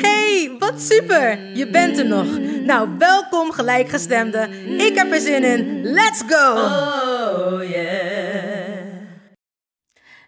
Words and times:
Hey, 0.00 0.56
wat 0.58 0.80
super! 0.80 1.56
Je 1.56 1.70
bent 1.70 1.98
er 1.98 2.06
nog. 2.06 2.38
Nou, 2.64 2.98
welkom 2.98 3.52
gelijkgestemde. 3.52 4.48
Ik 4.76 4.94
heb 4.94 5.12
er 5.12 5.20
zin 5.20 5.44
in. 5.44 5.82
Let's 5.82 6.22
go! 6.26 6.52
Oh 6.52 7.62
yeah. 7.70 9.00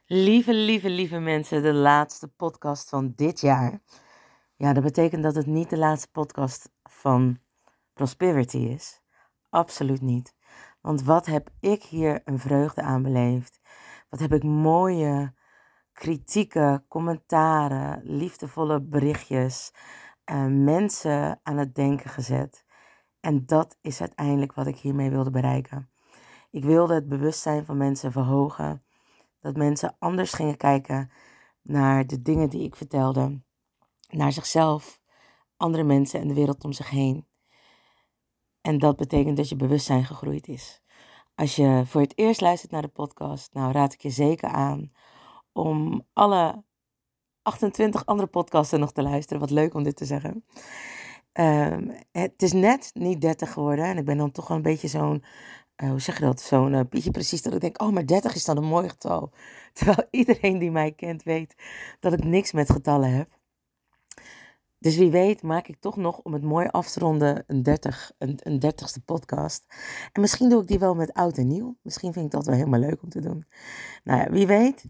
Lieve, 0.06 0.54
lieve, 0.54 0.88
lieve 0.88 1.18
mensen, 1.18 1.62
de 1.62 1.72
laatste 1.72 2.28
podcast 2.28 2.88
van 2.88 3.12
dit 3.16 3.40
jaar. 3.40 3.80
Ja, 4.56 4.72
dat 4.72 4.82
betekent 4.82 5.22
dat 5.22 5.34
het 5.34 5.46
niet 5.46 5.70
de 5.70 5.78
laatste 5.78 6.08
podcast 6.10 6.70
van 6.82 7.38
Prosperity 7.92 8.58
is. 8.58 9.00
Absoluut 9.50 10.00
niet. 10.00 10.33
Want 10.84 11.02
wat 11.02 11.26
heb 11.26 11.50
ik 11.60 11.82
hier 11.82 12.22
een 12.24 12.38
vreugde 12.38 12.82
aan 12.82 13.02
beleefd? 13.02 13.60
Wat 14.08 14.20
heb 14.20 14.32
ik 14.32 14.42
mooie 14.42 15.34
kritieken, 15.92 16.84
commentaren, 16.88 18.00
liefdevolle 18.02 18.80
berichtjes, 18.80 19.72
eh, 20.24 20.46
mensen 20.46 21.40
aan 21.42 21.56
het 21.56 21.74
denken 21.74 22.10
gezet. 22.10 22.64
En 23.20 23.46
dat 23.46 23.78
is 23.80 24.00
uiteindelijk 24.00 24.54
wat 24.54 24.66
ik 24.66 24.76
hiermee 24.76 25.10
wilde 25.10 25.30
bereiken. 25.30 25.90
Ik 26.50 26.64
wilde 26.64 26.94
het 26.94 27.08
bewustzijn 27.08 27.64
van 27.64 27.76
mensen 27.76 28.12
verhogen. 28.12 28.84
Dat 29.40 29.56
mensen 29.56 29.96
anders 29.98 30.32
gingen 30.32 30.56
kijken 30.56 31.10
naar 31.62 32.06
de 32.06 32.22
dingen 32.22 32.48
die 32.48 32.62
ik 32.62 32.76
vertelde. 32.76 33.42
Naar 34.08 34.32
zichzelf, 34.32 35.00
andere 35.56 35.82
mensen 35.82 36.20
en 36.20 36.28
de 36.28 36.34
wereld 36.34 36.64
om 36.64 36.72
zich 36.72 36.90
heen. 36.90 37.26
En 38.66 38.78
dat 38.78 38.96
betekent 38.96 39.36
dat 39.36 39.48
je 39.48 39.56
bewustzijn 39.56 40.04
gegroeid 40.04 40.48
is. 40.48 40.82
Als 41.34 41.56
je 41.56 41.82
voor 41.86 42.00
het 42.00 42.18
eerst 42.18 42.40
luistert 42.40 42.72
naar 42.72 42.82
de 42.82 42.88
podcast, 42.88 43.52
nou 43.52 43.72
raad 43.72 43.92
ik 43.92 44.02
je 44.02 44.10
zeker 44.10 44.48
aan 44.48 44.92
om 45.52 46.06
alle 46.12 46.64
28 47.42 48.06
andere 48.06 48.28
podcasten 48.28 48.80
nog 48.80 48.92
te 48.92 49.02
luisteren. 49.02 49.40
Wat 49.40 49.50
leuk 49.50 49.74
om 49.74 49.82
dit 49.82 49.96
te 49.96 50.04
zeggen. 50.04 50.44
Ehm, 51.32 51.88
het 52.12 52.42
is 52.42 52.52
net 52.52 52.90
niet 52.94 53.20
30 53.20 53.52
geworden 53.52 53.84
en 53.84 53.98
ik 53.98 54.04
ben 54.04 54.16
dan 54.16 54.32
toch 54.32 54.48
wel 54.48 54.56
een 54.56 54.62
beetje 54.62 54.88
zo'n, 54.88 55.24
eh, 55.76 55.88
hoe 55.88 56.00
zeg 56.00 56.18
je 56.18 56.24
dat, 56.24 56.40
zo'n 56.40 56.72
uh, 56.72 56.80
pietje 56.88 57.10
precies 57.10 57.42
dat 57.42 57.54
ik 57.54 57.60
denk, 57.60 57.82
oh 57.82 57.92
maar 57.92 58.06
30 58.06 58.34
is 58.34 58.44
dan 58.44 58.56
een 58.56 58.64
mooi 58.64 58.88
getal. 58.88 59.30
Terwijl 59.72 60.08
iedereen 60.10 60.58
die 60.58 60.70
mij 60.70 60.92
kent 60.92 61.22
weet 61.22 61.54
dat 62.00 62.12
ik 62.12 62.24
niks 62.24 62.52
met 62.52 62.70
getallen 62.70 63.12
heb. 63.16 63.38
Dus 64.84 64.96
wie 64.96 65.10
weet 65.10 65.42
maak 65.42 65.68
ik 65.68 65.76
toch 65.80 65.96
nog, 65.96 66.18
om 66.18 66.32
het 66.32 66.42
mooi 66.42 66.66
af 66.66 66.90
te 66.90 67.00
ronden, 67.00 67.44
een, 67.46 67.62
30, 67.62 68.12
een, 68.18 68.38
een 68.42 68.60
30ste 68.60 69.04
podcast. 69.04 69.64
En 70.12 70.20
misschien 70.20 70.48
doe 70.48 70.62
ik 70.62 70.68
die 70.68 70.78
wel 70.78 70.94
met 70.94 71.12
oud 71.12 71.38
en 71.38 71.46
nieuw. 71.46 71.76
Misschien 71.82 72.12
vind 72.12 72.24
ik 72.24 72.30
dat 72.30 72.46
wel 72.46 72.54
helemaal 72.54 72.80
leuk 72.80 73.02
om 73.02 73.08
te 73.08 73.20
doen. 73.20 73.46
Nou 74.02 74.20
ja, 74.20 74.30
wie 74.30 74.46
weet. 74.46 74.84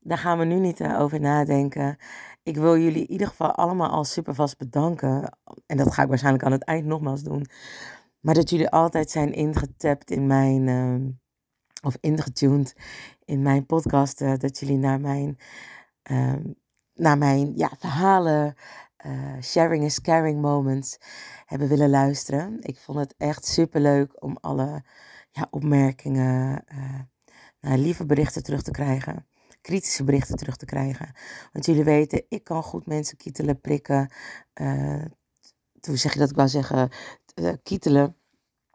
Daar 0.00 0.18
gaan 0.18 0.38
we 0.38 0.44
nu 0.44 0.54
niet 0.54 0.80
eh, 0.80 1.00
over 1.00 1.20
nadenken. 1.20 1.96
Ik 2.42 2.56
wil 2.56 2.78
jullie 2.78 3.02
in 3.02 3.10
ieder 3.10 3.26
geval 3.26 3.54
allemaal 3.54 3.90
al 3.90 4.04
super 4.04 4.34
vast 4.34 4.58
bedanken. 4.58 5.38
En 5.66 5.76
dat 5.76 5.92
ga 5.92 6.02
ik 6.02 6.08
waarschijnlijk 6.08 6.44
aan 6.44 6.52
het 6.52 6.64
eind 6.64 6.86
nogmaals 6.86 7.22
doen. 7.22 7.46
Maar 8.20 8.34
dat 8.34 8.50
jullie 8.50 8.70
altijd 8.70 9.10
zijn 9.10 9.32
ingetapt 9.32 10.10
in 10.10 10.26
mijn, 10.26 10.66
uh, 10.66 11.08
of 11.82 11.96
ingetuned 12.00 12.76
in 13.24 13.42
mijn 13.42 13.66
podcast. 13.66 14.20
Uh, 14.20 14.36
dat 14.36 14.58
jullie 14.58 14.78
naar 14.78 15.00
mijn, 15.00 15.38
uh, 16.10 16.34
naar 16.94 17.18
mijn 17.18 17.56
ja, 17.56 17.70
verhalen, 17.78 18.54
uh, 19.06 19.42
sharing 19.42 19.84
is 19.84 20.00
caring 20.00 20.40
moments 20.40 20.98
hebben 21.46 21.68
willen 21.68 21.90
luisteren. 21.90 22.58
Ik 22.60 22.78
vond 22.78 22.98
het 22.98 23.14
echt 23.18 23.46
super 23.46 23.80
leuk 23.80 24.22
om 24.22 24.38
alle 24.40 24.84
ja, 25.30 25.46
opmerkingen, 25.50 26.64
nou, 27.60 27.78
lieve 27.78 28.06
berichten 28.06 28.42
terug 28.42 28.62
te 28.62 28.70
krijgen 28.70 29.26
kritische 29.64 30.04
berichten 30.04 30.36
terug 30.36 30.56
te 30.56 30.64
krijgen. 30.64 31.12
Want 31.52 31.66
jullie 31.66 31.84
weten, 31.84 32.24
ik 32.28 32.44
kan 32.44 32.62
goed 32.62 32.86
mensen 32.86 33.16
kietelen, 33.16 33.60
prikken. 33.60 34.12
Uh, 34.54 35.04
hoe 35.80 35.96
zeg 35.96 36.12
je 36.12 36.18
dat? 36.18 36.30
Ik 36.30 36.36
wou 36.36 36.48
zeggen, 36.48 36.90
kietelen. 37.62 38.16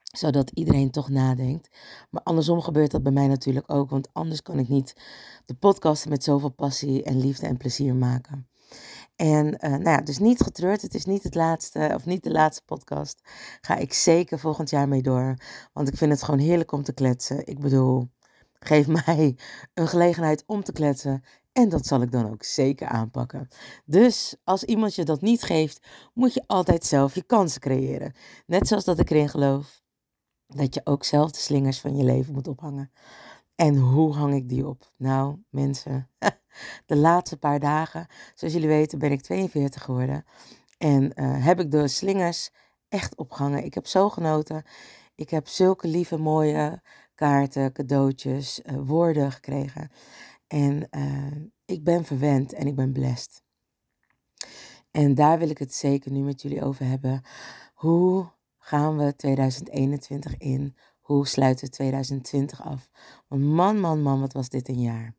Zodat 0.03 0.49
iedereen 0.49 0.91
toch 0.91 1.09
nadenkt. 1.09 1.69
Maar 2.09 2.23
andersom 2.23 2.61
gebeurt 2.61 2.91
dat 2.91 3.03
bij 3.03 3.11
mij 3.11 3.27
natuurlijk 3.27 3.71
ook. 3.71 3.89
Want 3.89 4.09
anders 4.13 4.41
kan 4.41 4.59
ik 4.59 4.67
niet 4.67 4.93
de 5.45 5.53
podcast 5.53 6.07
met 6.07 6.23
zoveel 6.23 6.49
passie 6.49 7.03
en 7.03 7.19
liefde 7.19 7.47
en 7.47 7.57
plezier 7.57 7.95
maken. 7.95 8.49
En 9.19 9.45
uh, 9.47 9.69
nou 9.69 9.89
ja, 9.89 9.97
dus 9.97 10.17
niet 10.17 10.41
getreurd. 10.41 10.81
Het 10.81 10.93
is 10.93 11.05
niet 11.05 11.23
het 11.23 11.35
laatste, 11.35 11.91
of 11.95 12.05
niet 12.05 12.23
de 12.23 12.31
laatste 12.31 12.63
podcast. 12.65 13.21
Ga 13.61 13.75
ik 13.75 13.93
zeker 13.93 14.39
volgend 14.39 14.69
jaar 14.69 14.87
mee 14.87 15.01
door. 15.01 15.35
Want 15.73 15.87
ik 15.87 15.97
vind 15.97 16.11
het 16.11 16.23
gewoon 16.23 16.39
heerlijk 16.39 16.71
om 16.71 16.83
te 16.83 16.93
kletsen. 16.93 17.47
Ik 17.47 17.59
bedoel, 17.59 18.09
Geef 18.59 18.87
mij 19.05 19.37
een 19.73 19.87
gelegenheid 19.87 20.43
om 20.45 20.63
te 20.63 20.71
kletsen 20.71 21.23
en 21.51 21.69
dat 21.69 21.85
zal 21.85 22.01
ik 22.01 22.11
dan 22.11 22.31
ook 22.31 22.43
zeker 22.43 22.87
aanpakken. 22.87 23.47
Dus 23.85 24.35
als 24.43 24.63
iemand 24.63 24.95
je 24.95 25.03
dat 25.03 25.21
niet 25.21 25.43
geeft, 25.43 25.87
moet 26.13 26.33
je 26.33 26.43
altijd 26.47 26.85
zelf 26.85 27.15
je 27.15 27.23
kansen 27.23 27.61
creëren. 27.61 28.13
Net 28.45 28.67
zoals 28.67 28.83
dat 28.83 28.99
ik 28.99 29.09
erin 29.09 29.29
geloof 29.29 29.81
dat 30.47 30.73
je 30.73 30.81
ook 30.83 31.03
zelf 31.03 31.31
de 31.31 31.39
slingers 31.39 31.79
van 31.79 31.95
je 31.95 32.03
leven 32.03 32.33
moet 32.33 32.47
ophangen. 32.47 32.91
En 33.55 33.77
hoe 33.77 34.13
hang 34.13 34.33
ik 34.33 34.49
die 34.49 34.67
op? 34.67 34.91
Nou, 34.97 35.37
mensen, 35.49 36.09
de 36.85 36.95
laatste 36.95 37.37
paar 37.37 37.59
dagen, 37.59 38.07
zoals 38.35 38.53
jullie 38.53 38.69
weten, 38.69 38.99
ben 38.99 39.11
ik 39.11 39.21
42 39.21 39.83
geworden. 39.83 40.25
En 40.77 41.03
uh, 41.03 41.45
heb 41.45 41.59
ik 41.59 41.71
de 41.71 41.87
slingers 41.87 42.49
echt 42.89 43.15
opgehangen. 43.15 43.65
Ik 43.65 43.73
heb 43.73 43.87
zo 43.87 44.09
genoten. 44.09 44.63
Ik 45.15 45.29
heb 45.29 45.47
zulke 45.47 45.87
lieve, 45.87 46.17
mooie 46.17 46.81
kaarten, 47.15 47.71
cadeautjes, 47.71 48.61
uh, 48.65 48.77
woorden 48.85 49.31
gekregen. 49.31 49.91
En 50.47 50.87
uh, 50.91 51.43
ik 51.65 51.83
ben 51.83 52.05
verwend 52.05 52.53
en 52.53 52.67
ik 52.67 52.75
ben 52.75 52.91
blessed. 52.91 53.43
En 54.91 55.15
daar 55.15 55.39
wil 55.39 55.49
ik 55.49 55.57
het 55.57 55.73
zeker 55.73 56.11
nu 56.11 56.19
met 56.19 56.41
jullie 56.41 56.63
over 56.63 56.85
hebben. 56.85 57.21
Hoe 57.73 58.31
gaan 58.57 58.97
we 58.97 59.15
2021 59.15 60.37
in? 60.37 60.75
Hoe 60.99 61.27
sluiten 61.27 61.65
we 61.65 61.71
2020 61.71 62.61
af? 62.61 62.89
Want 63.27 63.43
man, 63.43 63.79
man, 63.79 64.01
man, 64.01 64.19
wat 64.19 64.33
was 64.33 64.49
dit 64.49 64.67
een 64.67 64.81
jaar? 64.81 65.15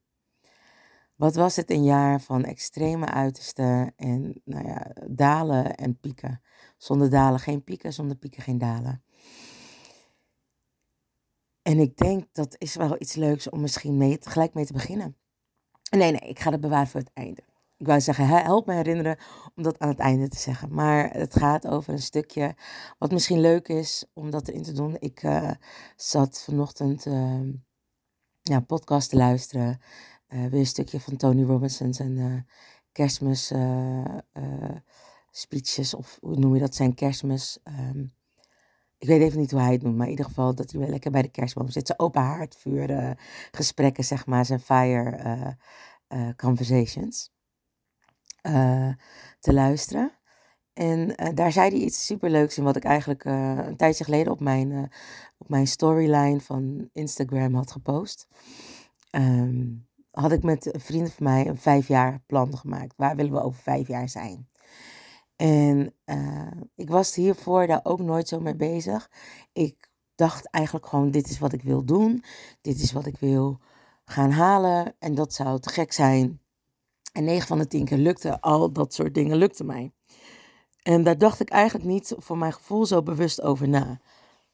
Wat 1.21 1.35
was 1.35 1.57
het 1.57 1.71
een 1.71 1.85
jaar 1.85 2.21
van 2.21 2.45
extreme 2.45 3.07
uitersten 3.07 3.93
en 3.97 4.41
nou 4.45 4.67
ja, 4.67 4.93
dalen 5.07 5.75
en 5.75 5.99
pieken. 5.99 6.43
Zonder 6.77 7.11
dalen 7.11 7.41
geen 7.41 7.65
pieken, 7.65 7.93
zonder 7.93 8.17
pieken 8.17 8.43
geen 8.43 8.59
dalen. 8.59 9.03
En 11.63 11.78
ik 11.78 11.97
denk 11.97 12.25
dat 12.33 12.55
is 12.59 12.75
wel 12.75 12.97
iets 12.99 13.15
leuks 13.15 13.49
om 13.49 13.61
misschien 13.61 13.97
mee, 13.97 14.17
gelijk 14.21 14.55
mee 14.55 14.67
te 14.67 14.72
beginnen. 14.72 15.17
Nee, 15.91 16.11
nee, 16.11 16.28
ik 16.28 16.39
ga 16.39 16.51
het 16.51 16.61
bewaren 16.61 16.89
voor 16.89 17.01
het 17.01 17.13
einde. 17.15 17.43
Ik 17.77 17.87
wou 17.87 18.01
zeggen, 18.01 18.27
help 18.27 18.66
me 18.66 18.75
herinneren 18.75 19.19
om 19.55 19.63
dat 19.63 19.78
aan 19.78 19.89
het 19.89 19.99
einde 19.99 20.28
te 20.28 20.39
zeggen. 20.39 20.75
Maar 20.75 21.11
het 21.13 21.37
gaat 21.37 21.66
over 21.66 21.93
een 21.93 22.03
stukje 22.03 22.55
wat 22.99 23.11
misschien 23.11 23.41
leuk 23.41 23.69
is 23.69 24.05
om 24.13 24.31
dat 24.31 24.49
erin 24.49 24.63
te 24.63 24.73
doen. 24.73 24.97
Ik 24.99 25.23
uh, 25.23 25.51
zat 25.97 26.43
vanochtend 26.45 27.07
uh, 27.07 27.41
ja, 28.43 28.61
podcast 28.61 29.11
te 29.11 29.16
luisteren. 29.16 29.81
Uh, 30.32 30.47
weer 30.47 30.60
een 30.60 30.66
stukje 30.66 31.00
van 31.00 31.16
Tony 31.16 31.42
Robbins 31.42 31.77
zijn 31.77 32.16
uh, 32.16 32.41
kerstmis 32.92 33.53
speeches. 35.30 35.94
Of 35.94 36.18
hoe 36.21 36.36
noem 36.36 36.54
je 36.54 36.60
dat? 36.60 36.74
Zijn 36.74 36.94
kerstmis... 36.94 37.59
Um, 37.65 38.12
ik 38.98 39.09
weet 39.09 39.21
even 39.21 39.38
niet 39.38 39.50
hoe 39.50 39.60
hij 39.60 39.72
het 39.72 39.82
noemt, 39.82 39.97
maar 39.97 40.04
in 40.04 40.10
ieder 40.10 40.24
geval 40.24 40.54
dat 40.54 40.71
hij 40.71 40.80
wel 40.80 40.91
lekker 40.91 41.10
bij 41.10 41.22
de 41.22 41.30
kerstboom 41.30 41.68
zit. 41.68 41.86
Zijn 41.86 41.98
open 41.98 42.22
haardvuur 42.22 43.16
gesprekken, 43.50 44.04
zeg 44.04 44.27
maar, 44.27 44.44
zijn 44.44 44.60
fire 44.60 45.56
conversations. 46.36 47.32
te 49.41 49.53
luisteren. 49.53 50.12
En 50.72 51.15
daar 51.34 51.53
zei 51.53 51.71
hij 51.71 51.78
iets 51.78 52.06
superleuks 52.06 52.59
in, 52.59 52.65
wat 52.65 52.77
ik 52.77 52.84
eigenlijk 52.84 53.24
een 53.24 53.77
tijdje 53.77 54.04
geleden 54.04 54.32
op 54.32 54.41
mijn, 54.41 54.91
op 55.38 55.48
mijn 55.48 55.66
storyline 55.66 56.41
van 56.41 56.88
Instagram 56.92 57.54
had 57.54 57.71
gepost. 57.71 58.28
Ehm, 59.10 59.66
had 60.10 60.33
ik 60.33 60.42
met 60.42 60.74
vrienden 60.78 61.12
van 61.12 61.24
mij 61.24 61.47
een 61.47 61.59
vijf 61.59 61.89
jaar 61.89 62.22
plan 62.27 62.59
gemaakt. 62.59 62.95
Waar 62.97 63.16
willen 63.16 63.33
we 63.33 63.42
over 63.42 63.62
vijf 63.62 63.89
jaar 63.89 64.09
zijn? 64.09 64.48
En 65.36 65.95
ik 66.74 66.91
was 66.91 67.15
hiervoor 67.15 67.66
daar 67.66 67.80
ook 67.83 68.01
nooit 68.01 68.28
zo 68.28 68.41
mee 68.41 68.57
bezig. 68.57 69.10
Ik 69.53 69.91
dacht 70.15 70.51
eigenlijk 70.51 70.86
gewoon, 70.86 71.10
dit 71.10 71.30
is 71.30 71.39
wat 71.39 71.53
ik 71.53 71.62
wil 71.62 71.84
doen. 71.84 72.24
Dit 72.60 72.80
is 72.80 72.92
wat 72.92 73.07
ik 73.07 73.18
wil 73.18 73.60
gaan 74.04 74.30
halen. 74.30 74.95
En 74.98 75.15
dat 75.15 75.34
zou 75.34 75.60
te 75.60 75.68
gek 75.68 75.92
zijn. 75.92 76.41
En 77.13 77.24
9 77.24 77.47
van 77.47 77.59
de 77.59 77.66
10 77.66 77.84
keer 77.84 77.98
lukte 77.98 78.41
al 78.41 78.72
dat 78.72 78.95
soort 78.95 79.15
dingen, 79.15 79.36
lukte 79.36 79.65
mij. 79.65 79.92
En 80.83 81.03
daar 81.03 81.18
dacht 81.18 81.41
ik 81.41 81.51
eigenlijk 81.51 81.89
niet 81.89 82.15
voor 82.16 82.39
mijn 82.39 82.53
gevoel 82.53 82.86
zo 82.86 83.03
bewust 83.03 83.42
over 83.42 83.68
na. 83.68 84.01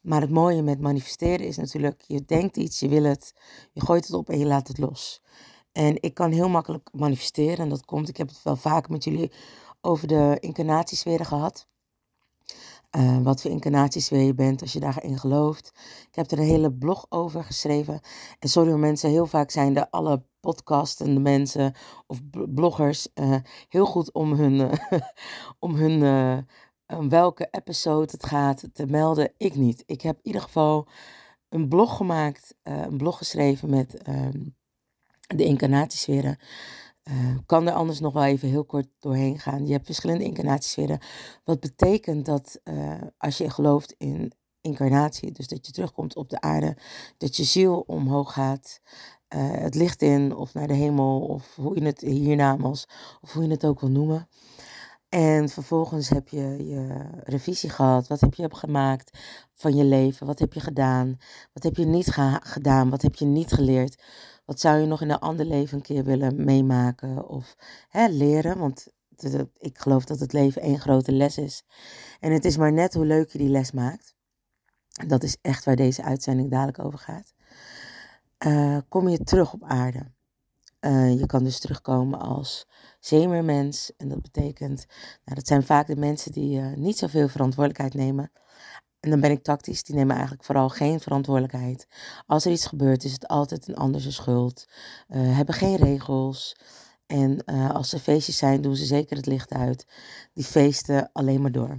Maar 0.07 0.21
het 0.21 0.31
mooie 0.31 0.63
met 0.63 0.81
manifesteren 0.81 1.47
is 1.47 1.57
natuurlijk, 1.57 2.05
je 2.07 2.25
denkt 2.25 2.57
iets, 2.57 2.81
je 2.81 2.89
wil 2.89 3.05
het, 3.05 3.35
je 3.73 3.81
gooit 3.81 4.07
het 4.07 4.17
op 4.17 4.31
en 4.31 4.39
je 4.39 4.47
laat 4.47 4.69
het 4.69 4.79
los. 4.79 5.23
En 5.73 6.03
ik 6.03 6.15
kan 6.15 6.31
heel 6.31 6.49
makkelijk 6.49 6.89
manifesteren 6.93 7.59
en 7.59 7.69
dat 7.69 7.85
komt, 7.85 8.09
ik 8.09 8.17
heb 8.17 8.29
het 8.29 8.43
wel 8.43 8.57
vaker 8.57 8.93
met 8.93 9.05
jullie 9.05 9.33
over 9.81 10.09
de 10.09 10.37
incarnatiesferen 10.41 11.27
gehad. 11.27 11.67
Uh, 12.97 13.19
wat 13.19 13.41
voor 13.41 13.51
incarnatiesfeer 13.51 14.21
je 14.21 14.35
bent, 14.35 14.63
als 14.63 14.73
je 14.73 14.81
daarin 14.81 15.19
gelooft. 15.19 15.73
Ik 16.09 16.15
heb 16.15 16.31
er 16.31 16.39
een 16.39 16.45
hele 16.45 16.73
blog 16.73 17.07
over 17.09 17.45
geschreven. 17.45 18.01
En 18.39 18.49
sorry 18.49 18.73
mensen, 18.73 19.11
heel 19.11 19.27
vaak 19.27 19.51
zijn 19.51 19.75
de 19.75 19.91
alle 19.91 20.23
podcastende 20.41 21.21
mensen 21.21 21.75
of 22.07 22.21
bloggers 22.49 23.09
uh, 23.15 23.37
heel 23.69 23.87
goed 23.87 24.13
om 24.13 24.33
hun, 24.33 24.71
om 25.59 25.75
hun 25.75 26.03
uh, 26.93 26.99
welke 27.09 27.49
episode 27.51 28.09
het 28.11 28.27
gaat 28.27 28.65
te 28.73 28.87
melden. 28.87 29.33
Ik 29.37 29.55
niet. 29.55 29.83
Ik 29.87 30.01
heb 30.01 30.17
in 30.17 30.27
ieder 30.27 30.43
geval 30.43 30.89
een 31.49 31.69
blog 31.69 31.97
gemaakt, 31.97 32.55
een 32.63 32.97
blog 32.97 33.19
geschreven 33.19 33.71
met 33.71 34.09
um, 34.09 34.57
de 35.27 35.45
incarnatiesferen. 35.45 36.39
Uh, 37.05 37.37
kan 37.47 37.67
er 37.67 37.73
anders 37.73 38.01
nog 38.01 38.13
wel 38.13 38.25
even 38.25 38.49
heel 38.49 38.65
kort 38.65 38.89
doorheen 38.99 39.39
gaan. 39.39 39.67
Je 39.67 39.73
hebt 39.73 39.87
verschillende 39.87 40.25
incarnatiesferen. 40.25 40.99
Wat 41.45 41.61
betekent 41.61 42.27
dat 42.27 42.61
uh, 42.65 42.95
als 43.19 43.39
je 43.39 43.51
gelooft 43.51 43.95
in 43.99 44.33
incarnatie, 44.61 45.33
dus 45.33 45.49
dat 45.49 45.67
je 45.67 45.73
terugkomt 45.73 46.17
op 46.17 46.31
de 46.31 46.41
aarde, 46.41 46.77
dat 47.19 47.37
je 47.37 47.45
ziel 47.45 47.81
omhoog 47.81 48.33
gaat, 48.33 48.81
het 49.29 49.75
licht 49.75 50.03
in 50.03 50.37
of 50.37 50.55
naar 50.55 50.67
de 50.67 50.75
hemel, 50.75 51.21
of 51.21 51.55
hoe 51.55 51.75
je 51.75 51.85
het 51.85 52.01
hiernamaals, 52.01 52.89
of 53.21 53.33
hoe 53.33 53.43
je 53.43 53.51
het 53.51 53.67
ook 53.67 53.81
wil 53.81 53.91
noemen. 53.91 54.29
En 55.09 55.49
vervolgens 55.49 56.09
heb 56.09 56.29
je 56.29 56.67
je 56.67 57.09
revisie 57.25 57.71
gehad. 57.71 58.07
Wat 58.07 58.21
heb 58.21 58.35
je 58.35 58.55
gemaakt 58.55 59.19
van 59.55 59.75
je 59.75 59.85
leven? 59.85 60.27
Wat 60.27 60.39
heb 60.39 60.53
je 60.53 60.61
gedaan? 60.61 61.19
Wat 61.53 61.63
heb 61.63 61.77
je 61.77 61.87
niet 61.87 62.17
gedaan? 62.41 62.91
Wat 62.91 63.03
heb 63.03 63.15
je 63.15 63.25
niet 63.25 63.53
geleerd? 63.53 64.03
Wat 64.45 64.61
zou 64.61 64.79
je 64.79 64.87
nog 64.87 65.03
in 65.03 65.11
een 65.11 65.19
ander 65.19 65.47
leven 65.47 65.77
een 65.77 65.83
keer 65.83 66.05
willen 66.05 66.45
meemaken 66.45 67.29
of 67.29 67.57
hè, 67.89 68.09
leren? 68.09 68.59
Want 68.59 68.87
ik 69.59 69.79
geloof 69.79 70.05
dat 70.05 70.21
het 70.21 70.33
leven 70.33 70.63
één 70.63 70.81
grote 70.81 71.13
les 71.13 71.39
is. 71.39 71.65
En 72.21 72.33
het 72.33 72.45
is 72.45 72.57
maar 72.57 72.73
net 72.73 72.95
hoe 72.95 73.07
leuk 73.07 73.31
je 73.31 73.39
die 73.39 73.49
les 73.49 73.73
maakt. 73.73 74.15
Dat 75.07 75.23
is 75.23 75.37
echt 75.43 75.65
waar 75.65 75.77
deze 75.77 76.03
uitzending 76.03 76.51
dadelijk 76.51 76.79
over 76.79 76.99
gaat. 76.99 77.35
Uh, 78.47 78.79
kom 78.89 79.09
je 79.09 79.25
terug 79.25 79.53
op 79.53 79.63
aarde. 79.65 80.15
Uh, 80.81 81.19
je 81.19 81.27
kan 81.27 81.45
dus 81.45 81.59
terugkomen 81.59 82.21
als 82.21 82.67
zeemermens. 83.01 83.93
En 83.97 84.09
dat 84.09 84.23
betekent, 84.23 84.87
nou, 85.25 85.37
dat 85.37 85.47
zijn 85.47 85.63
vaak 85.63 85.87
de 85.87 85.97
mensen 85.97 86.33
die 86.33 86.59
uh, 86.59 86.75
niet 86.75 86.99
zoveel 86.99 87.29
verantwoordelijkheid 87.29 87.95
nemen. 87.95 88.31
En 89.01 89.11
dan 89.11 89.21
ben 89.21 89.31
ik 89.31 89.43
tactisch, 89.43 89.83
die 89.83 89.95
nemen 89.95 90.15
eigenlijk 90.15 90.45
vooral 90.45 90.69
geen 90.69 91.01
verantwoordelijkheid. 91.01 91.87
Als 92.27 92.45
er 92.45 92.53
iets 92.53 92.67
gebeurt, 92.67 93.05
is 93.05 93.13
het 93.13 93.29
altijd 93.29 93.69
een 93.69 93.77
ander 93.77 94.01
zijn 94.01 94.13
schuld. 94.13 94.69
Uh, 95.09 95.37
hebben 95.37 95.55
geen 95.55 95.77
regels. 95.77 96.57
En 97.07 97.45
als 97.73 97.93
er 97.93 97.99
feestjes 97.99 98.37
zijn, 98.37 98.61
doen 98.61 98.77
ze 98.77 98.85
zeker 98.85 99.17
het 99.17 99.27
licht 99.27 99.53
uit. 99.53 99.87
Die 100.33 100.45
feesten 100.45 101.11
alleen 101.13 101.41
maar 101.41 101.53
door. 101.53 101.79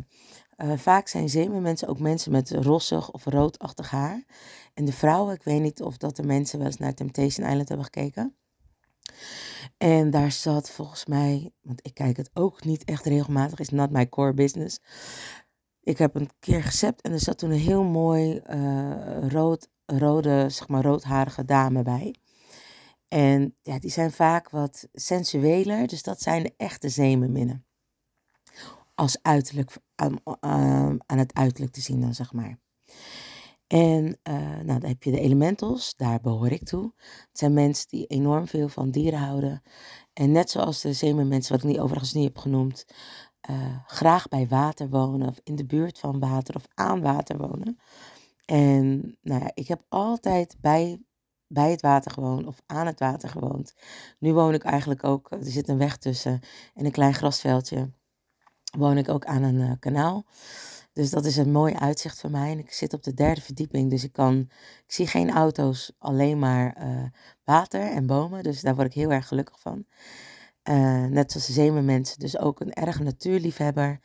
Vaak 0.75 1.07
zijn 1.07 1.29
zeemermensen 1.29 1.87
ook 1.87 1.99
mensen 1.99 2.31
met 2.31 2.51
rossig 2.51 3.11
of 3.11 3.25
roodachtig 3.25 3.89
haar. 3.89 4.23
En 4.73 4.85
de 4.85 4.93
vrouwen, 4.93 5.33
ik 5.33 5.43
weet 5.43 5.61
niet 5.61 5.81
of 5.81 5.97
dat 5.97 6.15
de 6.15 6.23
mensen 6.23 6.57
wel 6.57 6.67
eens 6.67 6.77
naar 6.77 6.93
Temptation 6.93 7.47
Island 7.47 7.67
hebben 7.67 7.85
gekeken. 7.85 8.35
En 9.77 10.09
daar 10.09 10.31
zat 10.31 10.69
volgens 10.69 11.05
mij, 11.05 11.51
want 11.61 11.79
ik 11.85 11.93
kijk 11.93 12.17
het 12.17 12.29
ook 12.33 12.63
niet 12.63 12.83
echt 12.83 13.05
regelmatig, 13.05 13.59
is 13.59 13.69
not 13.69 13.91
my 13.91 14.09
core 14.09 14.33
business. 14.33 14.79
Ik 15.81 15.97
heb 15.97 16.15
een 16.15 16.29
keer 16.39 16.63
gesept 16.63 17.01
en 17.01 17.11
er 17.11 17.19
zat 17.19 17.37
toen 17.37 17.51
een 17.51 17.59
heel 17.59 17.83
mooi 17.83 18.41
uh, 18.49 19.27
rood, 19.27 19.69
rode, 19.85 20.49
zeg 20.49 20.67
maar 20.67 20.83
roodharige 20.83 21.45
dame 21.45 21.83
bij. 21.83 22.15
En 23.07 23.55
ja, 23.61 23.79
die 23.79 23.91
zijn 23.91 24.11
vaak 24.11 24.49
wat 24.49 24.87
sensueler, 24.93 25.87
dus 25.87 26.03
dat 26.03 26.21
zijn 26.21 26.43
de 26.43 26.53
echte 26.57 26.89
zeemerminnen. 26.89 27.65
Als 28.95 29.19
uiterlijk, 29.21 29.71
aan, 29.95 30.19
aan 31.05 31.17
het 31.17 31.33
uiterlijk 31.33 31.73
te 31.73 31.81
zien 31.81 32.01
dan, 32.01 32.13
zeg 32.13 32.33
maar. 32.33 32.59
En 33.67 34.19
uh, 34.29 34.33
nou, 34.63 34.79
dan 34.79 34.89
heb 34.89 35.03
je 35.03 35.11
de 35.11 35.19
elementals, 35.19 35.95
daar 35.95 36.21
behoor 36.21 36.51
ik 36.51 36.63
toe. 36.63 36.93
Het 36.97 37.37
zijn 37.37 37.53
mensen 37.53 37.87
die 37.89 38.05
enorm 38.05 38.47
veel 38.47 38.69
van 38.69 38.91
dieren 38.91 39.19
houden. 39.19 39.61
En 40.13 40.31
net 40.31 40.49
zoals 40.49 40.81
de 40.81 40.93
zeemermensen, 40.93 41.53
wat 41.53 41.63
ik 41.63 41.69
niet, 41.69 41.79
overigens 41.79 42.13
niet 42.13 42.23
heb 42.23 42.37
genoemd, 42.37 42.85
uh, 43.49 43.77
graag 43.87 44.27
bij 44.27 44.47
water 44.47 44.89
wonen 44.89 45.27
of 45.27 45.39
in 45.43 45.55
de 45.55 45.65
buurt 45.65 45.99
van 45.99 46.19
water 46.19 46.55
of 46.55 46.67
aan 46.73 47.01
water 47.01 47.37
wonen. 47.37 47.79
En 48.45 49.17
nou 49.21 49.41
ja, 49.41 49.51
ik 49.53 49.67
heb 49.67 49.81
altijd 49.89 50.55
bij, 50.59 51.01
bij 51.47 51.71
het 51.71 51.81
water 51.81 52.11
gewoond 52.11 52.47
of 52.47 52.61
aan 52.65 52.85
het 52.85 52.99
water 52.99 53.29
gewoond. 53.29 53.73
Nu 54.19 54.33
woon 54.33 54.53
ik 54.53 54.63
eigenlijk 54.63 55.03
ook, 55.03 55.31
er 55.31 55.37
zit 55.41 55.67
een 55.67 55.77
weg 55.77 55.97
tussen 55.97 56.39
en 56.73 56.85
een 56.85 56.91
klein 56.91 57.13
grasveldje. 57.13 57.91
Woon 58.77 58.97
ik 58.97 59.09
ook 59.09 59.25
aan 59.25 59.43
een 59.43 59.79
kanaal. 59.79 60.25
Dus 60.97 61.09
dat 61.09 61.25
is 61.25 61.37
een 61.37 61.51
mooi 61.51 61.73
uitzicht 61.73 62.19
voor 62.19 62.31
mij. 62.31 62.51
En 62.51 62.59
ik 62.59 62.71
zit 62.71 62.93
op 62.93 63.03
de 63.03 63.13
derde 63.13 63.41
verdieping, 63.41 63.89
dus 63.89 64.03
ik 64.03 64.11
kan, 64.11 64.39
ik 64.85 64.93
zie 64.93 65.07
geen 65.07 65.31
auto's, 65.31 65.91
alleen 65.97 66.39
maar 66.39 66.77
uh, 66.83 67.03
water 67.43 67.81
en 67.81 68.05
bomen. 68.05 68.43
Dus 68.43 68.61
daar 68.61 68.75
word 68.75 68.87
ik 68.87 68.93
heel 68.93 69.11
erg 69.11 69.27
gelukkig 69.27 69.59
van. 69.59 69.85
Uh, 70.69 71.05
net 71.05 71.31
zoals 71.31 71.47
de 71.47 71.53
zeemermensen, 71.53 72.19
dus 72.19 72.37
ook 72.37 72.59
een 72.59 72.73
erg 72.73 72.99
natuurliefhebber. 72.99 73.99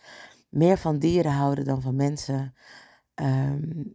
Meer 0.49 0.79
van 0.79 0.99
dieren 0.99 1.33
houden 1.33 1.65
dan 1.65 1.83
van 1.83 1.97
mensen. 1.97 2.55
Um, 3.15 3.93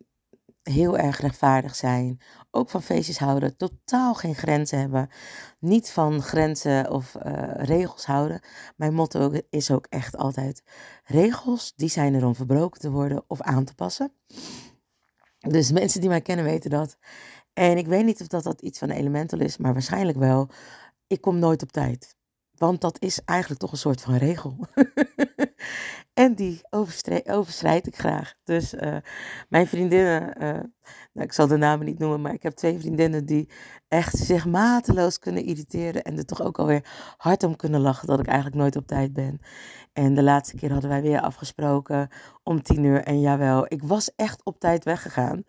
heel 0.68 0.98
erg 0.98 1.20
rechtvaardig 1.20 1.76
zijn. 1.76 2.20
Ook 2.52 2.70
van 2.70 2.84
feestjes 2.84 3.20
houden. 3.20 3.58
Totaal 3.58 4.14
geen 4.14 4.36
grenzen 4.36 4.80
hebben. 4.80 5.10
Niet 5.60 5.90
van 5.90 6.22
grenzen 6.22 6.92
of 6.92 7.16
uh, 7.26 7.52
regels 7.56 8.06
houden. 8.06 8.42
Mijn 8.76 8.94
motto 8.94 9.32
is 9.50 9.72
ook 9.72 9.86
echt 9.90 10.18
altijd: 10.18 10.64
regels 11.04 11.74
die 11.76 11.90
zijn 11.90 12.14
er 12.14 12.26
om 12.26 12.36
verbroken 12.36 12.82
te 12.82 12.92
worden 12.92 13.24
of 13.28 13.42
aan 13.42 13.66
te 13.66 13.76
passen. 13.76 14.12
Dus 15.40 15.72
mensen 15.72 16.00
die 16.00 16.10
mij 16.10 16.22
kennen 16.22 16.46
weten 16.46 16.70
dat. 16.70 16.98
En 17.54 17.78
ik 17.78 17.88
weet 17.88 18.06
niet 18.06 18.22
of 18.22 18.28
dat, 18.28 18.44
dat 18.44 18.62
iets 18.62 18.80
van 18.80 18.90
elemental 18.90 19.40
is, 19.40 19.58
maar 19.58 19.74
waarschijnlijk 19.74 20.18
wel. 20.18 20.50
Ik 21.08 21.22
kom 21.22 21.40
nooit 21.40 21.64
op 21.64 21.72
tijd. 21.72 22.16
Want 22.52 22.82
dat 22.82 23.02
is 23.02 23.22
eigenlijk 23.26 23.60
toch 23.60 23.72
een 23.72 23.78
soort 23.78 24.02
van 24.02 24.16
regel. 24.16 24.58
en 26.18 26.36
die 26.36 26.62
overschrijd 27.26 27.88
ik 27.88 27.96
graag. 27.96 28.34
Dus 28.44 28.74
uh, 28.74 28.98
mijn 29.50 29.68
vriendinnen, 29.68 30.44
uh, 30.44 30.50
nou, 31.14 31.26
ik 31.26 31.34
zal 31.34 31.48
de 31.48 31.58
namen 31.58 31.86
niet 31.86 32.00
noemen, 32.00 32.22
maar 32.22 32.34
ik 32.34 32.44
heb 32.44 32.54
twee 32.54 32.80
vriendinnen 32.80 33.26
die 33.26 33.50
echt 33.88 34.18
zich 34.18 34.46
mateloos 34.46 35.20
kunnen 35.20 35.44
irriteren. 35.44 36.04
En 36.04 36.18
er 36.18 36.26
toch 36.26 36.42
ook 36.42 36.60
alweer 36.60 37.14
hard 37.18 37.44
om 37.44 37.56
kunnen 37.56 37.82
lachen 37.82 38.08
dat 38.08 38.20
ik 38.20 38.26
eigenlijk 38.26 38.56
nooit 38.58 38.76
op 38.76 38.88
tijd 38.88 39.14
ben. 39.14 39.40
En 39.94 40.14
de 40.14 40.24
laatste 40.24 40.56
keer 40.56 40.72
hadden 40.72 40.90
wij 40.90 41.02
weer 41.02 41.22
afgesproken 41.22 42.10
om 42.44 42.62
tien 42.62 42.84
uur. 42.84 43.04
En 43.04 43.20
jawel, 43.20 43.66
ik 43.68 43.84
was 43.84 44.12
echt 44.16 44.44
op 44.44 44.60
tijd 44.60 44.84
weggegaan. 44.84 45.44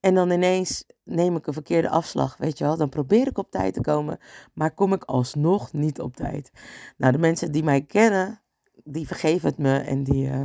En 0.00 0.14
dan 0.14 0.30
ineens 0.30 0.84
neem 1.04 1.36
ik 1.36 1.46
een 1.46 1.52
verkeerde 1.52 1.88
afslag, 1.88 2.36
weet 2.36 2.58
je 2.58 2.64
wel. 2.64 2.76
Dan 2.76 2.88
probeer 2.88 3.26
ik 3.26 3.38
op 3.38 3.50
tijd 3.50 3.74
te 3.74 3.80
komen, 3.80 4.18
maar 4.52 4.74
kom 4.74 4.92
ik 4.92 5.04
alsnog 5.04 5.72
niet 5.72 6.00
op 6.00 6.16
tijd. 6.16 6.50
Nou, 6.96 7.12
de 7.12 7.18
mensen 7.18 7.52
die 7.52 7.62
mij 7.62 7.82
kennen, 7.82 8.43
die 8.84 9.06
vergeven 9.06 9.48
het 9.48 9.58
me 9.58 9.78
en 9.78 10.04
die, 10.04 10.26
uh, 10.26 10.42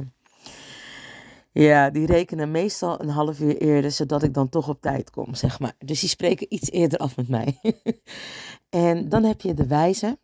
ja, 1.51 1.89
die 1.89 2.05
rekenen 2.05 2.51
meestal 2.51 3.01
een 3.01 3.10
half 3.10 3.39
uur 3.39 3.58
eerder, 3.58 3.91
zodat 3.91 4.24
ik 4.24 4.34
dan 4.34 4.50
toch 4.50 4.69
op 4.69 4.81
tijd 4.81 5.10
kom, 5.10 5.36
zeg 5.36 5.60
maar. 5.60 5.74
Dus 5.77 6.00
die 6.00 6.10
spreken 6.10 6.53
iets 6.53 6.72
eerder 6.72 7.00
af 7.00 7.15
met 7.15 7.27
mij. 7.27 7.60
en 8.69 9.10
dan 9.10 9.24
heb 9.24 9.41
je 9.41 9.53
de 9.53 9.67
wijze. 9.67 10.19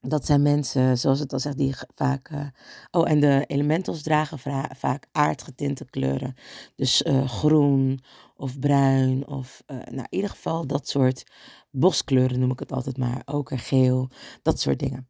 Dat 0.00 0.26
zijn 0.26 0.42
mensen, 0.42 0.98
zoals 0.98 1.18
het 1.18 1.32
al 1.32 1.38
zegt, 1.38 1.56
die 1.56 1.74
vaak. 1.94 2.30
Uh, 2.30 2.46
oh, 2.90 3.10
en 3.10 3.20
de 3.20 3.44
elementals 3.46 4.02
dragen 4.02 4.38
vaak 4.76 5.06
aardgetinte 5.12 5.84
kleuren. 5.84 6.34
Dus 6.74 7.02
uh, 7.02 7.28
groen 7.28 8.00
of 8.36 8.58
bruin 8.58 9.26
of 9.26 9.62
uh, 9.66 9.76
nou, 9.76 9.90
in 9.90 10.06
ieder 10.10 10.30
geval 10.30 10.66
dat 10.66 10.88
soort 10.88 11.24
boskleuren 11.70 12.40
noem 12.40 12.50
ik 12.50 12.58
het 12.58 12.72
altijd 12.72 12.98
maar. 12.98 13.22
Ook 13.24 13.50
geel, 13.54 14.08
dat 14.42 14.60
soort 14.60 14.78
dingen. 14.78 15.08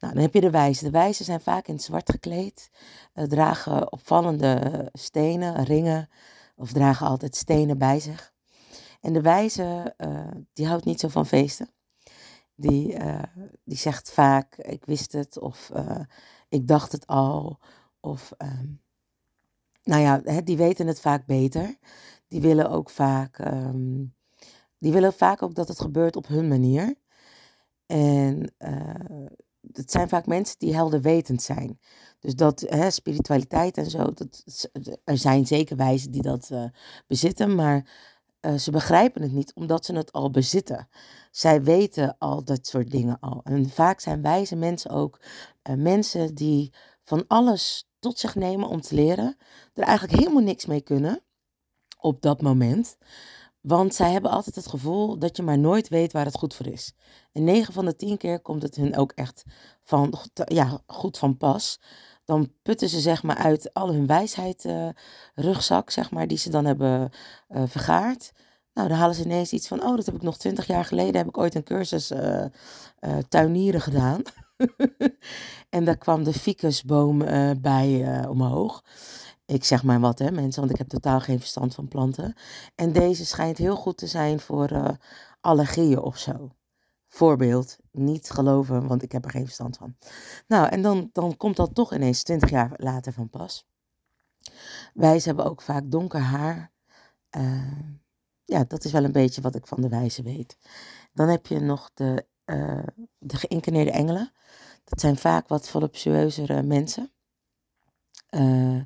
Nou, 0.00 0.14
dan 0.14 0.22
heb 0.22 0.34
je 0.34 0.40
de 0.40 0.50
wijzen. 0.50 0.84
De 0.84 0.90
wijzen 0.90 1.24
zijn 1.24 1.40
vaak 1.40 1.68
in 1.68 1.74
het 1.74 1.82
zwart 1.82 2.10
gekleed, 2.10 2.70
uh, 3.14 3.24
dragen 3.24 3.92
opvallende 3.92 4.88
stenen, 4.92 5.64
ringen, 5.64 6.08
of 6.56 6.72
dragen 6.72 7.06
altijd 7.06 7.36
stenen 7.36 7.78
bij 7.78 8.00
zich. 8.00 8.32
En 9.00 9.12
de 9.12 9.20
wijze, 9.20 9.94
uh, 9.98 10.30
die 10.52 10.66
houdt 10.66 10.84
niet 10.84 11.00
zo 11.00 11.08
van 11.08 11.26
feesten. 11.26 11.70
Die, 12.58 12.96
die 13.64 13.76
zegt 13.76 14.12
vaak, 14.12 14.56
ik 14.56 14.84
wist 14.84 15.12
het, 15.12 15.38
of 15.38 15.70
ik 16.48 16.68
dacht 16.68 16.92
het 16.92 17.06
al, 17.06 17.58
of 18.00 18.32
ehm, 18.36 18.66
nou 19.82 20.02
ja, 20.02 20.40
die 20.40 20.56
weten 20.56 20.86
het 20.86 21.00
vaak 21.00 21.26
beter. 21.26 21.76
Die 22.28 22.40
willen 22.40 22.70
ook 22.70 22.90
vaak, 22.90 23.38
um, 23.38 24.14
die 24.78 24.92
willen 24.92 25.12
vaak 25.12 25.42
ook 25.42 25.54
dat 25.54 25.68
het 25.68 25.80
gebeurt 25.80 26.16
op 26.16 26.26
hun 26.26 26.48
manier. 26.48 26.94
En 27.86 28.54
het 29.72 29.90
zijn 29.90 30.08
vaak 30.08 30.26
mensen 30.26 30.58
die 30.58 30.74
helderwetend 30.74 31.42
zijn. 31.42 31.80
Dus 32.20 32.34
dat 32.34 32.60
hè, 32.68 32.90
spiritualiteit 32.90 33.76
en 33.76 33.90
zo, 33.90 34.12
dat, 34.12 34.44
er 35.04 35.18
zijn 35.18 35.46
zeker 35.46 35.76
wijzen 35.76 36.10
die 36.10 36.22
dat 36.22 36.48
uh, 36.52 36.64
bezitten, 37.06 37.54
maar 37.54 37.90
uh, 38.40 38.54
ze 38.54 38.70
begrijpen 38.70 39.22
het 39.22 39.32
niet 39.32 39.54
omdat 39.54 39.84
ze 39.84 39.94
het 39.94 40.12
al 40.12 40.30
bezitten. 40.30 40.88
Zij 41.30 41.62
weten 41.62 42.16
al 42.18 42.44
dat 42.44 42.66
soort 42.66 42.90
dingen 42.90 43.20
al. 43.20 43.40
En 43.44 43.70
vaak 43.70 44.00
zijn 44.00 44.22
wijze 44.22 44.56
mensen 44.56 44.90
ook 44.90 45.20
mensen 45.76 46.34
die 46.34 46.72
van 47.02 47.24
alles 47.26 47.88
tot 47.98 48.18
zich 48.18 48.34
nemen 48.34 48.68
om 48.68 48.80
te 48.80 48.94
leren, 48.94 49.36
er 49.74 49.82
eigenlijk 49.82 50.18
helemaal 50.18 50.42
niks 50.42 50.66
mee 50.66 50.80
kunnen 50.80 51.20
op 52.00 52.22
dat 52.22 52.42
moment. 52.42 52.96
Want 53.66 53.94
zij 53.94 54.12
hebben 54.12 54.30
altijd 54.30 54.54
het 54.54 54.66
gevoel 54.66 55.18
dat 55.18 55.36
je 55.36 55.42
maar 55.42 55.58
nooit 55.58 55.88
weet 55.88 56.12
waar 56.12 56.24
het 56.24 56.38
goed 56.38 56.54
voor 56.54 56.66
is. 56.66 56.92
En 57.32 57.44
9 57.44 57.72
van 57.72 57.84
de 57.84 57.96
10 57.96 58.16
keer 58.16 58.40
komt 58.40 58.62
het 58.62 58.76
hun 58.76 58.96
ook 58.96 59.12
echt 59.12 59.44
van, 59.82 60.14
ja, 60.44 60.80
goed 60.86 61.18
van 61.18 61.36
pas. 61.36 61.80
Dan 62.24 62.52
putten 62.62 62.88
ze 62.88 63.00
zeg 63.00 63.22
maar 63.22 63.36
uit 63.36 63.74
al 63.74 63.92
hun 63.92 64.06
wijsheid 64.06 64.64
uh, 64.64 64.88
rugzak, 65.34 65.90
zeg 65.90 66.10
maar, 66.10 66.26
die 66.26 66.38
ze 66.38 66.50
dan 66.50 66.64
hebben 66.64 67.10
uh, 67.48 67.62
vergaard. 67.66 68.32
Nou, 68.74 68.88
dan 68.88 68.96
halen 68.96 69.14
ze 69.14 69.24
ineens 69.24 69.52
iets 69.52 69.68
van, 69.68 69.82
oh, 69.82 69.96
dat 69.96 70.06
heb 70.06 70.14
ik 70.14 70.22
nog 70.22 70.38
twintig 70.38 70.66
jaar 70.66 70.84
geleden, 70.84 71.16
heb 71.16 71.28
ik 71.28 71.38
ooit 71.38 71.54
een 71.54 71.64
cursus 71.64 72.10
uh, 72.10 72.46
tuinieren 73.28 73.80
gedaan. 73.80 74.22
en 75.76 75.84
daar 75.84 75.98
kwam 75.98 76.24
de 76.24 76.32
ficusboom 76.32 77.18
bij 77.60 78.24
omhoog. 78.28 78.82
Ik 79.46 79.64
zeg 79.64 79.82
maar 79.82 80.00
wat, 80.00 80.18
hè, 80.18 80.30
mensen, 80.30 80.60
want 80.60 80.72
ik 80.72 80.78
heb 80.78 80.88
totaal 80.88 81.20
geen 81.20 81.38
verstand 81.38 81.74
van 81.74 81.88
planten. 81.88 82.34
En 82.74 82.92
deze 82.92 83.26
schijnt 83.26 83.58
heel 83.58 83.76
goed 83.76 83.96
te 83.96 84.06
zijn 84.06 84.40
voor 84.40 84.72
uh, 84.72 84.88
allergieën 85.40 85.98
of 85.98 86.18
zo. 86.18 86.50
Voorbeeld, 87.06 87.78
niet 87.90 88.30
geloven, 88.30 88.86
want 88.86 89.02
ik 89.02 89.12
heb 89.12 89.24
er 89.24 89.30
geen 89.30 89.44
verstand 89.44 89.76
van. 89.76 89.96
Nou, 90.46 90.68
en 90.68 90.82
dan, 90.82 91.10
dan 91.12 91.36
komt 91.36 91.56
dat 91.56 91.74
toch 91.74 91.94
ineens 91.94 92.22
20 92.22 92.50
jaar 92.50 92.72
later 92.76 93.12
van 93.12 93.30
pas. 93.30 93.66
Wijzen 94.94 95.28
hebben 95.28 95.50
ook 95.50 95.62
vaak 95.62 95.90
donker 95.90 96.20
haar. 96.20 96.72
ja, 98.44 98.64
dat 98.64 98.84
is 98.84 98.92
wel 98.92 99.04
een 99.04 99.12
beetje 99.12 99.40
wat 99.40 99.54
ik 99.54 99.66
van 99.66 99.80
de 99.80 99.88
wijzen 99.88 100.24
weet. 100.24 100.58
Dan 101.12 101.28
heb 101.28 101.46
je 101.46 101.60
nog 101.60 101.90
de, 101.94 102.26
de 103.18 103.36
geïncarneerde 103.36 103.90
engelen. 103.90 104.32
Dat 104.84 105.00
zijn 105.00 105.16
vaak 105.16 105.48
wat 105.48 105.68
voluptueuzere 105.68 106.62
mensen. 106.62 107.12
Uh, 108.30 108.80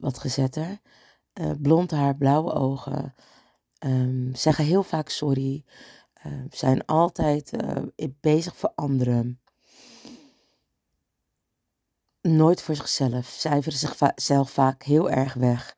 wat 0.00 0.18
gezetter. 0.18 0.80
Uh, 1.40 1.50
blond 1.58 1.90
haar, 1.90 2.16
blauwe 2.16 2.52
ogen. 2.52 3.14
Um, 3.84 4.34
zeggen 4.34 4.64
heel 4.64 4.82
vaak 4.82 5.08
sorry. 5.08 5.64
Uh, 6.26 6.32
zijn 6.50 6.84
altijd 6.84 7.52
bezig 8.20 8.56
voor 8.56 8.72
anderen. 8.74 9.40
Nooit 12.20 12.62
voor 12.62 12.74
zichzelf. 12.74 13.26
Cijferen 13.26 13.78
zichzelf 13.78 14.50
vaak 14.50 14.82
heel 14.82 15.10
erg 15.10 15.34
weg. 15.34 15.76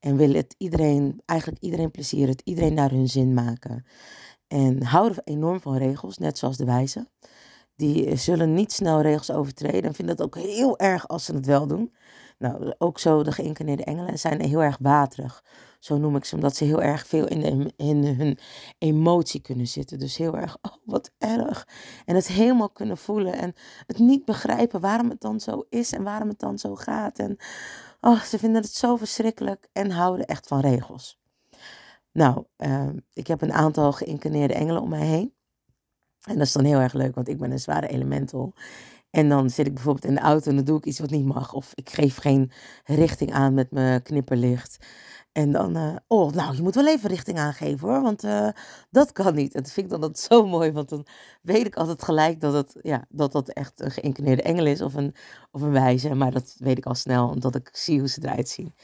En 0.00 0.16
willen 0.16 0.36
het 0.36 0.54
iedereen, 0.58 1.22
eigenlijk 1.26 1.62
iedereen 1.62 1.90
plezieren. 1.90 2.30
Het 2.30 2.42
iedereen 2.44 2.74
naar 2.74 2.90
hun 2.90 3.08
zin 3.08 3.34
maken. 3.34 3.86
En 4.48 4.82
houden 4.82 5.24
enorm 5.24 5.60
van 5.60 5.76
regels, 5.76 6.18
net 6.18 6.38
zoals 6.38 6.56
de 6.56 6.64
wijze 6.64 7.10
die 7.82 8.16
zullen 8.16 8.54
niet 8.54 8.72
snel 8.72 9.00
regels 9.00 9.30
overtreden 9.30 9.82
en 9.82 9.94
vinden 9.94 10.14
het 10.14 10.24
ook 10.24 10.36
heel 10.36 10.78
erg 10.78 11.08
als 11.08 11.24
ze 11.24 11.34
het 11.34 11.46
wel 11.46 11.66
doen. 11.66 11.94
Nou, 12.38 12.74
ook 12.78 12.98
zo 12.98 13.22
de 13.22 13.32
geïncarneerde 13.32 13.84
engelen 13.84 14.18
zijn 14.18 14.40
heel 14.40 14.62
erg 14.62 14.76
waterig. 14.80 15.44
Zo 15.78 15.98
noem 15.98 16.16
ik 16.16 16.24
ze, 16.24 16.34
omdat 16.34 16.56
ze 16.56 16.64
heel 16.64 16.82
erg 16.82 17.06
veel 17.06 17.26
in, 17.28 17.40
de, 17.40 17.72
in 17.76 18.04
hun 18.04 18.38
emotie 18.78 19.40
kunnen 19.40 19.66
zitten. 19.66 19.98
Dus 19.98 20.16
heel 20.16 20.36
erg, 20.36 20.56
oh 20.60 20.72
wat 20.84 21.10
erg. 21.18 21.68
En 22.04 22.14
het 22.14 22.26
helemaal 22.26 22.70
kunnen 22.70 22.96
voelen 22.96 23.32
en 23.32 23.54
het 23.86 23.98
niet 23.98 24.24
begrijpen 24.24 24.80
waarom 24.80 25.08
het 25.08 25.20
dan 25.20 25.40
zo 25.40 25.64
is 25.68 25.92
en 25.92 26.02
waarom 26.02 26.28
het 26.28 26.38
dan 26.38 26.58
zo 26.58 26.74
gaat. 26.74 27.18
En 27.18 27.36
oh, 28.00 28.20
ze 28.20 28.38
vinden 28.38 28.62
het 28.62 28.74
zo 28.74 28.96
verschrikkelijk 28.96 29.68
en 29.72 29.90
houden 29.90 30.26
echt 30.26 30.46
van 30.46 30.60
regels. 30.60 31.20
Nou, 32.12 32.44
uh, 32.56 32.88
ik 33.12 33.26
heb 33.26 33.42
een 33.42 33.52
aantal 33.52 33.92
geïncarneerde 33.92 34.54
engelen 34.54 34.82
om 34.82 34.88
mij 34.88 35.06
heen. 35.06 35.34
En 36.22 36.34
dat 36.34 36.46
is 36.46 36.52
dan 36.52 36.64
heel 36.64 36.80
erg 36.80 36.92
leuk, 36.92 37.14
want 37.14 37.28
ik 37.28 37.38
ben 37.38 37.50
een 37.50 37.58
zware 37.58 37.88
elemental. 37.88 38.52
En 39.10 39.28
dan 39.28 39.50
zit 39.50 39.66
ik 39.66 39.74
bijvoorbeeld 39.74 40.04
in 40.04 40.14
de 40.14 40.20
auto 40.20 40.50
en 40.50 40.56
dan 40.56 40.64
doe 40.64 40.78
ik 40.78 40.84
iets 40.84 40.98
wat 40.98 41.10
niet 41.10 41.24
mag. 41.24 41.52
Of 41.52 41.72
ik 41.74 41.90
geef 41.90 42.16
geen 42.16 42.50
richting 42.84 43.32
aan 43.32 43.54
met 43.54 43.70
mijn 43.70 44.02
knipperlicht. 44.02 44.86
En 45.32 45.52
dan, 45.52 45.76
uh, 45.76 45.96
oh, 46.06 46.32
nou, 46.32 46.56
je 46.56 46.62
moet 46.62 46.74
wel 46.74 46.86
even 46.88 47.08
richting 47.08 47.38
aangeven 47.38 47.88
hoor, 47.88 48.02
want 48.02 48.24
uh, 48.24 48.48
dat 48.90 49.12
kan 49.12 49.34
niet. 49.34 49.54
En 49.54 49.62
dat 49.62 49.72
vind 49.72 49.86
ik 49.86 49.92
dan 49.92 50.02
altijd 50.02 50.26
zo 50.32 50.46
mooi, 50.46 50.72
want 50.72 50.88
dan 50.88 51.06
weet 51.42 51.66
ik 51.66 51.76
altijd 51.76 52.02
gelijk 52.02 52.40
dat 52.40 52.52
het, 52.52 52.76
ja, 52.82 53.04
dat, 53.08 53.32
dat 53.32 53.48
echt 53.48 53.80
een 53.80 53.90
geïncarneerde 53.90 54.42
engel 54.42 54.66
is 54.66 54.80
of 54.80 54.94
een, 54.94 55.14
of 55.50 55.62
een 55.62 55.72
wijze. 55.72 56.14
Maar 56.14 56.30
dat 56.30 56.54
weet 56.58 56.78
ik 56.78 56.86
al 56.86 56.94
snel, 56.94 57.28
omdat 57.28 57.54
ik 57.54 57.68
zie 57.72 57.98
hoe 57.98 58.08
ze 58.08 58.20
eruit 58.22 58.48
zien. 58.48 58.74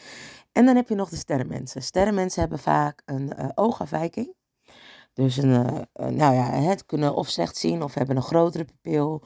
En 0.52 0.66
dan 0.66 0.76
heb 0.76 0.88
je 0.88 0.94
nog 0.94 1.08
de 1.08 1.16
sterrenmensen. 1.16 1.82
Sterrenmensen 1.82 2.40
hebben 2.40 2.58
vaak 2.58 3.02
een 3.04 3.32
uh, 3.38 3.48
oogafwijking. 3.54 4.34
Dus 5.18 5.36
een, 5.36 5.50
uh, 5.50 6.06
nou 6.06 6.34
ja, 6.34 6.50
het 6.50 6.86
kunnen 6.86 7.14
of 7.14 7.28
slecht 7.28 7.56
zien 7.56 7.82
of 7.82 7.94
hebben 7.94 8.16
een 8.16 8.22
grotere 8.22 8.64
pupil 8.64 9.22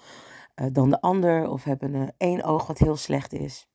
uh, 0.54 0.66
dan 0.72 0.90
de 0.90 1.00
ander 1.00 1.48
of 1.48 1.64
hebben 1.64 2.14
één 2.16 2.42
oog 2.42 2.66
wat 2.66 2.78
heel 2.78 2.96
slecht 2.96 3.32
is. 3.32 3.68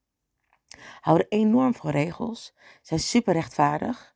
Houden 1.00 1.28
enorm 1.30 1.74
van 1.74 1.90
regels, 1.90 2.56
zijn 2.82 3.00
super 3.00 3.34
rechtvaardig, 3.34 4.16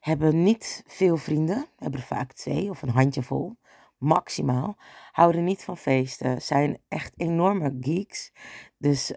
hebben 0.00 0.42
niet 0.42 0.82
veel 0.86 1.16
vrienden, 1.16 1.66
hebben 1.76 2.00
er 2.00 2.06
vaak 2.06 2.32
twee 2.32 2.70
of 2.70 2.82
een 2.82 2.88
handjevol, 2.88 3.56
maximaal. 3.98 4.76
Houden 5.10 5.44
niet 5.44 5.64
van 5.64 5.76
feesten, 5.76 6.42
zijn 6.42 6.78
echt 6.88 7.12
enorme 7.16 7.76
geeks. 7.80 8.32
Dus 8.78 9.12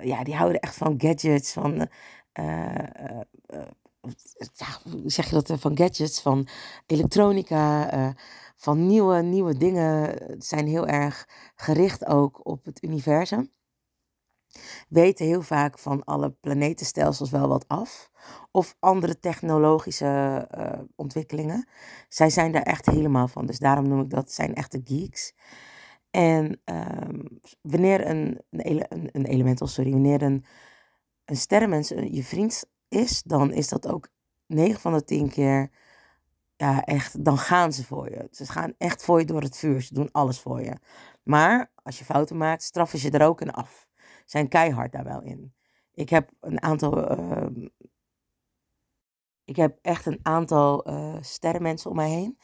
ja, 0.00 0.22
die 0.22 0.34
houden 0.34 0.60
echt 0.60 0.76
van 0.76 0.94
gadgets, 0.96 1.52
van 1.52 1.88
zeg 5.04 5.28
je 5.28 5.34
dat, 5.34 5.50
eh, 5.50 5.56
van 5.58 5.76
gadgets, 5.76 6.20
van 6.20 6.48
elektronica, 6.86 7.94
uh, 7.94 8.08
van 8.56 8.86
nieuwe, 8.86 9.22
nieuwe 9.22 9.56
dingen. 9.56 10.18
zijn 10.38 10.66
heel 10.66 10.86
erg 10.86 11.28
gericht 11.54 12.06
ook 12.06 12.46
op 12.46 12.64
het 12.64 12.82
universum. 12.82 13.52
Weten 14.88 15.26
heel 15.26 15.42
vaak 15.42 15.78
van 15.78 16.04
alle 16.04 16.30
planetenstelsels 16.30 17.30
wel 17.30 17.48
wat 17.48 17.68
af. 17.68 18.10
Of 18.50 18.76
andere 18.78 19.20
technologische 19.20 20.48
ontwikkelingen. 20.96 21.68
Zij 22.08 22.30
zijn 22.30 22.52
daar 22.52 22.62
echt 22.62 22.86
helemaal 22.86 23.28
van. 23.28 23.46
Dus 23.46 23.58
daarom 23.58 23.88
noem 23.88 24.00
ik 24.00 24.10
dat, 24.10 24.32
zijn 24.32 24.54
echte 24.54 24.80
geeks. 24.84 25.32
En 26.10 26.60
um, 26.64 27.40
wanneer 27.62 28.08
een, 28.08 28.40
een, 28.50 29.30
een 29.30 29.68
sorry, 29.68 29.90
wanneer 29.90 30.22
een, 30.22 30.44
een 31.24 31.36
sterrenmens 31.36 31.88
je 31.88 32.22
vriend 32.24 32.64
is, 32.94 33.22
dan 33.22 33.52
is 33.52 33.68
dat 33.68 33.88
ook 33.88 34.08
9 34.46 34.80
van 34.80 34.92
de 34.92 35.04
10 35.04 35.30
keer, 35.30 35.70
ja, 36.56 36.84
echt, 36.84 37.24
dan 37.24 37.38
gaan 37.38 37.72
ze 37.72 37.84
voor 37.84 38.10
je. 38.10 38.28
Ze 38.30 38.46
gaan 38.46 38.74
echt 38.78 39.04
voor 39.04 39.18
je 39.18 39.26
door 39.26 39.42
het 39.42 39.56
vuur. 39.56 39.82
Ze 39.82 39.94
doen 39.94 40.12
alles 40.12 40.40
voor 40.40 40.62
je. 40.62 40.76
Maar 41.22 41.72
als 41.82 41.98
je 41.98 42.04
fouten 42.04 42.36
maakt, 42.36 42.62
straffen 42.62 42.98
ze 42.98 43.10
er 43.10 43.26
ook 43.26 43.40
in 43.40 43.50
af. 43.50 43.88
Zijn 44.24 44.48
keihard 44.48 44.92
daar 44.92 45.04
wel 45.04 45.22
in. 45.22 45.54
Ik 45.94 46.08
heb 46.08 46.30
een 46.40 46.62
aantal. 46.62 47.18
Uh, 47.18 47.66
ik 49.44 49.56
heb 49.56 49.78
echt 49.82 50.06
een 50.06 50.20
aantal 50.22 50.90
uh, 50.90 51.16
sterrenmensen 51.20 51.90
om 51.90 51.96
mij 51.96 52.10
heen. 52.10 52.38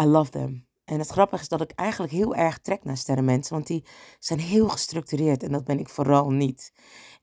I 0.00 0.04
love 0.04 0.30
them. 0.30 0.66
En 0.84 0.98
het 0.98 1.08
grappige 1.08 1.42
is 1.42 1.48
dat 1.48 1.60
ik 1.60 1.70
eigenlijk 1.70 2.12
heel 2.12 2.34
erg 2.34 2.58
trek 2.58 2.84
naar 2.84 2.96
sterrenmensen, 2.96 3.54
want 3.54 3.66
die 3.66 3.84
zijn 4.18 4.40
heel 4.40 4.68
gestructureerd 4.68 5.42
en 5.42 5.52
dat 5.52 5.64
ben 5.64 5.78
ik 5.78 5.88
vooral 5.88 6.30
niet. 6.30 6.72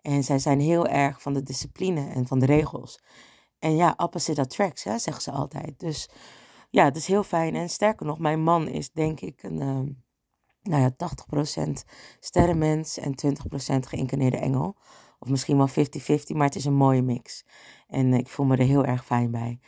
En 0.02 0.24
zij 0.24 0.40
zijn 0.40 0.60
heel 0.60 0.88
erg 0.88 1.22
van 1.22 1.34
de 1.34 1.44
discipline 1.44 2.10
en 2.10 2.28
van 2.28 2.40
de 2.40 2.46
regels. 2.46 3.00
En 3.60 3.76
ja, 3.76 3.94
opposite 3.98 4.42
attracts, 4.42 4.84
hè, 4.84 5.00
zeggen 5.00 5.24
ze 5.24 5.32
altijd. 5.32 5.80
Dus 5.80 6.10
ja, 6.70 6.84
het 6.84 6.96
is 6.96 7.08
heel 7.08 7.24
fijn. 7.24 7.56
En 7.56 7.70
sterker 7.70 8.06
nog, 8.06 8.20
mijn 8.20 8.44
man 8.44 8.68
is 8.68 8.92
denk 8.92 9.20
ik 9.20 9.44
een, 9.44 9.62
uh, 9.62 9.96
nou 10.62 10.82
ja, 10.82 10.92
80% 10.92 11.84
sterrenmens 12.20 12.98
en 12.98 13.16
20% 13.16 13.86
geïncarneerde 13.88 14.38
engel. 14.38 14.78
Of 15.20 15.30
misschien 15.30 15.58
wel 15.58 15.70
50-50, 15.70 15.74
maar 16.36 16.46
het 16.46 16.56
is 16.56 16.66
een 16.66 16.74
mooie 16.74 17.02
mix. 17.02 17.46
En 17.88 18.14
ik 18.14 18.28
voel 18.28 18.46
me 18.46 18.58
er 18.58 18.66
heel 18.66 18.86
erg 18.86 19.06
fijn 19.06 19.32
bij. 19.32 19.60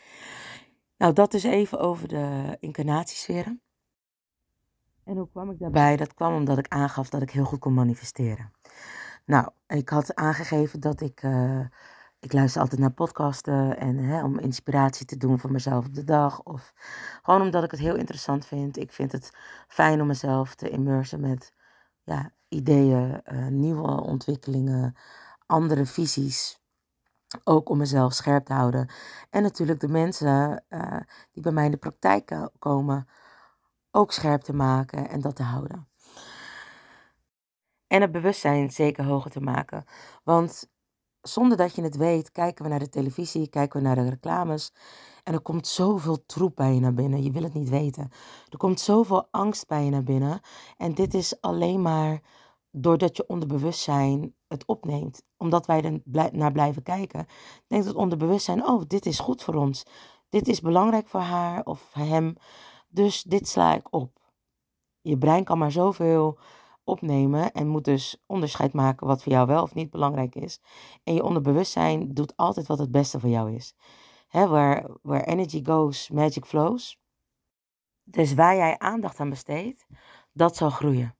Nou, 0.96 1.12
dat 1.12 1.34
is 1.34 1.44
even 1.44 1.78
over 1.78 2.08
de 2.08 2.56
incarnatiesferen. 2.60 3.63
En 5.04 5.16
hoe 5.16 5.28
kwam 5.30 5.50
ik 5.50 5.58
daarbij? 5.58 5.96
Dat 5.96 6.14
kwam 6.14 6.34
omdat 6.34 6.58
ik 6.58 6.68
aangaf 6.68 7.08
dat 7.08 7.22
ik 7.22 7.30
heel 7.30 7.44
goed 7.44 7.58
kon 7.58 7.74
manifesteren. 7.74 8.52
Nou, 9.24 9.48
ik 9.66 9.88
had 9.88 10.14
aangegeven 10.14 10.80
dat 10.80 11.00
ik. 11.00 11.22
Uh, 11.22 11.60
ik 12.24 12.32
luister 12.32 12.60
altijd 12.60 12.80
naar 12.80 12.90
podcasten 12.90 13.78
en 13.78 13.98
hè, 13.98 14.22
om 14.22 14.38
inspiratie 14.38 15.06
te 15.06 15.16
doen 15.16 15.38
voor 15.38 15.52
mezelf 15.52 15.86
op 15.86 15.94
de 15.94 16.04
dag. 16.04 16.42
Of 16.42 16.72
gewoon 17.22 17.40
omdat 17.40 17.64
ik 17.64 17.70
het 17.70 17.80
heel 17.80 17.96
interessant 17.96 18.46
vind. 18.46 18.76
Ik 18.76 18.92
vind 18.92 19.12
het 19.12 19.30
fijn 19.68 20.00
om 20.00 20.06
mezelf 20.06 20.54
te 20.54 20.68
immersen 20.68 21.20
met 21.20 21.52
ja, 22.02 22.30
ideeën, 22.48 23.22
uh, 23.32 23.46
nieuwe 23.46 24.02
ontwikkelingen, 24.02 24.96
andere 25.46 25.86
visies. 25.86 26.62
Ook 27.44 27.68
om 27.68 27.78
mezelf 27.78 28.12
scherp 28.12 28.44
te 28.44 28.52
houden. 28.52 28.88
En 29.30 29.42
natuurlijk 29.42 29.80
de 29.80 29.88
mensen 29.88 30.64
uh, 30.68 30.96
die 31.32 31.42
bij 31.42 31.52
mij 31.52 31.64
in 31.64 31.70
de 31.70 31.76
praktijk 31.76 32.48
komen 32.58 33.08
ook 33.94 34.12
scherp 34.12 34.42
te 34.42 34.54
maken 34.54 35.08
en 35.08 35.20
dat 35.20 35.36
te 35.36 35.42
houden. 35.42 35.88
En 37.86 38.00
het 38.00 38.12
bewustzijn 38.12 38.70
zeker 38.70 39.04
hoger 39.04 39.30
te 39.30 39.40
maken. 39.40 39.84
Want 40.24 40.70
zonder 41.20 41.56
dat 41.56 41.74
je 41.74 41.82
het 41.82 41.96
weet, 41.96 42.32
kijken 42.32 42.64
we 42.64 42.70
naar 42.70 42.78
de 42.78 42.88
televisie, 42.88 43.48
kijken 43.48 43.80
we 43.80 43.86
naar 43.86 43.96
de 43.96 44.08
reclames. 44.08 44.72
En 45.22 45.32
er 45.32 45.40
komt 45.40 45.66
zoveel 45.66 46.26
troep 46.26 46.56
bij 46.56 46.74
je 46.74 46.80
naar 46.80 46.94
binnen. 46.94 47.22
Je 47.22 47.30
wil 47.30 47.42
het 47.42 47.54
niet 47.54 47.68
weten. 47.68 48.10
Er 48.48 48.58
komt 48.58 48.80
zoveel 48.80 49.28
angst 49.30 49.66
bij 49.66 49.84
je 49.84 49.90
naar 49.90 50.02
binnen. 50.02 50.40
En 50.76 50.94
dit 50.94 51.14
is 51.14 51.40
alleen 51.40 51.82
maar 51.82 52.20
doordat 52.70 53.16
je 53.16 53.26
onderbewustzijn 53.26 54.34
het 54.48 54.66
opneemt. 54.66 55.22
Omdat 55.36 55.66
wij 55.66 55.82
er 55.82 56.00
naar 56.32 56.52
blijven 56.52 56.82
kijken. 56.82 57.26
Denkt 57.66 57.86
het 57.86 57.96
onderbewustzijn, 57.96 58.66
oh, 58.66 58.82
dit 58.86 59.06
is 59.06 59.18
goed 59.18 59.42
voor 59.42 59.54
ons. 59.54 59.86
Dit 60.28 60.48
is 60.48 60.60
belangrijk 60.60 61.08
voor 61.08 61.20
haar 61.20 61.64
of 61.64 61.92
hem. 61.92 62.36
Dus 62.94 63.22
dit 63.22 63.48
sla 63.48 63.74
ik 63.74 63.86
op. 63.90 64.20
Je 65.00 65.18
brein 65.18 65.44
kan 65.44 65.58
maar 65.58 65.72
zoveel 65.72 66.38
opnemen 66.84 67.52
en 67.52 67.68
moet 67.68 67.84
dus 67.84 68.22
onderscheid 68.26 68.72
maken 68.72 69.06
wat 69.06 69.22
voor 69.22 69.32
jou 69.32 69.46
wel 69.46 69.62
of 69.62 69.74
niet 69.74 69.90
belangrijk 69.90 70.34
is. 70.34 70.60
En 71.04 71.14
je 71.14 71.22
onderbewustzijn 71.22 72.14
doet 72.14 72.36
altijd 72.36 72.66
wat 72.66 72.78
het 72.78 72.90
beste 72.90 73.20
voor 73.20 73.28
jou 73.28 73.54
is. 73.54 73.74
He, 74.28 74.48
where, 74.48 74.98
where 75.02 75.24
energy 75.24 75.64
goes, 75.64 76.10
magic 76.10 76.44
flows. 76.44 77.00
Dus 78.02 78.34
waar 78.34 78.56
jij 78.56 78.78
aandacht 78.78 79.20
aan 79.20 79.30
besteedt, 79.30 79.86
dat 80.32 80.56
zal 80.56 80.70
groeien. 80.70 81.16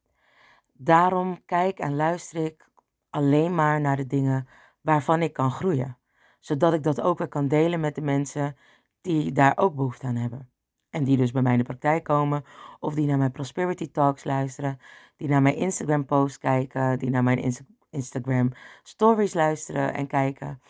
Daarom 0.72 1.44
kijk 1.44 1.78
en 1.78 1.96
luister 1.96 2.44
ik 2.44 2.68
alleen 3.10 3.54
maar 3.54 3.80
naar 3.80 3.96
de 3.96 4.06
dingen 4.06 4.48
waarvan 4.80 5.22
ik 5.22 5.32
kan 5.32 5.50
groeien. 5.50 5.98
Zodat 6.40 6.72
ik 6.72 6.82
dat 6.82 7.00
ook 7.00 7.18
weer 7.18 7.28
kan 7.28 7.48
delen 7.48 7.80
met 7.80 7.94
de 7.94 8.00
mensen 8.00 8.56
die 9.00 9.32
daar 9.32 9.56
ook 9.56 9.74
behoefte 9.74 10.06
aan 10.06 10.16
hebben. 10.16 10.53
En 10.94 11.04
die 11.04 11.16
dus 11.16 11.32
bij 11.32 11.42
mij 11.42 11.52
in 11.52 11.58
de 11.58 11.64
praktijk 11.64 12.04
komen. 12.04 12.44
Of 12.80 12.94
die 12.94 13.06
naar 13.06 13.18
mijn 13.18 13.32
Prosperity 13.32 13.90
Talks 13.90 14.24
luisteren. 14.24 14.78
Die 15.16 15.28
naar 15.28 15.42
mijn 15.42 15.56
Instagram 15.56 16.04
posts 16.04 16.38
kijken. 16.38 16.98
Die 16.98 17.10
naar 17.10 17.22
mijn 17.22 17.54
Instagram 17.90 18.52
stories 18.82 19.34
luisteren 19.34 19.94
en 19.94 20.06
kijken. 20.06 20.60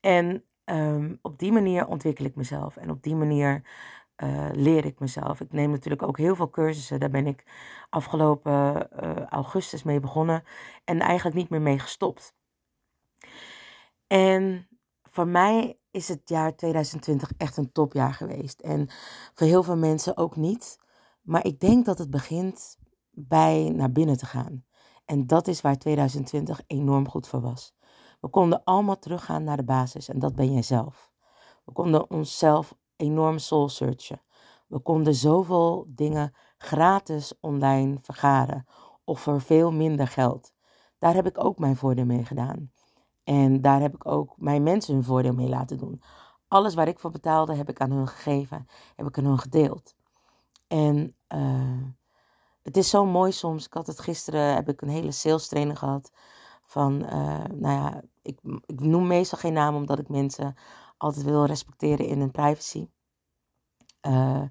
En 0.00 0.44
um, 0.64 1.18
op 1.22 1.38
die 1.38 1.52
manier 1.52 1.86
ontwikkel 1.86 2.24
ik 2.24 2.34
mezelf. 2.34 2.76
En 2.76 2.90
op 2.90 3.02
die 3.02 3.14
manier 3.14 3.62
uh, 4.22 4.48
leer 4.52 4.84
ik 4.84 4.98
mezelf. 4.98 5.40
Ik 5.40 5.52
neem 5.52 5.70
natuurlijk 5.70 6.02
ook 6.02 6.18
heel 6.18 6.36
veel 6.36 6.50
cursussen. 6.50 7.00
Daar 7.00 7.10
ben 7.10 7.26
ik 7.26 7.44
afgelopen 7.88 8.88
uh, 9.02 9.26
augustus 9.26 9.82
mee 9.82 10.00
begonnen. 10.00 10.44
En 10.84 11.00
eigenlijk 11.00 11.36
niet 11.36 11.50
meer 11.50 11.62
mee 11.62 11.78
gestopt. 11.78 12.34
En 14.06 14.68
voor 15.02 15.28
mij 15.28 15.76
is 15.92 16.08
het 16.08 16.28
jaar 16.28 16.56
2020 16.56 17.32
echt 17.36 17.56
een 17.56 17.72
topjaar 17.72 18.14
geweest. 18.14 18.60
En 18.60 18.88
voor 19.34 19.46
heel 19.46 19.62
veel 19.62 19.76
mensen 19.76 20.16
ook 20.16 20.36
niet. 20.36 20.78
Maar 21.22 21.46
ik 21.46 21.60
denk 21.60 21.84
dat 21.84 21.98
het 21.98 22.10
begint 22.10 22.78
bij 23.10 23.72
naar 23.74 23.92
binnen 23.92 24.16
te 24.16 24.26
gaan. 24.26 24.64
En 25.04 25.26
dat 25.26 25.46
is 25.46 25.60
waar 25.60 25.78
2020 25.78 26.60
enorm 26.66 27.08
goed 27.08 27.28
voor 27.28 27.40
was. 27.40 27.74
We 28.20 28.28
konden 28.28 28.64
allemaal 28.64 28.98
teruggaan 28.98 29.44
naar 29.44 29.56
de 29.56 29.64
basis 29.64 30.08
en 30.08 30.18
dat 30.18 30.34
ben 30.34 30.52
jij 30.52 30.62
zelf. 30.62 31.12
We 31.64 31.72
konden 31.72 32.10
onszelf 32.10 32.74
enorm 32.96 33.38
soul 33.38 33.68
searchen. 33.68 34.22
We 34.66 34.78
konden 34.78 35.14
zoveel 35.14 35.86
dingen 35.88 36.34
gratis 36.58 37.40
online 37.40 37.96
vergaren 38.00 38.66
of 39.04 39.20
voor 39.20 39.40
veel 39.40 39.72
minder 39.72 40.08
geld. 40.08 40.52
Daar 40.98 41.14
heb 41.14 41.26
ik 41.26 41.44
ook 41.44 41.58
mijn 41.58 41.76
voordeel 41.76 42.04
mee 42.04 42.24
gedaan. 42.24 42.72
En 43.24 43.60
daar 43.60 43.80
heb 43.80 43.94
ik 43.94 44.06
ook 44.06 44.34
mijn 44.36 44.62
mensen 44.62 44.94
hun 44.94 45.04
voordeel 45.04 45.32
mee 45.32 45.48
laten 45.48 45.78
doen. 45.78 46.02
Alles 46.48 46.74
waar 46.74 46.88
ik 46.88 46.98
voor 46.98 47.10
betaalde, 47.10 47.54
heb 47.54 47.68
ik 47.68 47.80
aan 47.80 47.90
hun 47.90 48.08
gegeven, 48.08 48.66
heb 48.96 49.06
ik 49.06 49.18
aan 49.18 49.24
hun 49.24 49.38
gedeeld. 49.38 49.94
En 50.66 51.16
uh, 51.34 51.86
het 52.62 52.76
is 52.76 52.90
zo 52.90 53.04
mooi 53.06 53.32
soms. 53.32 53.66
Ik 53.66 53.72
had 53.72 53.86
het 53.86 54.00
gisteren, 54.00 54.54
heb 54.54 54.68
ik 54.68 54.80
een 54.80 54.88
hele 54.88 55.12
sales 55.12 55.48
training 55.48 55.78
gehad. 55.78 56.12
Van, 56.62 57.02
uh, 57.02 57.44
nou 57.44 57.74
ja, 57.74 58.02
ik, 58.22 58.38
ik 58.66 58.80
noem 58.80 59.06
meestal 59.06 59.38
geen 59.38 59.52
naam 59.52 59.74
omdat 59.74 59.98
ik 59.98 60.08
mensen 60.08 60.54
altijd 60.96 61.24
wil 61.24 61.44
respecteren 61.44 62.06
in 62.06 62.18
hun 62.18 62.30
privacy. 62.30 62.88
Uh, 64.06 64.42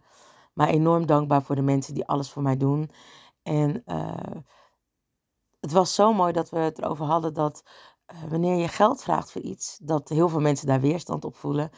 maar 0.53 0.67
enorm 0.67 1.05
dankbaar 1.05 1.43
voor 1.43 1.55
de 1.55 1.61
mensen 1.61 1.93
die 1.93 2.07
alles 2.07 2.31
voor 2.31 2.41
mij 2.41 2.57
doen. 2.57 2.91
En 3.43 3.83
het 5.61 5.71
was 5.71 5.95
zo 5.95 6.13
mooi 6.13 6.33
dat 6.33 6.49
we 6.49 6.57
het 6.57 6.79
erover 6.79 7.05
hadden 7.05 7.33
dat 7.33 7.63
eh, 7.65 7.71
wanneer 8.29 8.55
je 8.55 8.67
geld 8.67 9.01
vraagt 9.01 9.31
voor 9.31 9.41
iets, 9.41 9.77
dat 9.81 10.09
heel 10.09 10.29
veel 10.29 10.39
mensen 10.39 10.67
daar 10.67 10.81
weerstand 10.81 11.25
op 11.25 11.35
voelen. 11.35 11.69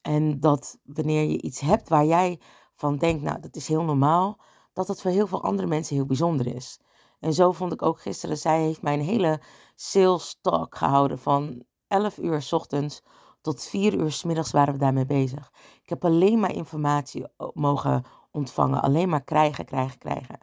En 0.00 0.40
dat 0.40 0.78
wanneer 0.84 1.30
je 1.30 1.40
iets 1.40 1.60
hebt 1.60 1.88
waar 1.88 2.04
jij 2.04 2.40
van 2.74 2.96
denkt, 2.96 3.22
nou 3.22 3.40
dat 3.40 3.56
is 3.56 3.68
heel 3.68 3.82
normaal, 3.82 4.40
dat 4.72 4.88
het 4.88 5.00
voor 5.00 5.10
heel 5.10 5.26
veel 5.26 5.42
andere 5.42 5.68
mensen 5.68 5.96
heel 5.96 6.06
bijzonder 6.06 6.46
is. 6.46 6.80
En 7.20 7.32
zo 7.32 7.52
vond 7.52 7.72
ik 7.72 7.82
ook 7.82 8.00
gisteren, 8.00 8.38
zij 8.38 8.62
heeft 8.62 8.82
mij 8.82 8.94
een 8.94 9.00
hele 9.00 9.40
sales 9.74 10.38
talk 10.40 10.76
gehouden 10.76 11.18
van 11.18 11.64
11 11.88 12.18
uur 12.18 12.42
s 12.42 12.52
ochtends 12.52 13.02
tot 13.40 13.64
4 13.64 13.94
uur 13.94 14.12
s 14.12 14.24
middags 14.24 14.50
waren 14.50 14.72
we 14.72 14.80
daarmee 14.80 15.06
bezig. 15.06 15.52
Ik 15.82 15.88
heb 15.88 16.04
alleen 16.04 16.40
maar 16.40 16.54
informatie 16.54 17.26
mogen 17.52 18.04
ontvangen, 18.30 18.82
alleen 18.82 19.08
maar 19.08 19.24
krijgen, 19.24 19.64
krijgen, 19.64 19.98
krijgen. 19.98 20.38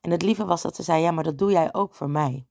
En 0.00 0.10
het 0.10 0.22
lieve 0.22 0.44
was 0.44 0.62
dat 0.62 0.76
ze 0.76 0.82
zei, 0.82 1.02
ja, 1.02 1.10
maar 1.10 1.24
dat 1.24 1.38
doe 1.38 1.50
jij 1.50 1.74
ook 1.74 1.94
voor 1.94 2.10
mij. 2.10 2.46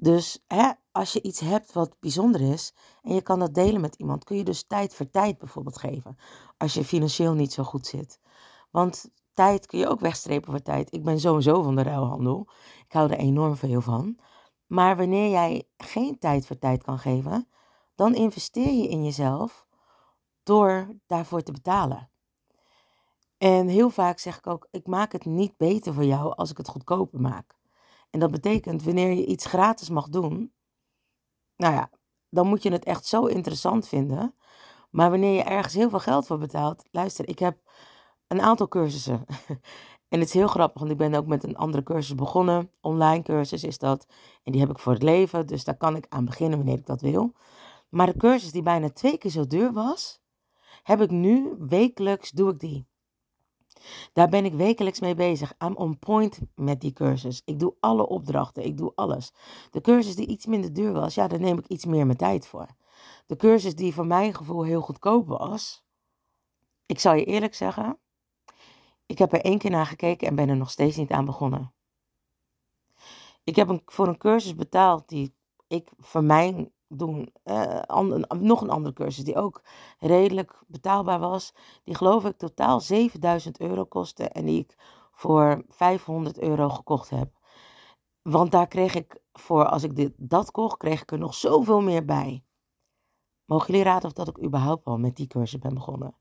Dus 0.00 0.44
hè, 0.46 0.70
als 0.92 1.12
je 1.12 1.22
iets 1.22 1.40
hebt 1.40 1.72
wat 1.72 1.96
bijzonder 2.00 2.40
is 2.40 2.72
en 3.02 3.14
je 3.14 3.22
kan 3.22 3.38
dat 3.38 3.54
delen 3.54 3.80
met 3.80 3.94
iemand, 3.94 4.24
kun 4.24 4.36
je 4.36 4.44
dus 4.44 4.66
tijd 4.66 4.94
voor 4.94 5.10
tijd 5.10 5.38
bijvoorbeeld 5.38 5.78
geven. 5.78 6.16
Als 6.56 6.74
je 6.74 6.84
financieel 6.84 7.34
niet 7.34 7.52
zo 7.52 7.62
goed 7.62 7.86
zit. 7.86 8.20
Want 8.70 9.10
tijd 9.34 9.66
kun 9.66 9.78
je 9.78 9.88
ook 9.88 10.00
wegstrepen 10.00 10.50
voor 10.50 10.62
tijd. 10.62 10.94
Ik 10.94 11.04
ben 11.04 11.20
sowieso 11.20 11.62
van 11.62 11.76
de 11.76 11.82
ruilhandel. 11.82 12.48
Ik 12.86 12.92
hou 12.92 13.10
er 13.10 13.18
enorm 13.18 13.56
veel 13.56 13.80
van. 13.80 14.18
Maar 14.66 14.96
wanneer 14.96 15.30
jij 15.30 15.68
geen 15.76 16.18
tijd 16.18 16.46
voor 16.46 16.58
tijd 16.58 16.82
kan 16.82 16.98
geven, 16.98 17.48
dan 17.94 18.14
investeer 18.14 18.72
je 18.72 18.88
in 18.88 19.04
jezelf 19.04 19.66
door 20.42 20.88
daarvoor 21.06 21.42
te 21.42 21.52
betalen. 21.52 22.10
En 23.38 23.68
heel 23.68 23.90
vaak 23.90 24.18
zeg 24.18 24.38
ik 24.38 24.46
ook: 24.46 24.68
ik 24.70 24.86
maak 24.86 25.12
het 25.12 25.24
niet 25.24 25.56
beter 25.56 25.94
voor 25.94 26.04
jou 26.04 26.34
als 26.34 26.50
ik 26.50 26.56
het 26.56 26.68
goedkoper 26.68 27.20
maak. 27.20 27.57
En 28.18 28.24
dat 28.24 28.32
betekent, 28.42 28.82
wanneer 28.82 29.12
je 29.12 29.26
iets 29.26 29.46
gratis 29.46 29.88
mag 29.88 30.08
doen, 30.08 30.52
nou 31.56 31.74
ja, 31.74 31.90
dan 32.28 32.46
moet 32.46 32.62
je 32.62 32.70
het 32.70 32.84
echt 32.84 33.06
zo 33.06 33.26
interessant 33.26 33.88
vinden. 33.88 34.34
Maar 34.90 35.10
wanneer 35.10 35.34
je 35.34 35.42
ergens 35.42 35.74
heel 35.74 35.90
veel 35.90 35.98
geld 35.98 36.26
voor 36.26 36.38
betaalt, 36.38 36.84
luister, 36.90 37.28
ik 37.28 37.38
heb 37.38 37.58
een 38.26 38.40
aantal 38.40 38.68
cursussen. 38.68 39.24
en 40.12 40.18
het 40.18 40.28
is 40.28 40.32
heel 40.32 40.48
grappig, 40.48 40.80
want 40.80 40.92
ik 40.92 40.98
ben 40.98 41.14
ook 41.14 41.26
met 41.26 41.44
een 41.44 41.56
andere 41.56 41.82
cursus 41.82 42.14
begonnen. 42.14 42.70
Online 42.80 43.22
cursus 43.22 43.64
is 43.64 43.78
dat. 43.78 44.06
En 44.42 44.52
die 44.52 44.60
heb 44.60 44.70
ik 44.70 44.78
voor 44.78 44.92
het 44.92 45.02
leven, 45.02 45.46
dus 45.46 45.64
daar 45.64 45.76
kan 45.76 45.96
ik 45.96 46.06
aan 46.08 46.24
beginnen 46.24 46.58
wanneer 46.58 46.78
ik 46.78 46.86
dat 46.86 47.00
wil. 47.00 47.32
Maar 47.88 48.06
de 48.06 48.16
cursus 48.16 48.52
die 48.52 48.62
bijna 48.62 48.90
twee 48.90 49.18
keer 49.18 49.30
zo 49.30 49.46
duur 49.46 49.72
was, 49.72 50.20
heb 50.82 51.00
ik 51.00 51.10
nu 51.10 51.54
wekelijks, 51.58 52.30
doe 52.30 52.50
ik 52.50 52.58
die. 52.58 52.87
Daar 54.12 54.28
ben 54.28 54.44
ik 54.44 54.52
wekelijks 54.52 55.00
mee 55.00 55.14
bezig. 55.14 55.54
I'm 55.64 55.76
on 55.76 55.98
point 55.98 56.38
met 56.54 56.80
die 56.80 56.92
cursus. 56.92 57.42
Ik 57.44 57.58
doe 57.58 57.74
alle 57.80 58.06
opdrachten, 58.06 58.64
ik 58.64 58.76
doe 58.76 58.92
alles. 58.94 59.32
De 59.70 59.80
cursus 59.80 60.16
die 60.16 60.26
iets 60.26 60.46
minder 60.46 60.72
duur 60.72 60.92
was, 60.92 61.14
ja, 61.14 61.28
daar 61.28 61.40
neem 61.40 61.58
ik 61.58 61.66
iets 61.66 61.84
meer 61.84 62.06
mijn 62.06 62.18
tijd 62.18 62.46
voor. 62.46 62.66
De 63.26 63.36
cursus 63.36 63.74
die 63.74 63.94
voor 63.94 64.06
mijn 64.06 64.34
gevoel 64.34 64.62
heel 64.62 64.80
goedkoop 64.80 65.26
was, 65.26 65.84
ik 66.86 66.98
zal 66.98 67.14
je 67.14 67.24
eerlijk 67.24 67.54
zeggen, 67.54 67.98
ik 69.06 69.18
heb 69.18 69.32
er 69.32 69.40
één 69.40 69.58
keer 69.58 69.70
naar 69.70 69.86
gekeken 69.86 70.28
en 70.28 70.34
ben 70.34 70.48
er 70.48 70.56
nog 70.56 70.70
steeds 70.70 70.96
niet 70.96 71.10
aan 71.10 71.24
begonnen. 71.24 71.72
Ik 73.44 73.56
heb 73.56 73.68
een, 73.68 73.82
voor 73.84 74.08
een 74.08 74.18
cursus 74.18 74.54
betaald 74.54 75.08
die 75.08 75.34
ik 75.66 75.90
voor 75.98 76.24
mijn 76.24 76.72
doen. 76.88 77.32
Uh, 77.44 77.80
nog 78.38 78.60
een 78.60 78.70
andere 78.70 78.94
cursus 78.94 79.24
die 79.24 79.36
ook 79.36 79.62
redelijk 79.98 80.62
betaalbaar 80.66 81.18
was. 81.18 81.54
Die 81.84 81.94
geloof 81.94 82.24
ik 82.24 82.36
totaal 82.36 82.80
7000 82.80 83.60
euro 83.60 83.84
kostte 83.84 84.28
en 84.28 84.44
die 84.44 84.58
ik 84.58 84.76
voor 85.12 85.64
500 85.68 86.38
euro 86.38 86.68
gekocht 86.68 87.10
heb. 87.10 87.30
Want 88.22 88.52
daar 88.52 88.68
kreeg 88.68 88.94
ik 88.94 89.20
voor, 89.32 89.68
als 89.68 89.82
ik 89.82 89.96
dit, 89.96 90.12
dat 90.16 90.50
kocht, 90.50 90.76
kreeg 90.76 91.02
ik 91.02 91.12
er 91.12 91.18
nog 91.18 91.34
zoveel 91.34 91.80
meer 91.80 92.04
bij. 92.04 92.42
Mogen 93.44 93.66
jullie 93.66 93.82
raden 93.82 94.08
of 94.08 94.12
dat 94.12 94.28
ik 94.28 94.44
überhaupt 94.44 94.84
al 94.84 94.98
met 94.98 95.16
die 95.16 95.26
cursus 95.26 95.58
ben 95.58 95.74
begonnen? 95.74 96.14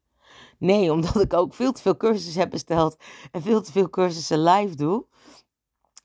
Nee, 0.57 0.91
omdat 0.91 1.21
ik 1.21 1.33
ook 1.33 1.53
veel 1.53 1.71
te 1.71 1.81
veel 1.81 1.97
cursussen 1.97 2.41
heb 2.41 2.49
besteld 2.49 2.97
en 3.31 3.41
veel 3.41 3.61
te 3.61 3.71
veel 3.71 3.89
cursussen 3.89 4.43
live 4.43 4.75
doe. 4.75 5.05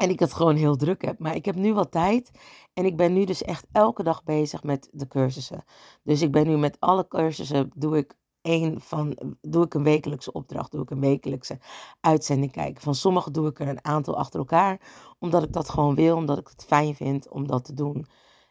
En 0.03 0.11
ik 0.11 0.21
het 0.21 0.33
gewoon 0.35 0.57
heel 0.57 0.77
druk 0.77 1.05
heb. 1.05 1.19
Maar 1.19 1.35
ik 1.35 1.45
heb 1.45 1.55
nu 1.55 1.75
wat 1.75 1.91
tijd. 1.91 2.31
En 2.73 2.85
ik 2.85 2.97
ben 2.97 3.13
nu 3.13 3.25
dus 3.25 3.43
echt 3.43 3.67
elke 3.73 4.03
dag 4.03 4.25
bezig 4.25 4.63
met 4.63 4.89
de 4.93 5.09
cursussen. 5.09 5.65
Dus 6.03 6.23
ik 6.23 6.33
ben 6.33 6.47
nu 6.47 6.57
met 6.57 6.77
alle 6.81 7.09
cursussen, 7.09 7.71
doe 7.75 7.97
ik 7.97 8.15
één 8.41 8.81
van, 8.81 9.37
doe 9.41 9.65
ik 9.65 9.75
een 9.75 9.83
wekelijkse 9.83 10.33
opdracht, 10.33 10.73
doe 10.73 10.83
ik 10.83 10.91
een 10.91 11.01
wekelijkse 11.01 11.59
uitzending 12.01 12.53
kijken. 12.53 12.83
Van 12.83 12.95
sommige 12.95 13.31
doe 13.31 13.49
ik 13.49 13.61
er 13.61 13.69
een 13.69 13.85
aantal 13.85 14.17
achter 14.17 14.39
elkaar, 14.39 14.81
omdat 15.19 15.43
ik 15.43 15.53
dat 15.53 15.69
gewoon 15.69 15.95
wil, 15.95 16.17
omdat 16.17 16.39
ik 16.39 16.49
het 16.49 16.65
fijn 16.65 16.95
vind 16.95 17.29
om 17.29 17.47
dat 17.47 17.65
te 17.65 17.75
doen. 17.75 18.07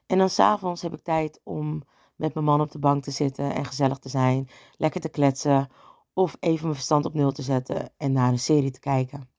En 0.06 0.18
dan 0.18 0.30
s'avonds 0.30 0.82
heb 0.82 0.94
ik 0.94 1.02
tijd 1.02 1.40
om 1.44 1.84
met 2.16 2.34
mijn 2.34 2.46
man 2.46 2.62
op 2.62 2.72
de 2.72 2.80
bank 2.80 3.04
te 3.04 3.12
zitten 3.12 3.54
en 3.54 3.66
gezellig 3.66 3.98
te 3.98 4.10
zijn, 4.10 4.50
lekker 4.78 5.02
te 5.02 5.10
kletsen 5.10 5.70
of 6.14 6.36
even 6.40 6.64
mijn 6.64 6.76
verstand 6.76 7.06
op 7.06 7.14
nul 7.14 7.32
te 7.32 7.42
zetten 7.42 7.92
en 7.98 8.12
naar 8.12 8.32
een 8.32 8.40
serie 8.40 8.72
te 8.72 8.80
kijken. 8.80 9.31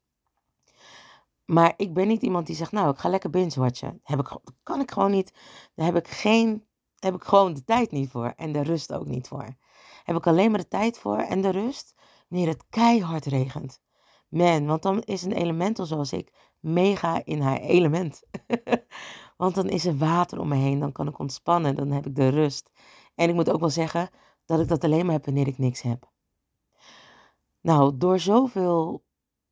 Maar 1.45 1.75
ik 1.77 1.95
ben 1.95 2.09
niet 2.09 2.23
iemand 2.23 2.47
die 2.47 2.57
zegt, 2.57 2.73
nou, 2.73 2.91
ik 2.91 2.99
ga 2.99 3.09
lekker 3.09 3.31
binge-watchen. 3.31 4.01
Heb 4.03 4.19
ik, 4.21 4.37
kan 4.63 4.81
ik 4.81 4.91
gewoon 4.91 5.11
niet. 5.11 5.33
Daar 5.75 5.87
heb 5.87 5.97
ik, 5.97 6.09
geen, 6.09 6.65
heb 6.99 7.15
ik 7.15 7.25
gewoon 7.25 7.55
de 7.55 7.65
tijd 7.65 7.91
niet 7.91 8.11
voor. 8.11 8.33
En 8.37 8.53
de 8.53 8.63
rust 8.63 8.93
ook 8.93 9.07
niet 9.07 9.29
voor. 9.29 9.57
Heb 10.05 10.17
ik 10.17 10.27
alleen 10.27 10.51
maar 10.51 10.61
de 10.61 10.69
tijd 10.69 10.99
voor 10.99 11.19
en 11.19 11.41
de 11.41 11.51
rust 11.51 11.95
wanneer 12.29 12.49
het 12.49 12.65
keihard 12.71 13.25
regent. 13.25 13.81
Man, 14.29 14.67
want 14.67 14.83
dan 14.83 15.03
is 15.03 15.23
een 15.23 15.33
elemental 15.33 15.87
zoals 15.87 16.13
ik 16.13 16.33
mega 16.61 17.25
in 17.25 17.41
haar 17.41 17.61
element. 17.61 18.23
want 19.37 19.55
dan 19.55 19.69
is 19.69 19.87
er 19.87 19.99
water 19.99 20.41
om 20.41 20.49
me 20.49 20.57
heen, 20.57 20.79
dan 20.79 20.93
kan 20.93 21.09
ik 21.09 21.19
ontspannen, 21.19 21.75
dan 21.75 21.91
heb 21.91 22.07
ik 22.07 22.15
de 22.15 22.29
rust. 22.29 22.71
En 23.15 23.29
ik 23.29 23.35
moet 23.35 23.51
ook 23.51 23.61
wel 23.61 23.71
zeggen 23.71 24.11
dat 24.45 24.61
ik 24.61 24.69
dat 24.69 24.85
alleen 24.85 25.05
maar 25.05 25.15
heb 25.15 25.25
wanneer 25.25 25.47
ik 25.47 25.59
niks 25.59 25.83
heb. 25.83 26.11
Nou, 27.61 27.97
door 27.97 28.19
zoveel 28.19 29.05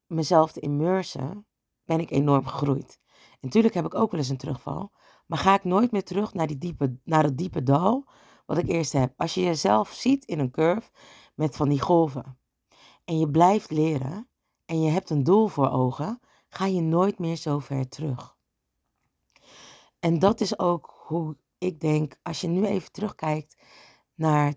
mezelf 0.06 0.52
te 0.52 0.60
immersen, 0.60 1.46
ben 1.90 2.00
ik 2.00 2.10
enorm 2.10 2.46
gegroeid. 2.46 3.00
En 3.12 3.38
natuurlijk 3.40 3.74
heb 3.74 3.84
ik 3.84 3.94
ook 3.94 4.10
wel 4.10 4.20
eens 4.20 4.28
een 4.28 4.36
terugval. 4.36 4.92
Maar 5.26 5.38
ga 5.38 5.54
ik 5.54 5.64
nooit 5.64 5.90
meer 5.90 6.04
terug 6.04 6.34
naar, 6.34 6.46
die 6.46 6.58
diepe, 6.58 6.98
naar 7.04 7.22
het 7.22 7.38
diepe 7.38 7.62
dal 7.62 8.08
wat 8.46 8.58
ik 8.58 8.68
eerst 8.68 8.92
heb. 8.92 9.12
Als 9.16 9.34
je 9.34 9.40
jezelf 9.40 9.92
ziet 9.92 10.24
in 10.24 10.38
een 10.38 10.50
curve 10.50 10.90
met 11.34 11.56
van 11.56 11.68
die 11.68 11.80
golven. 11.80 12.38
En 13.04 13.18
je 13.18 13.30
blijft 13.30 13.70
leren. 13.70 14.28
En 14.64 14.80
je 14.82 14.90
hebt 14.90 15.10
een 15.10 15.24
doel 15.24 15.48
voor 15.48 15.70
ogen. 15.70 16.20
Ga 16.48 16.66
je 16.66 16.80
nooit 16.80 17.18
meer 17.18 17.36
zo 17.36 17.58
ver 17.58 17.88
terug. 17.88 18.36
En 20.00 20.18
dat 20.18 20.40
is 20.40 20.58
ook 20.58 20.94
hoe 21.06 21.36
ik 21.58 21.80
denk, 21.80 22.16
als 22.22 22.40
je 22.40 22.48
nu 22.48 22.66
even 22.66 22.92
terugkijkt 22.92 23.56
naar 24.14 24.54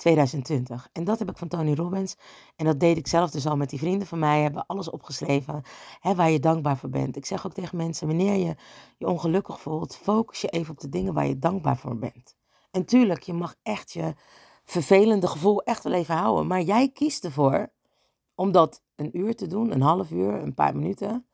2020. 0.00 0.88
En 0.92 1.04
dat 1.04 1.18
heb 1.18 1.30
ik 1.30 1.38
van 1.38 1.48
Tony 1.48 1.74
Robbins. 1.74 2.16
En 2.56 2.64
dat 2.64 2.80
deed 2.80 2.96
ik 2.96 3.06
zelf 3.06 3.30
dus 3.30 3.46
al 3.46 3.56
met 3.56 3.70
die 3.70 3.78
vrienden 3.78 4.06
van 4.06 4.18
mij. 4.18 4.42
Hebben 4.42 4.66
alles 4.66 4.90
opgeschreven 4.90 5.62
hè, 6.00 6.14
waar 6.14 6.30
je 6.30 6.40
dankbaar 6.40 6.76
voor 6.76 6.90
bent. 6.90 7.16
Ik 7.16 7.26
zeg 7.26 7.46
ook 7.46 7.52
tegen 7.52 7.76
mensen, 7.76 8.06
wanneer 8.06 8.46
je 8.46 8.54
je 8.98 9.06
ongelukkig 9.06 9.60
voelt, 9.60 9.96
focus 9.96 10.40
je 10.40 10.48
even 10.48 10.72
op 10.72 10.80
de 10.80 10.88
dingen 10.88 11.14
waar 11.14 11.26
je 11.26 11.38
dankbaar 11.38 11.76
voor 11.76 11.98
bent. 11.98 12.36
En 12.70 12.84
tuurlijk, 12.84 13.22
je 13.22 13.32
mag 13.32 13.54
echt 13.62 13.92
je 13.92 14.14
vervelende 14.64 15.26
gevoel 15.26 15.62
echt 15.62 15.84
wel 15.84 15.92
even 15.92 16.14
houden. 16.14 16.46
Maar 16.46 16.62
jij 16.62 16.88
kiest 16.88 17.24
ervoor 17.24 17.72
om 18.34 18.52
dat 18.52 18.82
een 18.96 19.18
uur 19.18 19.36
te 19.36 19.46
doen, 19.46 19.72
een 19.72 19.82
half 19.82 20.10
uur, 20.10 20.32
een 20.32 20.54
paar 20.54 20.76
minuten 20.76 21.26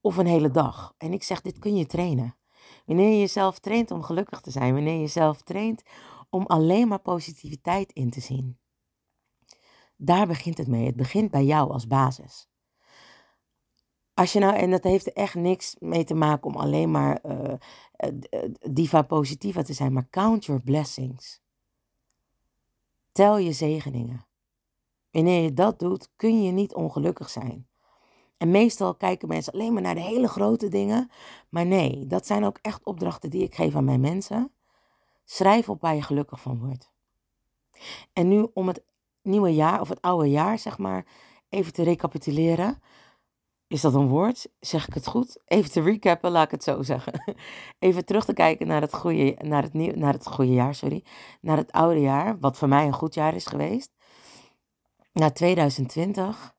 of 0.00 0.16
een 0.16 0.26
hele 0.26 0.50
dag. 0.50 0.94
En 0.98 1.12
ik 1.12 1.22
zeg, 1.22 1.40
dit 1.40 1.58
kun 1.58 1.76
je 1.76 1.86
trainen. 1.86 2.36
Wanneer 2.86 3.10
je 3.10 3.18
jezelf 3.18 3.58
traint 3.58 3.90
om 3.90 4.02
gelukkig 4.02 4.40
te 4.40 4.50
zijn, 4.50 4.74
wanneer 4.74 4.92
je 4.92 5.00
jezelf 5.00 5.42
traint 5.42 5.82
om 6.30 6.46
alleen 6.46 6.88
maar 6.88 7.00
positiviteit 7.00 7.92
in 7.92 8.10
te 8.10 8.20
zien. 8.20 8.58
Daar 9.96 10.26
begint 10.26 10.58
het 10.58 10.68
mee. 10.68 10.86
Het 10.86 10.96
begint 10.96 11.30
bij 11.30 11.44
jou 11.44 11.70
als 11.70 11.86
basis. 11.86 12.48
Als 14.14 14.32
je 14.32 14.38
nou, 14.38 14.56
en 14.56 14.70
dat 14.70 14.84
heeft 14.84 15.06
er 15.06 15.12
echt 15.12 15.34
niks 15.34 15.76
mee 15.78 16.04
te 16.04 16.14
maken 16.14 16.50
om 16.50 16.56
alleen 16.56 16.90
maar 16.90 17.20
uh, 17.26 17.54
diva 18.70 19.02
positiva 19.02 19.62
te 19.62 19.72
zijn, 19.72 19.92
maar 19.92 20.08
count 20.10 20.44
your 20.44 20.62
blessings. 20.62 21.40
Tel 23.12 23.38
je 23.38 23.52
zegeningen. 23.52 24.26
Wanneer 25.10 25.42
je 25.42 25.52
dat 25.52 25.78
doet, 25.78 26.10
kun 26.16 26.42
je 26.42 26.52
niet 26.52 26.74
ongelukkig 26.74 27.30
zijn. 27.30 27.68
En 28.36 28.50
meestal 28.50 28.94
kijken 28.94 29.28
mensen 29.28 29.52
alleen 29.52 29.72
maar 29.72 29.82
naar 29.82 29.94
de 29.94 30.00
hele 30.00 30.28
grote 30.28 30.68
dingen. 30.68 31.10
Maar 31.48 31.66
nee, 31.66 32.06
dat 32.06 32.26
zijn 32.26 32.44
ook 32.44 32.58
echt 32.62 32.84
opdrachten 32.84 33.30
die 33.30 33.42
ik 33.42 33.54
geef 33.54 33.74
aan 33.74 33.84
mijn 33.84 34.00
mensen. 34.00 34.52
Schrijf 35.30 35.68
op 35.68 35.80
waar 35.80 35.94
je 35.94 36.02
gelukkig 36.02 36.40
van 36.40 36.58
wordt. 36.58 36.90
En 38.12 38.28
nu 38.28 38.46
om 38.54 38.66
het 38.66 38.82
nieuwe 39.22 39.54
jaar 39.54 39.80
of 39.80 39.88
het 39.88 40.00
oude 40.00 40.30
jaar, 40.30 40.58
zeg 40.58 40.78
maar, 40.78 41.06
even 41.48 41.72
te 41.72 41.82
recapituleren. 41.82 42.82
Is 43.66 43.80
dat 43.80 43.94
een 43.94 44.08
woord? 44.08 44.48
Zeg 44.60 44.88
ik 44.88 44.94
het 44.94 45.06
goed? 45.06 45.42
Even 45.44 45.70
te 45.70 45.80
recappen, 45.80 46.30
laat 46.30 46.44
ik 46.44 46.50
het 46.50 46.62
zo 46.62 46.82
zeggen. 46.82 47.36
Even 47.78 48.04
terug 48.04 48.24
te 48.24 48.32
kijken 48.32 48.66
naar 48.66 48.80
het 48.80 48.94
goede, 48.94 49.36
naar 49.38 49.62
het 49.62 49.72
nieuw, 49.72 49.94
naar 49.94 50.12
het 50.12 50.26
goede 50.26 50.52
jaar, 50.52 50.74
sorry. 50.74 51.04
Naar 51.40 51.56
het 51.56 51.72
oude 51.72 52.00
jaar, 52.00 52.38
wat 52.38 52.58
voor 52.58 52.68
mij 52.68 52.86
een 52.86 52.92
goed 52.92 53.14
jaar 53.14 53.34
is 53.34 53.46
geweest. 53.46 53.90
Naar 55.12 55.32
2020. 55.32 56.54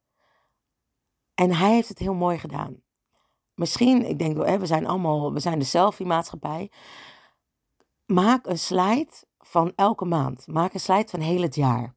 En 1.36 1.54
hij 1.54 1.74
heeft 1.74 1.90
het 1.90 2.00
heel 2.00 2.14
mooi 2.14 2.38
gedaan. 2.38 2.84
Misschien, 3.54 4.06
ik 4.06 4.20
denk, 4.20 4.38
we 4.38 4.66
zijn 4.66 4.88
allemaal, 4.88 5.34
we 5.34 5.40
zijn 5.40 5.60
de 5.60 5.66
selfie-maatschappij. 5.66 6.72
Maak 8.12 8.46
een 8.46 8.60
slide 8.60 9.12
van 9.38 9.74
elke 9.76 10.06
maand. 10.06 10.48
Maak 10.48 10.74
een 10.74 10.80
slide 10.80 11.10
van 11.10 11.20
heel 11.20 11.42
het 11.42 11.56
jaar. 11.56 11.96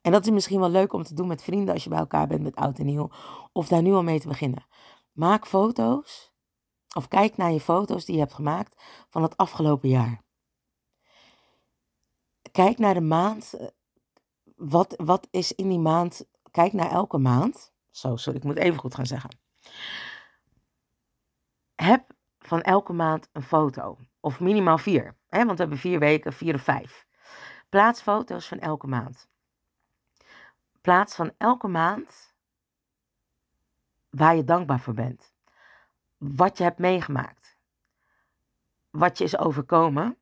En 0.00 0.12
dat 0.12 0.24
is 0.24 0.30
misschien 0.30 0.60
wel 0.60 0.68
leuk 0.68 0.92
om 0.92 1.02
te 1.02 1.14
doen 1.14 1.26
met 1.26 1.42
vrienden 1.42 1.74
als 1.74 1.84
je 1.84 1.90
bij 1.90 1.98
elkaar 1.98 2.26
bent 2.26 2.42
met 2.42 2.54
oud 2.54 2.78
en 2.78 2.86
nieuw. 2.86 3.10
Of 3.52 3.68
daar 3.68 3.82
nu 3.82 3.92
al 3.92 4.02
mee 4.02 4.20
te 4.20 4.28
beginnen. 4.28 4.66
Maak 5.12 5.46
foto's. 5.46 6.32
Of 6.96 7.08
kijk 7.08 7.36
naar 7.36 7.52
je 7.52 7.60
foto's 7.60 8.04
die 8.04 8.14
je 8.14 8.20
hebt 8.20 8.34
gemaakt 8.34 8.82
van 9.08 9.22
het 9.22 9.36
afgelopen 9.36 9.88
jaar. 9.88 10.22
Kijk 12.52 12.78
naar 12.78 12.94
de 12.94 13.00
maand. 13.00 13.54
Eh, 13.54 13.66
wat, 14.56 14.94
wat 14.96 15.28
is 15.30 15.52
in 15.52 15.68
die 15.68 15.78
maand? 15.78 16.26
Kijk 16.50 16.72
naar 16.72 16.90
elke 16.90 17.18
maand. 17.18 17.72
Zo, 17.90 18.16
sorry, 18.16 18.38
ik 18.38 18.44
moet 18.44 18.56
even 18.56 18.78
goed 18.78 18.94
gaan 18.94 19.06
zeggen. 19.06 19.38
Heb 21.74 22.14
van 22.38 22.62
elke 22.62 22.92
maand 22.92 23.28
een 23.32 23.42
foto. 23.42 23.98
Of 24.26 24.40
minimaal 24.40 24.78
vier. 24.78 25.16
Hè? 25.28 25.38
Want 25.38 25.50
we 25.50 25.56
hebben 25.56 25.78
vier 25.78 25.98
weken, 25.98 26.32
vier 26.32 26.54
of 26.54 26.62
vijf. 26.62 27.06
Plaats 27.68 28.02
foto's 28.02 28.48
van 28.48 28.58
elke 28.58 28.86
maand. 28.86 29.28
Plaats 30.80 31.14
van 31.14 31.32
elke 31.38 31.68
maand 31.68 32.34
waar 34.10 34.36
je 34.36 34.44
dankbaar 34.44 34.80
voor 34.80 34.94
bent. 34.94 35.34
Wat 36.16 36.58
je 36.58 36.64
hebt 36.64 36.78
meegemaakt. 36.78 37.58
Wat 38.90 39.18
je 39.18 39.24
is 39.24 39.38
overkomen. 39.38 40.18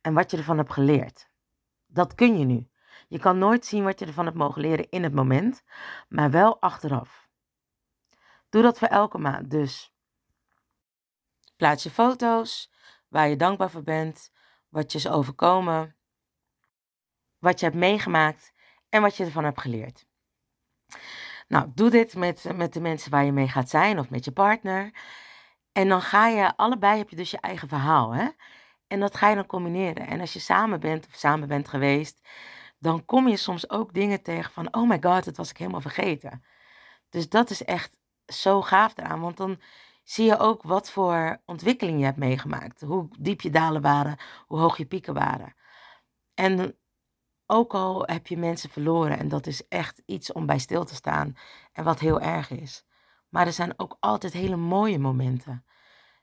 En 0.00 0.14
wat 0.14 0.30
je 0.30 0.36
ervan 0.36 0.56
hebt 0.56 0.72
geleerd. 0.72 1.28
Dat 1.86 2.14
kun 2.14 2.38
je 2.38 2.44
nu. 2.44 2.68
Je 3.08 3.18
kan 3.18 3.38
nooit 3.38 3.66
zien 3.66 3.84
wat 3.84 3.98
je 3.98 4.06
ervan 4.06 4.24
hebt 4.24 4.36
mogen 4.36 4.60
leren 4.60 4.90
in 4.90 5.02
het 5.02 5.14
moment, 5.14 5.62
maar 6.08 6.30
wel 6.30 6.60
achteraf. 6.60 7.28
Doe 8.48 8.62
dat 8.62 8.78
voor 8.78 8.88
elke 8.88 9.18
maand. 9.18 9.50
Dus 9.50 9.94
plaats 11.56 11.82
je 11.82 11.90
foto's, 11.90 12.71
waar 13.12 13.28
je 13.28 13.36
dankbaar 13.36 13.70
voor 13.70 13.82
bent, 13.82 14.30
wat 14.68 14.92
je 14.92 14.98
is 14.98 15.08
overkomen, 15.08 15.96
wat 17.38 17.60
je 17.60 17.66
hebt 17.66 17.78
meegemaakt 17.78 18.52
en 18.88 19.02
wat 19.02 19.16
je 19.16 19.24
ervan 19.24 19.44
hebt 19.44 19.60
geleerd. 19.60 20.06
Nou, 21.48 21.70
doe 21.74 21.90
dit 21.90 22.14
met, 22.14 22.56
met 22.56 22.72
de 22.72 22.80
mensen 22.80 23.10
waar 23.10 23.24
je 23.24 23.32
mee 23.32 23.48
gaat 23.48 23.68
zijn 23.68 23.98
of 23.98 24.10
met 24.10 24.24
je 24.24 24.32
partner. 24.32 24.90
En 25.72 25.88
dan 25.88 26.02
ga 26.02 26.28
je, 26.28 26.56
allebei 26.56 26.98
heb 26.98 27.08
je 27.08 27.16
dus 27.16 27.30
je 27.30 27.40
eigen 27.40 27.68
verhaal. 27.68 28.14
Hè? 28.14 28.28
En 28.86 29.00
dat 29.00 29.16
ga 29.16 29.28
je 29.28 29.34
dan 29.34 29.46
combineren. 29.46 30.06
En 30.06 30.20
als 30.20 30.32
je 30.32 30.38
samen 30.38 30.80
bent 30.80 31.06
of 31.06 31.14
samen 31.14 31.48
bent 31.48 31.68
geweest, 31.68 32.28
dan 32.78 33.04
kom 33.04 33.28
je 33.28 33.36
soms 33.36 33.70
ook 33.70 33.94
dingen 33.94 34.22
tegen 34.22 34.52
van, 34.52 34.74
oh 34.74 34.88
my 34.88 34.98
god, 35.00 35.24
dat 35.24 35.36
was 35.36 35.50
ik 35.50 35.56
helemaal 35.56 35.80
vergeten. 35.80 36.44
Dus 37.08 37.28
dat 37.28 37.50
is 37.50 37.64
echt 37.64 37.96
zo 38.26 38.62
gaaf 38.62 38.96
eraan, 38.96 39.20
want 39.20 39.36
dan 39.36 39.60
zie 40.02 40.24
je 40.24 40.38
ook 40.38 40.62
wat 40.62 40.90
voor 40.90 41.40
ontwikkeling 41.46 41.98
je 41.98 42.04
hebt 42.04 42.16
meegemaakt. 42.16 42.80
Hoe 42.80 43.08
diep 43.18 43.40
je 43.40 43.50
dalen 43.50 43.82
waren, 43.82 44.18
hoe 44.46 44.58
hoog 44.58 44.76
je 44.76 44.86
pieken 44.86 45.14
waren. 45.14 45.54
En 46.34 46.76
ook 47.46 47.74
al 47.74 48.02
heb 48.06 48.26
je 48.26 48.36
mensen 48.36 48.70
verloren, 48.70 49.18
en 49.18 49.28
dat 49.28 49.46
is 49.46 49.68
echt 49.68 50.02
iets 50.06 50.32
om 50.32 50.46
bij 50.46 50.58
stil 50.58 50.84
te 50.84 50.94
staan 50.94 51.36
en 51.72 51.84
wat 51.84 52.00
heel 52.00 52.20
erg 52.20 52.50
is. 52.50 52.84
Maar 53.28 53.46
er 53.46 53.52
zijn 53.52 53.78
ook 53.78 53.96
altijd 54.00 54.32
hele 54.32 54.56
mooie 54.56 54.98
momenten. 54.98 55.64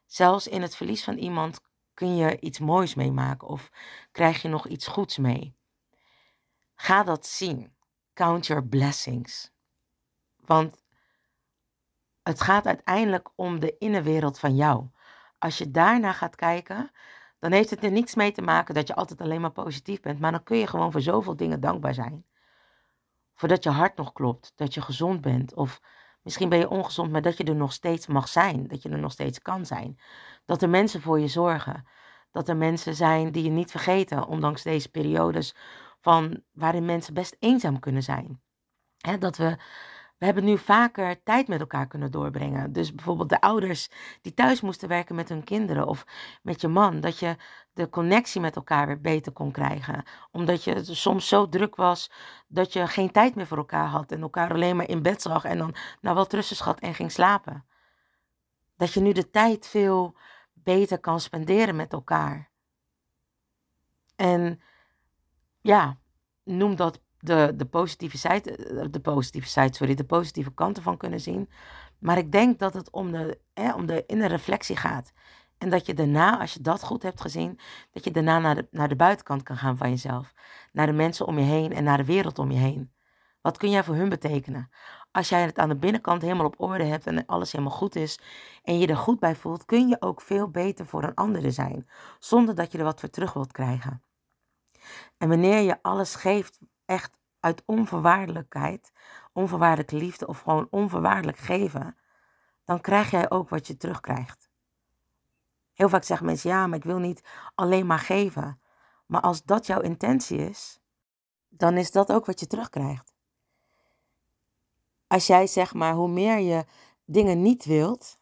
Zelfs 0.05 0.47
in 0.47 0.61
het 0.61 0.75
verlies 0.75 1.03
van 1.03 1.17
iemand 1.17 1.59
kun 1.93 2.15
je 2.15 2.39
iets 2.39 2.59
moois 2.59 2.95
meemaken 2.95 3.47
of 3.47 3.71
krijg 4.11 4.41
je 4.41 4.47
nog 4.47 4.67
iets 4.67 4.87
goeds 4.87 5.17
mee. 5.17 5.57
Ga 6.75 7.03
dat 7.03 7.25
zien. 7.25 7.75
Count 8.13 8.47
your 8.47 8.67
blessings. 8.67 9.51
Want 10.35 10.78
het 12.29 12.41
gaat 12.41 12.65
uiteindelijk 12.65 13.29
om 13.35 13.59
de 13.59 13.77
innenwereld 13.77 14.39
van 14.39 14.55
jou. 14.55 14.87
Als 15.39 15.57
je 15.57 15.71
daarna 15.71 16.13
gaat 16.13 16.35
kijken, 16.35 16.91
dan 17.39 17.51
heeft 17.51 17.69
het 17.69 17.83
er 17.83 17.91
niets 17.91 18.15
mee 18.15 18.31
te 18.31 18.41
maken 18.41 18.73
dat 18.73 18.87
je 18.87 18.95
altijd 18.95 19.21
alleen 19.21 19.41
maar 19.41 19.51
positief 19.51 19.99
bent. 19.99 20.19
Maar 20.19 20.31
dan 20.31 20.43
kun 20.43 20.57
je 20.57 20.67
gewoon 20.67 20.91
voor 20.91 21.01
zoveel 21.01 21.35
dingen 21.35 21.59
dankbaar 21.59 21.93
zijn. 21.93 22.25
Voordat 23.33 23.63
je 23.63 23.69
hart 23.69 23.97
nog 23.97 24.13
klopt, 24.13 24.51
dat 24.55 24.73
je 24.73 24.81
gezond 24.81 25.21
bent. 25.21 25.53
Of 25.53 25.81
misschien 26.21 26.49
ben 26.49 26.59
je 26.59 26.69
ongezond, 26.69 27.11
maar 27.11 27.21
dat 27.21 27.37
je 27.37 27.43
er 27.43 27.55
nog 27.55 27.73
steeds 27.73 28.07
mag 28.07 28.27
zijn. 28.27 28.67
Dat 28.67 28.81
je 28.81 28.89
er 28.89 28.99
nog 28.99 29.11
steeds 29.11 29.41
kan 29.41 29.65
zijn. 29.65 29.99
Dat 30.45 30.61
er 30.61 30.69
mensen 30.69 31.01
voor 31.01 31.19
je 31.19 31.27
zorgen. 31.27 31.87
Dat 32.31 32.49
er 32.49 32.57
mensen 32.57 32.95
zijn 32.95 33.31
die 33.31 33.43
je 33.43 33.49
niet 33.49 33.71
vergeten, 33.71 34.27
ondanks 34.27 34.63
deze 34.63 34.89
periodes 34.89 35.55
van 35.99 36.43
waarin 36.51 36.85
mensen 36.85 37.13
best 37.13 37.35
eenzaam 37.39 37.79
kunnen 37.79 38.03
zijn. 38.03 38.41
dat 39.19 39.37
we 39.37 39.57
we 40.19 40.25
hebben 40.25 40.43
nu 40.43 40.57
vaker 40.57 41.23
tijd 41.23 41.47
met 41.47 41.59
elkaar 41.59 41.87
kunnen 41.87 42.11
doorbrengen. 42.11 42.73
Dus 42.73 42.93
bijvoorbeeld 42.95 43.29
de 43.29 43.41
ouders 43.41 43.89
die 44.21 44.33
thuis 44.33 44.61
moesten 44.61 44.87
werken 44.87 45.15
met 45.15 45.29
hun 45.29 45.43
kinderen 45.43 45.87
of 45.87 46.05
met 46.41 46.61
je 46.61 46.67
man, 46.67 46.99
dat 46.99 47.19
je 47.19 47.35
de 47.73 47.89
connectie 47.89 48.41
met 48.41 48.55
elkaar 48.55 48.87
weer 48.87 49.01
beter 49.01 49.31
kon 49.31 49.51
krijgen. 49.51 50.03
Omdat 50.31 50.63
je 50.63 50.83
soms 50.83 51.27
zo 51.27 51.49
druk 51.49 51.75
was 51.75 52.11
dat 52.47 52.73
je 52.73 52.87
geen 52.87 53.11
tijd 53.11 53.35
meer 53.35 53.47
voor 53.47 53.57
elkaar 53.57 53.87
had 53.87 54.11
en 54.11 54.21
elkaar 54.21 54.53
alleen 54.53 54.75
maar 54.75 54.87
in 54.87 55.01
bed 55.01 55.21
zag 55.21 55.43
en 55.43 55.57
dan 55.57 55.75
nou 56.01 56.15
wel 56.15 56.41
schat 56.41 56.79
en 56.79 56.95
ging 56.95 57.11
slapen. 57.11 57.65
Dat 58.77 58.93
je 58.93 58.99
nu 58.99 59.11
de 59.11 59.29
tijd 59.29 59.67
veel 59.67 60.17
beter 60.53 60.99
kan 60.99 61.19
spenderen 61.19 61.75
met 61.75 61.93
elkaar. 61.93 62.49
En 64.15 64.61
ja, 65.61 65.97
noem 66.43 66.75
dat 66.75 67.01
de, 67.19 67.53
de, 67.55 67.65
positieve 67.65 68.17
site, 68.17 68.55
eh, 68.55 68.85
de 68.91 68.99
positieve 68.99 69.69
sorry, 69.71 69.95
de 69.95 70.03
positieve 70.03 70.53
kanten 70.53 70.83
van 70.83 70.97
kunnen 70.97 71.19
zien. 71.19 71.49
Maar 71.99 72.17
ik 72.17 72.31
denk 72.31 72.59
dat 72.59 72.73
het 72.73 72.89
om 72.91 73.11
de, 73.11 73.39
hè, 73.53 73.73
om 73.73 73.85
de 73.85 74.03
in 74.07 74.21
reflectie 74.25 74.75
gaat. 74.75 75.11
En 75.57 75.69
dat 75.69 75.85
je 75.85 75.93
daarna, 75.93 76.39
als 76.39 76.53
je 76.53 76.61
dat 76.61 76.83
goed 76.83 77.03
hebt 77.03 77.21
gezien, 77.21 77.59
dat 77.91 78.03
je 78.03 78.11
daarna 78.11 78.39
naar 78.39 78.55
de, 78.55 78.67
naar 78.71 78.89
de 78.89 78.95
buitenkant 78.95 79.43
kan 79.43 79.57
gaan 79.57 79.77
van 79.77 79.89
jezelf. 79.89 80.33
Naar 80.71 80.85
de 80.85 80.93
mensen 80.93 81.25
om 81.25 81.39
je 81.39 81.45
heen 81.45 81.73
en 81.73 81.83
naar 81.83 81.97
de 81.97 82.05
wereld 82.05 82.39
om 82.39 82.51
je 82.51 82.57
heen. 82.57 82.91
Wat 83.41 83.57
kun 83.57 83.69
jij 83.69 83.83
voor 83.83 83.95
hun 83.95 84.09
betekenen? 84.09 84.69
Als 85.11 85.29
jij 85.29 85.41
het 85.41 85.57
aan 85.57 85.69
de 85.69 85.75
binnenkant 85.75 86.21
helemaal 86.21 86.45
op 86.45 86.61
orde 86.61 86.83
hebt 86.83 87.07
en 87.07 87.25
alles 87.25 87.51
helemaal 87.51 87.73
goed 87.73 87.95
is 87.95 88.19
en 88.63 88.79
je 88.79 88.87
er 88.87 88.97
goed 88.97 89.19
bij 89.19 89.35
voelt, 89.35 89.65
kun 89.65 89.87
je 89.87 90.01
ook 90.01 90.21
veel 90.21 90.49
beter 90.49 90.85
voor 90.85 91.03
een 91.03 91.13
ander 91.13 91.51
zijn, 91.51 91.89
zonder 92.19 92.55
dat 92.55 92.71
je 92.71 92.77
er 92.77 92.83
wat 92.83 92.99
voor 92.99 93.09
terug 93.09 93.33
wilt 93.33 93.51
krijgen. 93.51 94.03
En 95.17 95.29
wanneer 95.29 95.61
je 95.61 95.81
alles 95.81 96.15
geeft 96.15 96.59
echt 96.89 97.17
uit 97.39 97.63
onvoorwaardelijkheid, 97.65 98.91
onvoorwaardelijke 99.33 99.95
liefde 99.95 100.27
of 100.27 100.39
gewoon 100.41 100.67
onvoorwaardelijk 100.69 101.37
geven, 101.37 101.97
dan 102.63 102.81
krijg 102.81 103.11
jij 103.11 103.31
ook 103.31 103.49
wat 103.49 103.67
je 103.67 103.77
terugkrijgt. 103.77 104.49
Heel 105.73 105.89
vaak 105.89 106.03
zeggen 106.03 106.25
mensen, 106.25 106.49
ja, 106.49 106.67
maar 106.67 106.77
ik 106.77 106.83
wil 106.83 106.97
niet 106.97 107.23
alleen 107.55 107.85
maar 107.85 107.99
geven. 107.99 108.61
Maar 109.05 109.21
als 109.21 109.43
dat 109.43 109.65
jouw 109.65 109.81
intentie 109.81 110.37
is, 110.37 110.79
dan 111.47 111.77
is 111.77 111.91
dat 111.91 112.11
ook 112.11 112.25
wat 112.25 112.39
je 112.39 112.47
terugkrijgt. 112.47 113.13
Als 115.07 115.27
jij 115.27 115.47
zeg 115.47 115.73
maar, 115.73 115.93
hoe 115.93 116.09
meer 116.09 116.39
je 116.39 116.65
dingen 117.05 117.41
niet 117.41 117.65
wilt, 117.65 118.19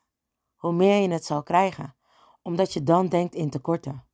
hoe 0.55 0.73
meer 0.73 1.01
je 1.01 1.09
het 1.09 1.25
zal 1.25 1.43
krijgen. 1.43 1.95
Omdat 2.41 2.73
je 2.73 2.83
dan 2.83 3.07
denkt 3.07 3.35
in 3.35 3.49
tekorten. 3.49 4.05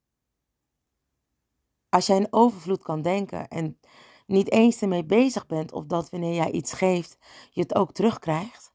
Als 1.90 2.06
jij 2.06 2.18
in 2.18 2.28
overvloed 2.30 2.84
kan 2.84 3.02
denken 3.02 3.48
en 3.48 3.80
niet 4.26 4.52
eens 4.52 4.82
ermee 4.82 5.06
bezig 5.06 5.46
bent 5.46 5.72
of 5.72 5.86
dat 5.86 6.10
wanneer 6.10 6.34
jij 6.34 6.52
iets 6.52 6.74
geeft, 6.74 7.18
je 7.52 7.62
het 7.62 7.76
ook 7.76 7.92
terugkrijgt, 7.92 8.74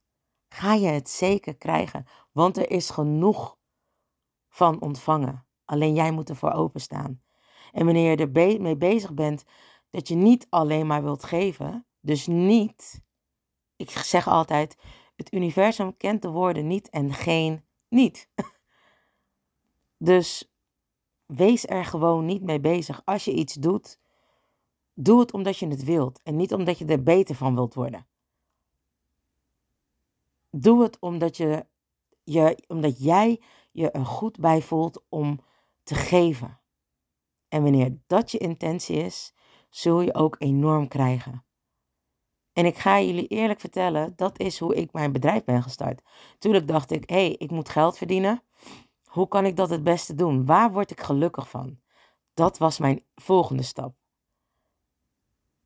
ga 0.49 0.75
je 0.75 0.87
het 0.87 1.09
zeker 1.09 1.57
krijgen. 1.57 2.07
Want 2.33 2.57
er 2.57 2.71
is 2.71 2.91
genoeg 2.91 3.57
van 4.49 4.81
ontvangen. 4.81 5.47
Alleen 5.65 5.95
jij 5.95 6.11
moet 6.11 6.29
ervoor 6.29 6.53
openstaan. 6.53 7.23
En 7.73 7.85
wanneer 7.85 8.11
je 8.11 8.27
er 8.27 8.61
mee 8.61 8.77
bezig 8.77 9.15
bent 9.15 9.45
dat 9.91 10.09
je 10.09 10.15
niet 10.15 10.47
alleen 10.51 10.87
maar 10.87 11.03
wilt 11.03 11.25
geven, 11.25 11.87
dus 12.01 12.27
niet, 12.27 13.03
ik 13.77 13.91
zeg 13.91 14.29
altijd, 14.29 14.77
het 15.17 15.33
universum 15.33 15.97
kent 15.97 16.23
de 16.23 16.29
woorden 16.29 16.67
niet 16.67 16.91
en 16.91 17.13
geen 17.13 17.65
niet. 17.89 18.29
Dus 20.01 20.53
wees 21.27 21.67
er 21.67 21.85
gewoon 21.85 22.25
niet 22.25 22.43
mee 22.43 22.61
bezig. 22.61 23.03
Als 23.05 23.25
je 23.25 23.33
iets 23.33 23.55
doet, 23.55 23.99
Doe 25.01 25.21
het 25.21 25.33
omdat 25.33 25.59
je 25.59 25.67
het 25.67 25.85
wilt 25.85 26.21
en 26.23 26.37
niet 26.37 26.53
omdat 26.53 26.79
je 26.79 26.85
er 26.85 27.03
beter 27.03 27.35
van 27.35 27.55
wilt 27.55 27.75
worden. 27.75 28.07
Doe 30.51 30.83
het 30.83 30.99
omdat, 30.99 31.37
je, 31.37 31.67
je, 32.25 32.65
omdat 32.67 33.03
jij 33.03 33.43
je 33.73 33.91
er 33.91 34.07
goed 34.07 34.39
bij 34.39 34.63
voelt 34.63 35.03
om 35.09 35.41
te 35.83 35.95
geven. 35.95 36.61
En 37.49 37.63
wanneer 37.63 37.99
dat 38.07 38.31
je 38.31 38.39
intentie 38.39 38.97
is, 38.97 39.35
zul 39.71 40.01
je 40.01 40.15
ook 40.15 40.37
enorm 40.39 40.89
krijgen. 40.89 41.45
En 42.53 42.67
ik 42.67 42.79
ga 42.79 43.01
jullie 43.01 43.27
eerlijk 43.27 43.61
vertellen, 43.61 44.13
dat 44.17 44.39
is 44.39 44.59
hoe 44.59 44.75
ik 44.75 44.93
mijn 44.93 45.13
bedrijf 45.13 45.45
ben 45.45 45.63
gestart. 45.63 46.03
Tuurlijk 46.39 46.69
dacht 46.69 46.91
ik, 46.91 47.11
hé, 47.11 47.17
hey, 47.17 47.35
ik 47.35 47.51
moet 47.51 47.69
geld 47.69 47.99
verdienen. 47.99 48.43
Hoe 49.05 49.29
kan 49.29 49.45
ik 49.45 49.57
dat 49.57 49.71
het 49.71 49.83
beste 49.83 50.15
doen? 50.15 50.45
Waar 50.47 50.73
word 50.73 50.91
ik 50.91 51.01
gelukkig 51.01 51.51
van? 51.51 51.81
Dat 52.35 52.59
was 52.59 52.79
mijn 52.79 53.05
volgende 53.15 53.63
stap. 53.63 53.97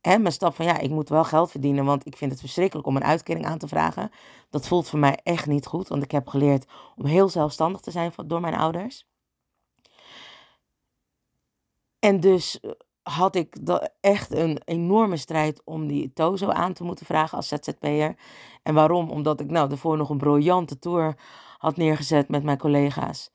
En 0.03 0.23
mijn 0.23 0.35
stap 0.35 0.55
van 0.55 0.65
ja, 0.65 0.79
ik 0.79 0.91
moet 0.91 1.09
wel 1.09 1.25
geld 1.25 1.51
verdienen, 1.51 1.85
want 1.85 2.07
ik 2.07 2.17
vind 2.17 2.31
het 2.31 2.41
verschrikkelijk 2.41 2.87
om 2.87 2.97
een 2.97 3.05
uitkering 3.05 3.47
aan 3.47 3.59
te 3.59 3.69
vragen. 3.69 4.11
Dat 4.51 4.69
voelt 4.69 4.89
voor 4.89 4.99
mij 4.99 5.19
echt 5.23 5.47
niet 5.47 5.67
goed, 5.67 5.89
want 5.89 6.03
ik 6.03 6.11
heb 6.11 6.29
geleerd 6.29 6.67
om 6.97 7.07
heel 7.07 7.29
zelfstandig 7.29 7.81
te 7.81 7.91
zijn 7.91 8.13
door 8.27 8.41
mijn 8.41 8.55
ouders. 8.55 9.07
En 11.99 12.21
dus 12.21 12.61
eh, 12.61 12.71
had 13.03 13.35
ik 13.35 13.57
echt 14.01 14.31
een 14.31 14.61
enorme 14.65 15.17
strijd 15.17 15.63
om 15.65 15.87
die 15.87 16.13
Tozo 16.13 16.49
aan 16.49 16.73
te 16.73 16.85
moeten 16.85 17.07
vragen 17.07 17.37
als 17.37 17.49
ZZP'er. 17.49 18.17
En 18.63 18.75
waarom? 18.75 19.11
Omdat 19.11 19.41
ik 19.41 19.51
nou 19.51 19.69
daarvoor 19.69 19.97
nog 19.97 20.11
een 20.11 20.19
briljante 20.19 20.79
tour 20.79 21.17
had 21.59 21.77
neergezet 21.77 22.29
met 22.29 22.43
mijn 22.43 22.59
collega's. 22.59 23.31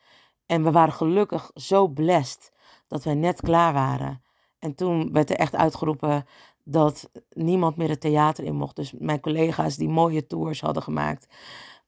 En 0.46 0.64
we 0.64 0.72
waren 0.72 0.94
gelukkig 0.94 1.52
zo 1.54 1.88
blessed 1.88 2.52
dat 2.88 3.04
wij 3.04 3.16
net 3.16 3.42
klaar 3.42 3.74
waren. 3.74 4.22
En 4.60 4.76
toen 4.76 5.12
werd 5.12 5.30
er 5.30 5.36
echt 5.36 5.56
uitgeroepen 5.56 6.26
dat 6.70 7.10
niemand 7.30 7.78
meer 7.78 7.90
het 7.90 8.02
theater 8.02 8.44
in 8.44 8.56
mocht. 8.56 8.76
Dus 8.76 8.92
mijn 8.92 9.20
collega's 9.20 9.76
die 9.76 9.90
mooie 9.90 10.28
tours 10.28 10.62
hadden 10.62 10.84
gemaakt, 10.84 11.28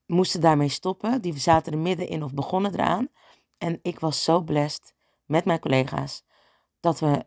moesten 0.06 0.42
daarmee 0.42 0.70
stoppen. 0.70 1.22
Die 1.22 1.39
zaten 1.39 1.74
er 1.74 1.78
middenin 1.78 2.24
of 2.24 2.34
begonnen 2.34 2.74
eraan. 2.74 3.08
En 3.58 3.80
ik 3.82 4.00
was 4.00 4.24
zo 4.24 4.42
blessed 4.42 4.94
met 5.26 5.46
mijn 5.46 5.60
collega's 5.60 6.24
dat 6.80 7.00
we 7.00 7.26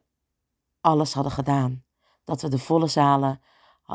alles 0.81 1.12
hadden 1.12 1.33
gedaan. 1.33 1.85
Dat 2.25 2.43
we 2.43 2.49
de 2.49 2.59
volle 2.59 2.87
zalen, 2.87 3.41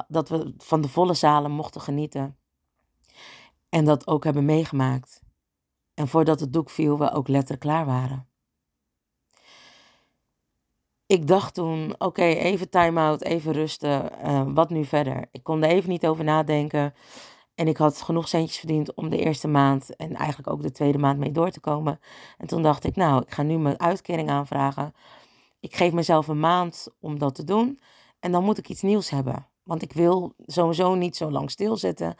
dat 0.07 0.29
we 0.29 0.53
van 0.57 0.81
de 0.81 0.89
volle 0.89 1.13
zalen 1.13 1.51
mochten 1.51 1.81
genieten. 1.81 2.37
En 3.69 3.85
dat 3.85 4.07
ook 4.07 4.23
hebben 4.23 4.45
meegemaakt. 4.45 5.21
En 5.93 6.07
voordat 6.07 6.39
het 6.39 6.53
doek 6.53 6.69
viel, 6.69 6.97
we 6.97 7.11
ook 7.11 7.27
letterlijk 7.27 7.61
klaar 7.61 7.85
waren 7.85 8.26
ik 11.07 11.27
dacht 11.27 11.53
toen, 11.53 11.95
oké, 11.97 12.23
even 12.23 12.69
time-out, 12.69 13.21
even 13.21 13.51
rusten. 13.51 14.11
Uh, 14.25 14.43
wat 14.47 14.69
nu 14.69 14.85
verder? 14.85 15.27
Ik 15.31 15.43
kon 15.43 15.63
er 15.63 15.69
even 15.69 15.89
niet 15.89 16.07
over 16.07 16.23
nadenken. 16.23 16.93
En 17.55 17.67
ik 17.67 17.77
had 17.77 18.01
genoeg 18.01 18.27
centjes 18.27 18.57
verdiend 18.57 18.93
om 18.93 19.09
de 19.09 19.17
eerste 19.17 19.47
maand 19.47 19.95
en 19.95 20.15
eigenlijk 20.15 20.49
ook 20.49 20.61
de 20.61 20.71
tweede 20.71 20.97
maand 20.97 21.19
mee 21.19 21.31
door 21.31 21.49
te 21.49 21.59
komen. 21.59 21.99
En 22.37 22.47
toen 22.47 22.63
dacht 22.63 22.83
ik, 22.83 22.95
nou, 22.95 23.21
ik 23.21 23.31
ga 23.31 23.43
nu 23.43 23.57
mijn 23.57 23.79
uitkering 23.79 24.29
aanvragen. 24.29 24.93
Ik 25.59 25.75
geef 25.75 25.93
mezelf 25.93 26.27
een 26.27 26.39
maand 26.39 26.87
om 26.99 27.19
dat 27.19 27.35
te 27.35 27.43
doen. 27.43 27.79
En 28.19 28.31
dan 28.31 28.43
moet 28.43 28.57
ik 28.57 28.69
iets 28.69 28.81
nieuws 28.81 29.09
hebben. 29.09 29.47
Want 29.63 29.81
ik 29.81 29.93
wil 29.93 30.33
sowieso 30.45 30.95
niet 30.95 31.15
zo 31.15 31.31
lang 31.31 31.51
stilzitten. 31.51 32.15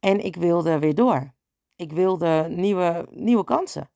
En 0.00 0.24
ik 0.24 0.36
wilde 0.36 0.78
weer 0.78 0.94
door. 0.94 1.32
Ik 1.76 1.92
wilde 1.92 2.46
nieuwe, 2.50 3.06
nieuwe 3.10 3.44
kansen. 3.44 3.90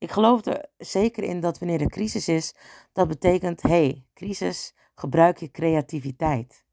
Ik 0.00 0.10
geloof 0.10 0.46
er 0.46 0.66
zeker 0.78 1.22
in 1.22 1.40
dat 1.40 1.58
wanneer 1.58 1.80
er 1.80 1.88
crisis 1.88 2.28
is, 2.28 2.54
dat 2.92 3.08
betekent, 3.08 3.62
hey, 3.62 4.04
crisis, 4.14 4.74
gebruik 4.94 5.38
je 5.38 5.50
creativiteit. 5.50 6.64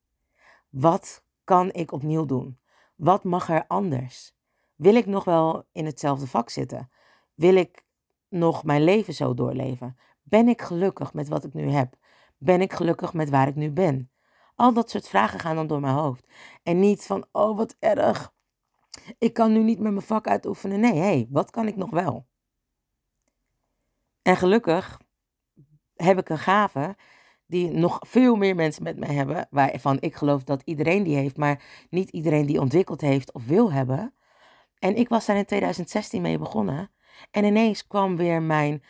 Wat 0.70 1.24
kan 1.44 1.72
ik 1.72 1.92
opnieuw 1.92 2.26
doen? 2.26 2.60
Wat 2.96 3.24
mag 3.24 3.50
er 3.50 3.66
anders? 3.68 4.36
Wil 4.76 4.96
ik 4.96 5.06
nog 5.06 5.24
wel 5.24 5.68
in 5.72 5.86
hetzelfde 5.86 6.28
vak 6.28 6.50
zitten? 6.50 6.90
Wil 7.34 7.56
ik 7.56 7.86
nog 8.30 8.64
mijn 8.64 8.84
leven 8.84 9.14
zo 9.14 9.34
doorleven? 9.34 9.98
Ben 10.24 10.48
ik 10.48 10.62
gelukkig 10.62 11.14
met 11.14 11.28
wat 11.28 11.44
ik 11.44 11.54
nu 11.54 11.70
heb? 11.70 11.96
Ben 12.38 12.62
ik 12.62 12.74
gelukkig 12.74 13.14
met 13.14 13.30
waar 13.30 13.48
ik 13.48 13.56
nu 13.56 13.72
ben? 13.72 14.12
Al 14.56 14.74
dat 14.74 14.90
soort 14.90 15.08
vragen 15.08 15.40
gaan 15.40 15.56
dan 15.56 15.68
door 15.68 15.80
mijn 15.80 15.96
hoofd. 15.96 16.28
En 16.64 16.80
niet 16.80 17.06
van, 17.06 17.26
oh 17.32 17.58
wat 17.58 17.76
erg. 17.80 18.34
Ik 19.18 19.34
kan 19.34 19.52
nu 19.52 19.64
niet 19.64 19.80
met 19.80 19.92
mijn 19.92 20.06
vak 20.06 20.28
uitoefenen. 20.28 20.80
Nee, 20.80 20.94
hé, 20.94 21.00
hey, 21.00 21.28
wat 21.30 21.52
kan 21.52 21.68
ik 21.68 21.76
nog 21.76 21.90
wel? 21.90 22.26
En 24.28 24.38
gelukkig 24.38 25.02
heb 25.96 26.18
ik 26.18 26.30
een 26.30 26.38
gave 26.38 26.96
die 27.46 27.72
nog 27.72 28.00
veel 28.00 28.36
meer 28.36 28.56
mensen 28.56 28.84
met 28.84 28.98
mij 28.98 29.14
hebben, 29.14 29.48
waarvan 29.50 29.98
ik 30.00 30.16
geloof 30.16 30.44
dat 30.44 30.62
iedereen 30.66 31.04
die 31.04 31.16
heeft, 31.16 31.38
maar 31.38 31.64
niet 31.90 32.10
iedereen 32.10 32.46
die 32.46 32.60
ontwikkeld 32.60 33.02
heeft 33.02 33.32
of 33.32 33.46
wil 33.46 33.72
hebben. 33.72 34.14
En 34.80 34.96
ik 34.96 35.10
was 35.10 35.26
daar 35.26 35.38
in 35.38 35.46
2016 35.46 36.22
mee 36.22 36.38
begonnen. 36.38 36.92
En 37.32 37.44
ineens 37.44 37.88
kwam 37.88 38.16
weer 38.16 38.42
mijn, 38.42 38.84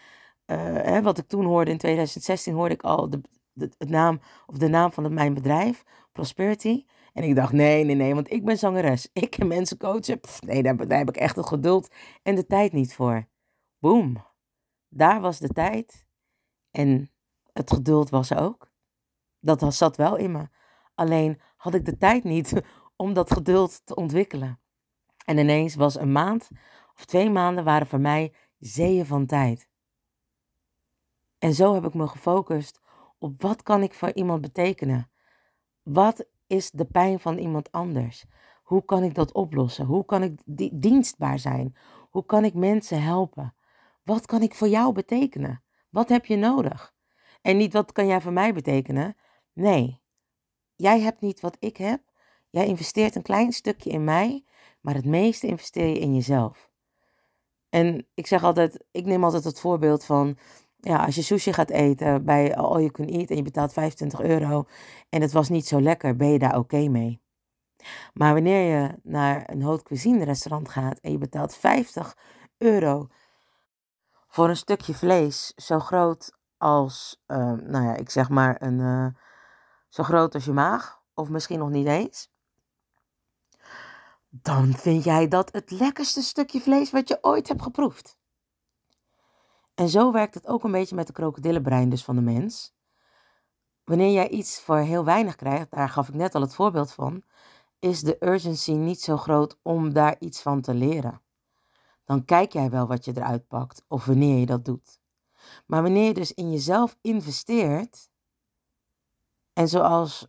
uh, 0.45 0.57
hè, 0.59 1.01
wat 1.01 1.17
ik 1.17 1.27
toen 1.27 1.45
hoorde 1.45 1.71
in 1.71 1.77
2016, 1.77 2.53
hoorde 2.53 2.73
ik 2.73 2.83
al 2.83 3.09
de, 3.09 3.21
de, 3.53 3.69
het 3.77 3.89
naam, 3.89 4.19
of 4.45 4.57
de 4.57 4.67
naam 4.67 4.91
van 4.91 5.13
mijn 5.13 5.33
bedrijf, 5.33 5.83
Prosperity. 6.11 6.85
En 7.13 7.23
ik 7.23 7.35
dacht, 7.35 7.53
nee, 7.53 7.83
nee, 7.83 7.95
nee, 7.95 8.13
want 8.13 8.31
ik 8.31 8.45
ben 8.45 8.57
zangeres. 8.57 9.09
Ik 9.13 9.29
kan 9.29 9.47
mensen 9.47 9.77
coachen. 9.77 10.19
Nee, 10.39 10.63
daar, 10.63 10.87
daar 10.87 10.97
heb 10.97 11.09
ik 11.09 11.17
echt 11.17 11.35
het 11.35 11.47
geduld 11.47 11.93
en 12.23 12.35
de 12.35 12.45
tijd 12.45 12.73
niet 12.73 12.93
voor. 12.93 13.27
Boom. 13.79 14.25
Daar 14.89 15.21
was 15.21 15.39
de 15.39 15.49
tijd. 15.49 16.05
En 16.71 17.11
het 17.53 17.71
geduld 17.71 18.09
was 18.09 18.33
ook. 18.33 18.71
Dat 19.39 19.73
zat 19.73 19.95
wel 19.95 20.15
in 20.15 20.31
me. 20.31 20.47
Alleen 20.95 21.41
had 21.57 21.73
ik 21.73 21.85
de 21.85 21.97
tijd 21.97 22.23
niet 22.23 22.61
om 22.95 23.13
dat 23.13 23.33
geduld 23.33 23.85
te 23.85 23.95
ontwikkelen. 23.95 24.59
En 25.25 25.37
ineens 25.37 25.75
was 25.75 25.99
een 25.99 26.11
maand 26.11 26.49
of 26.95 27.05
twee 27.05 27.29
maanden 27.29 27.63
waren 27.63 27.87
voor 27.87 27.99
mij 27.99 28.33
zeeën 28.59 29.05
van 29.05 29.25
tijd. 29.25 29.69
En 31.37 31.53
zo 31.53 31.73
heb 31.73 31.85
ik 31.85 31.93
me 31.93 32.07
gefocust 32.07 32.81
op 33.19 33.41
wat 33.41 33.63
kan 33.63 33.83
ik 33.83 33.93
voor 33.93 34.13
iemand 34.13 34.41
betekenen? 34.41 35.11
Wat 35.83 36.25
is 36.47 36.71
de 36.71 36.85
pijn 36.85 37.19
van 37.19 37.37
iemand 37.37 37.71
anders? 37.71 38.25
Hoe 38.63 38.85
kan 38.85 39.03
ik 39.03 39.15
dat 39.15 39.33
oplossen? 39.33 39.85
Hoe 39.85 40.05
kan 40.05 40.23
ik 40.23 40.41
dienstbaar 40.81 41.39
zijn? 41.39 41.75
Hoe 42.09 42.25
kan 42.25 42.45
ik 42.45 42.53
mensen 42.53 43.01
helpen? 43.01 43.55
Wat 44.07 44.25
kan 44.25 44.41
ik 44.41 44.55
voor 44.55 44.67
jou 44.67 44.93
betekenen? 44.93 45.63
Wat 45.89 46.09
heb 46.09 46.25
je 46.25 46.35
nodig? 46.35 46.93
En 47.41 47.57
niet 47.57 47.73
wat 47.73 47.91
kan 47.91 48.07
jij 48.07 48.21
voor 48.21 48.33
mij 48.33 48.53
betekenen? 48.53 49.15
Nee, 49.53 50.01
jij 50.75 50.99
hebt 50.99 51.21
niet 51.21 51.39
wat 51.39 51.57
ik 51.59 51.77
heb. 51.77 52.01
Jij 52.49 52.67
investeert 52.67 53.15
een 53.15 53.21
klein 53.21 53.51
stukje 53.51 53.89
in 53.89 54.03
mij, 54.03 54.45
maar 54.81 54.95
het 54.95 55.05
meeste 55.05 55.47
investeer 55.47 55.87
je 55.87 55.99
in 55.99 56.15
jezelf. 56.15 56.69
En 57.69 58.07
ik 58.13 58.27
zeg 58.27 58.43
altijd, 58.43 58.85
ik 58.91 59.05
neem 59.05 59.23
altijd 59.23 59.43
het 59.43 59.59
voorbeeld 59.59 60.05
van, 60.05 60.37
ja, 60.79 61.05
als 61.05 61.15
je 61.15 61.21
sushi 61.21 61.53
gaat 61.53 61.69
eten 61.69 62.25
bij 62.25 62.55
All 62.55 62.79
You 62.79 62.91
Can 62.91 63.07
Eat 63.07 63.29
en 63.29 63.35
je 63.35 63.41
betaalt 63.41 63.73
25 63.73 64.21
euro 64.21 64.65
en 65.09 65.21
het 65.21 65.31
was 65.31 65.49
niet 65.49 65.67
zo 65.67 65.81
lekker, 65.81 66.15
ben 66.15 66.31
je 66.31 66.39
daar 66.39 66.57
oké 66.57 66.87
mee. 66.87 67.21
Maar 68.13 68.33
wanneer 68.33 68.79
je 68.79 68.99
naar 69.03 69.49
een 69.49 69.61
haute 69.61 69.83
cuisine 69.83 70.23
restaurant 70.23 70.69
gaat 70.69 70.99
en 70.99 71.11
je 71.11 71.17
betaalt 71.17 71.55
50 71.55 72.17
euro 72.57 73.07
voor 74.37 74.49
een 74.49 74.57
stukje 74.57 74.93
vlees 74.93 75.53
zo 75.55 75.79
groot 75.79 76.37
als, 76.57 77.23
uh, 77.27 77.37
nou 77.51 77.85
ja, 77.85 77.95
ik 77.95 78.09
zeg 78.09 78.29
maar 78.29 78.61
een, 78.61 78.79
uh, 78.79 79.07
zo 79.89 80.03
groot 80.03 80.33
als 80.33 80.45
je 80.45 80.51
maag, 80.51 81.01
of 81.13 81.29
misschien 81.29 81.59
nog 81.59 81.69
niet 81.69 81.87
eens 81.87 82.29
dan 84.29 84.73
vind 84.73 85.03
jij 85.03 85.27
dat 85.27 85.51
het 85.51 85.71
lekkerste 85.71 86.21
stukje 86.21 86.61
vlees 86.61 86.91
wat 86.91 87.07
je 87.07 87.17
ooit 87.21 87.47
hebt 87.47 87.61
geproefd. 87.61 88.17
En 89.75 89.89
zo 89.89 90.11
werkt 90.11 90.33
het 90.33 90.47
ook 90.47 90.63
een 90.63 90.71
beetje 90.71 90.95
met 90.95 91.07
de 91.07 91.13
krokodillenbrein 91.13 91.89
dus 91.89 92.03
van 92.03 92.15
de 92.15 92.21
mens. 92.21 92.75
Wanneer 93.83 94.11
jij 94.11 94.29
iets 94.29 94.59
voor 94.59 94.77
heel 94.77 95.05
weinig 95.05 95.35
krijgt, 95.35 95.71
daar 95.71 95.89
gaf 95.89 96.07
ik 96.07 96.13
net 96.13 96.35
al 96.35 96.41
het 96.41 96.55
voorbeeld 96.55 96.91
van, 96.91 97.23
is 97.79 98.01
de 98.01 98.17
urgency 98.19 98.71
niet 98.71 99.01
zo 99.01 99.17
groot 99.17 99.59
om 99.61 99.93
daar 99.93 100.15
iets 100.19 100.41
van 100.41 100.61
te 100.61 100.73
leren. 100.73 101.21
Dan 102.07 102.25
kijk 102.25 102.53
jij 102.53 102.69
wel 102.69 102.87
wat 102.87 103.05
je 103.05 103.11
eruit 103.15 103.47
pakt 103.47 103.85
of 103.87 104.05
wanneer 104.05 104.39
je 104.39 104.45
dat 104.45 104.65
doet. 104.65 104.99
Maar 105.65 105.81
wanneer 105.81 106.07
je 106.07 106.13
dus 106.13 106.33
in 106.33 106.51
jezelf 106.51 106.97
investeert, 107.01 108.09
en 109.53 109.67
zoals 109.67 110.27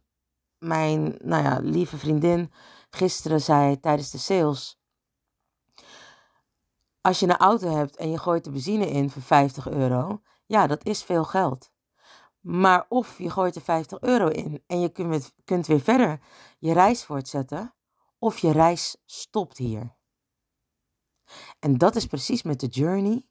mijn 0.58 1.18
nou 1.22 1.42
ja, 1.42 1.58
lieve 1.62 1.98
vriendin 1.98 2.52
gisteren 2.90 3.40
zei 3.40 3.80
tijdens 3.80 4.10
de 4.10 4.18
sales. 4.18 4.80
Als 7.00 7.20
je 7.20 7.26
een 7.26 7.36
auto 7.36 7.68
hebt 7.76 7.96
en 7.96 8.10
je 8.10 8.18
gooit 8.18 8.44
de 8.44 8.50
benzine 8.50 8.90
in 8.90 9.10
voor 9.10 9.22
50 9.22 9.68
euro, 9.68 10.22
ja, 10.46 10.66
dat 10.66 10.84
is 10.84 11.02
veel 11.02 11.24
geld. 11.24 11.70
Maar 12.40 12.86
of 12.88 13.18
je 13.18 13.30
gooit 13.30 13.56
er 13.56 13.62
50 13.62 14.00
euro 14.00 14.28
in 14.28 14.62
en 14.66 14.80
je 14.80 14.88
kunt, 14.88 15.32
kunt 15.44 15.66
weer 15.66 15.80
verder 15.80 16.20
je 16.58 16.72
reis 16.72 17.04
voortzetten, 17.04 17.74
of 18.18 18.38
je 18.38 18.52
reis 18.52 18.96
stopt 19.04 19.56
hier. 19.56 19.97
En 21.58 21.78
dat 21.78 21.96
is 21.96 22.06
precies 22.06 22.42
met 22.42 22.60
de 22.60 22.66
journey. 22.66 23.26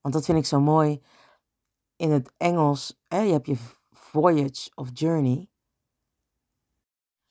Want 0.00 0.14
dat 0.14 0.24
vind 0.24 0.38
ik 0.38 0.46
zo 0.46 0.60
mooi 0.60 1.02
in 1.96 2.10
het 2.10 2.32
Engels. 2.36 3.00
Hè, 3.08 3.20
je 3.20 3.32
hebt 3.32 3.46
je 3.46 3.56
voyage 3.90 4.70
of 4.74 4.88
journey. 4.92 5.50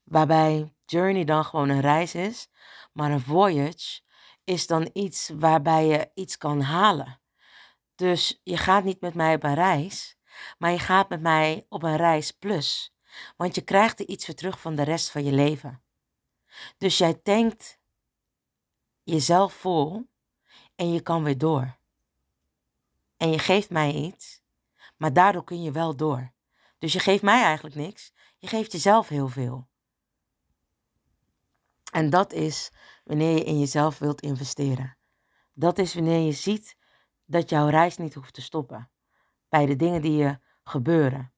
Waarbij 0.03 0.73
journey 0.85 1.23
dan 1.23 1.45
gewoon 1.45 1.69
een 1.69 1.81
reis 1.81 2.15
is, 2.15 2.49
maar 2.93 3.11
een 3.11 3.21
voyage 3.21 4.01
is 4.43 4.67
dan 4.67 4.89
iets 4.93 5.29
waarbij 5.29 5.85
je 5.85 6.11
iets 6.13 6.37
kan 6.37 6.61
halen. 6.61 7.21
Dus 7.95 8.41
je 8.43 8.57
gaat 8.57 8.83
niet 8.83 9.01
met 9.01 9.13
mij 9.13 9.35
op 9.35 9.43
een 9.43 9.53
reis, 9.53 10.17
maar 10.57 10.71
je 10.71 10.79
gaat 10.79 11.09
met 11.09 11.21
mij 11.21 11.65
op 11.69 11.83
een 11.83 11.97
reis 11.97 12.31
plus. 12.31 12.95
Want 13.37 13.55
je 13.55 13.61
krijgt 13.61 13.99
er 13.99 14.07
iets 14.07 14.25
voor 14.25 14.33
terug 14.33 14.59
van 14.59 14.75
de 14.75 14.83
rest 14.83 15.09
van 15.11 15.23
je 15.23 15.31
leven. 15.31 15.83
Dus 16.77 16.97
jij 16.97 17.13
tankt 17.13 17.76
jezelf 19.07 19.53
vol 19.53 20.09
en 20.75 20.91
je 20.91 21.01
kan 21.01 21.23
weer 21.23 21.37
door. 21.37 21.77
En 23.17 23.29
je 23.29 23.39
geeft 23.39 23.69
mij 23.69 23.93
iets, 23.93 24.41
maar 24.97 25.13
daardoor 25.13 25.43
kun 25.43 25.63
je 25.63 25.71
wel 25.71 25.95
door. 25.95 26.31
Dus 26.79 26.93
je 26.93 26.99
geeft 26.99 27.23
mij 27.23 27.43
eigenlijk 27.43 27.75
niks, 27.75 28.13
je 28.37 28.47
geeft 28.47 28.71
jezelf 28.71 29.07
heel 29.07 29.27
veel. 29.27 29.67
En 31.91 32.09
dat 32.09 32.33
is 32.33 32.71
wanneer 33.03 33.35
je 33.35 33.43
in 33.43 33.59
jezelf 33.59 33.97
wilt 33.97 34.21
investeren. 34.21 34.97
Dat 35.53 35.77
is 35.77 35.93
wanneer 35.93 36.25
je 36.25 36.31
ziet 36.31 36.77
dat 37.25 37.49
jouw 37.49 37.67
reis 37.67 37.97
niet 37.97 38.13
hoeft 38.13 38.33
te 38.33 38.41
stoppen. 38.41 38.89
Bij 39.49 39.65
de 39.65 39.75
dingen 39.75 40.01
die 40.01 40.17
je 40.17 40.39
gebeuren. 40.63 41.33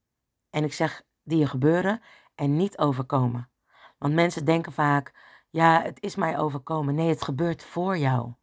En 0.49 0.63
ik 0.63 0.73
zeg 0.73 1.03
die 1.23 1.38
je 1.38 1.47
gebeuren 1.47 2.01
en 2.36 2.55
niet 2.55 2.77
overkomen. 2.77 3.49
Want 3.97 4.13
mensen 4.13 4.45
denken 4.45 4.71
vaak, 4.71 5.13
ja, 5.49 5.81
het 5.81 6.01
is 6.01 6.15
mij 6.15 6.39
overkomen. 6.39 6.95
Nee, 6.95 7.09
het 7.09 7.23
gebeurt 7.23 7.63
voor 7.63 7.97
jou. 7.97 8.33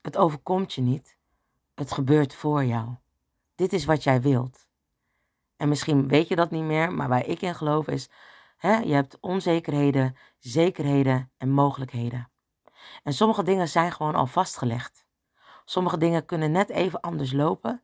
Het 0.00 0.16
overkomt 0.16 0.72
je 0.72 0.80
niet. 0.80 1.18
Het 1.74 1.92
gebeurt 1.92 2.34
voor 2.34 2.64
jou. 2.64 2.94
Dit 3.54 3.72
is 3.72 3.84
wat 3.84 4.02
jij 4.02 4.20
wilt. 4.20 4.68
En 5.56 5.68
misschien 5.68 6.08
weet 6.08 6.28
je 6.28 6.36
dat 6.36 6.50
niet 6.50 6.64
meer, 6.64 6.92
maar 6.92 7.08
waar 7.08 7.26
ik 7.26 7.40
in 7.40 7.54
geloof 7.54 7.88
is 7.88 8.10
je 8.62 8.94
hebt 8.94 9.20
onzekerheden, 9.20 10.16
zekerheden 10.38 11.32
en 11.36 11.50
mogelijkheden. 11.50 12.30
En 13.02 13.12
sommige 13.12 13.42
dingen 13.42 13.68
zijn 13.68 13.92
gewoon 13.92 14.14
al 14.14 14.26
vastgelegd. 14.26 15.06
Sommige 15.64 15.98
dingen 15.98 16.24
kunnen 16.24 16.50
net 16.50 16.68
even 16.68 17.00
anders 17.00 17.32
lopen. 17.32 17.82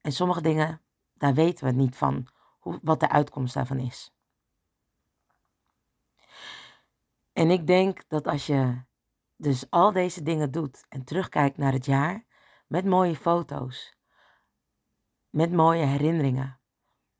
En 0.00 0.12
sommige 0.12 0.40
dingen, 0.40 0.82
daar 1.14 1.34
weten 1.34 1.66
we 1.66 1.72
niet 1.72 1.96
van 1.96 2.26
hoe, 2.58 2.78
wat 2.82 3.00
de 3.00 3.08
uitkomst 3.08 3.54
daarvan 3.54 3.78
is. 3.78 4.15
En 7.36 7.50
ik 7.50 7.66
denk 7.66 8.08
dat 8.08 8.26
als 8.26 8.46
je 8.46 8.82
dus 9.36 9.70
al 9.70 9.92
deze 9.92 10.22
dingen 10.22 10.50
doet 10.50 10.86
en 10.88 11.04
terugkijkt 11.04 11.56
naar 11.56 11.72
het 11.72 11.84
jaar 11.84 12.24
met 12.66 12.84
mooie 12.84 13.16
foto's, 13.16 13.96
met 15.30 15.52
mooie 15.52 15.84
herinneringen, 15.84 16.60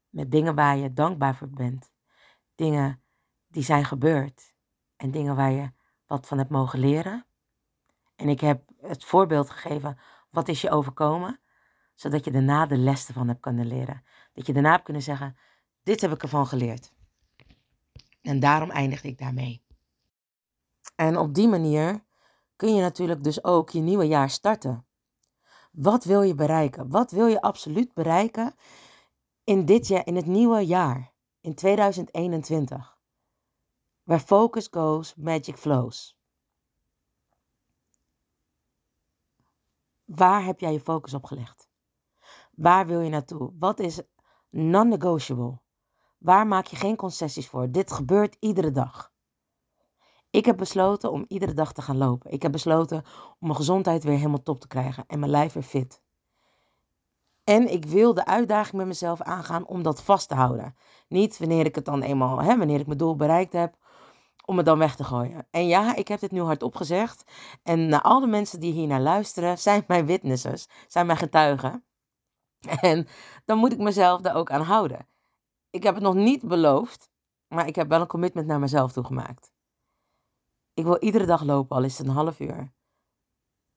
met 0.09 0.31
dingen 0.31 0.55
waar 0.55 0.77
je 0.77 0.93
dankbaar 0.93 1.37
voor 1.37 1.51
bent, 1.51 1.93
dingen 2.55 3.03
die 3.47 3.63
zijn 3.63 3.85
gebeurd 3.85 4.55
en 4.97 5.11
dingen 5.11 5.37
waar 5.37 5.51
je 5.51 5.73
wat 6.07 6.27
van 6.27 6.39
hebt 6.39 6.51
mogen 6.51 6.79
leren. 6.79 7.27
En 8.15 8.29
ik 8.29 8.41
heb 8.41 8.63
het 8.81 9.05
voorbeeld 9.05 9.51
gegeven, 9.51 9.99
wat 10.31 10.49
is 10.49 10.61
je 10.61 10.71
overkomen? 10.71 11.41
Zodat 11.95 12.25
je 12.25 12.31
daarna 12.31 12.67
de 12.67 12.79
les 12.79 13.09
ervan 13.09 13.29
hebt 13.29 13.41
kunnen 13.41 13.67
leren. 13.67 14.05
Dat 14.33 14.47
je 14.47 14.53
daarna 14.53 14.71
hebt 14.71 14.85
kunnen 14.85 15.03
zeggen, 15.03 15.37
dit 15.83 16.01
heb 16.01 16.13
ik 16.13 16.23
ervan 16.23 16.47
geleerd. 16.47 16.93
En 18.23 18.41
daarom 18.41 18.71
eindigde 18.71 19.09
ik 19.09 19.19
daarmee. 19.19 19.66
En 20.97 21.19
op 21.19 21.35
die 21.35 21.49
manier 21.49 22.05
kun 22.57 22.75
je 22.75 22.81
natuurlijk 22.81 23.25
dus 23.25 23.45
ook 23.45 23.71
je 23.71 23.81
nieuwe 23.81 24.07
jaar 24.07 24.31
starten. 24.31 24.87
Wat 25.73 26.05
wil 26.05 26.23
je 26.23 26.35
bereiken? 26.35 26.89
Wat 26.89 27.11
wil 27.11 27.27
je 27.27 27.41
absoluut 27.41 27.95
bereiken 27.95 28.55
in 29.45 29.65
dit 29.65 29.87
jaar, 29.87 30.07
in 30.07 30.17
het 30.17 30.27
nieuwe 30.27 30.67
jaar? 30.67 31.15
in 31.47 31.55
2021. 31.55 32.99
Where 34.03 34.21
focus 34.21 34.69
goes, 34.71 35.15
magic 35.15 35.57
flows. 35.57 36.17
Waar 40.05 40.45
heb 40.45 40.61
jij 40.61 40.73
je 40.73 40.81
focus 40.81 41.15
op 41.15 41.25
gelegd? 41.25 41.69
Waar 42.51 42.87
wil 42.87 43.01
je 43.01 43.11
naartoe? 43.11 43.53
Wat 43.59 43.79
is 43.79 44.01
non-negotiable? 44.51 45.61
Waar 46.19 46.47
maak 46.47 46.67
je 46.67 46.77
geen 46.77 46.97
concessies 46.97 47.49
voor? 47.49 47.71
Dit 47.71 47.93
gebeurt 47.93 48.37
iedere 48.41 48.71
dag. 48.71 49.13
Ik 50.31 50.45
heb 50.45 50.57
besloten 50.57 51.13
om 51.13 51.25
iedere 51.29 51.53
dag 51.53 51.73
te 51.73 51.83
gaan 51.83 51.97
lopen. 51.97 52.31
Ik 52.31 52.43
heb 52.43 52.53
besloten 52.53 52.97
om 53.29 53.37
mijn 53.39 53.57
gezondheid 53.57 54.05
weer 54.05 54.17
helemaal 54.17 54.43
top 54.43 54.61
te 54.61 54.69
krijgen 54.69 55.05
en 55.07 55.19
mijn 55.19 55.31
lijf 55.31 55.53
weer 55.53 55.63
fit. 55.63 56.03
En 57.45 57.73
ik 57.73 57.85
wil 57.85 58.15
de 58.15 58.27
uitdaging 58.27 58.77
met 58.77 58.87
mezelf 58.87 59.21
aangaan 59.21 59.67
om 59.67 59.83
dat 59.83 60.03
vast 60.03 60.29
te 60.29 60.35
houden. 60.35 60.77
Niet 61.09 61.39
wanneer 61.39 61.65
ik 61.65 61.75
het 61.75 61.85
dan 61.85 62.03
eenmaal, 62.03 62.43
hè, 62.43 62.59
wanneer 62.59 62.81
ik 62.81 62.87
mijn 62.87 62.99
doel 62.99 63.17
bereikt 63.17 63.53
heb, 63.53 63.77
om 64.45 64.57
het 64.57 64.67
dan 64.67 64.79
weg 64.79 64.97
te 64.97 65.05
gooien. 65.05 65.47
En 65.51 65.67
ja, 65.67 65.95
ik 65.95 66.09
heb 66.09 66.21
dit 66.21 66.31
nu 66.31 66.41
hardop 66.41 66.75
gezegd. 66.75 67.25
En 67.63 67.89
naar 67.89 68.03
al 68.03 68.21
de 68.21 68.27
mensen 68.27 68.61
die 68.61 68.73
hier 68.73 68.87
naar 68.87 69.01
luisteren, 69.01 69.59
zijn 69.59 69.85
mijn 69.87 70.07
witnesses, 70.07 70.69
zijn 70.89 71.07
mijn 71.07 71.19
getuigen. 71.19 71.85
En 72.81 73.09
dan 73.45 73.59
moet 73.59 73.73
ik 73.73 73.79
mezelf 73.79 74.21
daar 74.21 74.35
ook 74.35 74.51
aan 74.51 74.63
houden. 74.63 75.09
ik 75.71 75.83
heb 75.83 75.95
het 75.95 76.03
nog 76.03 76.15
niet 76.15 76.49
beloofd, 76.49 77.11
maar 77.49 77.67
ik 77.67 77.77
heb 77.77 77.89
wel 77.89 78.01
een 78.01 78.07
commitment 78.07 78.47
naar 78.47 78.59
mezelf 78.59 78.93
toegemaakt. 78.93 79.53
Ik 80.77 80.85
wil 80.85 80.97
iedere 80.99 81.27
dag 81.27 81.43
lopen, 81.43 81.77
al 81.77 81.85
is 81.85 81.99
het 81.99 82.07
een 82.07 82.13
half 82.13 82.41
uur. 82.41 82.73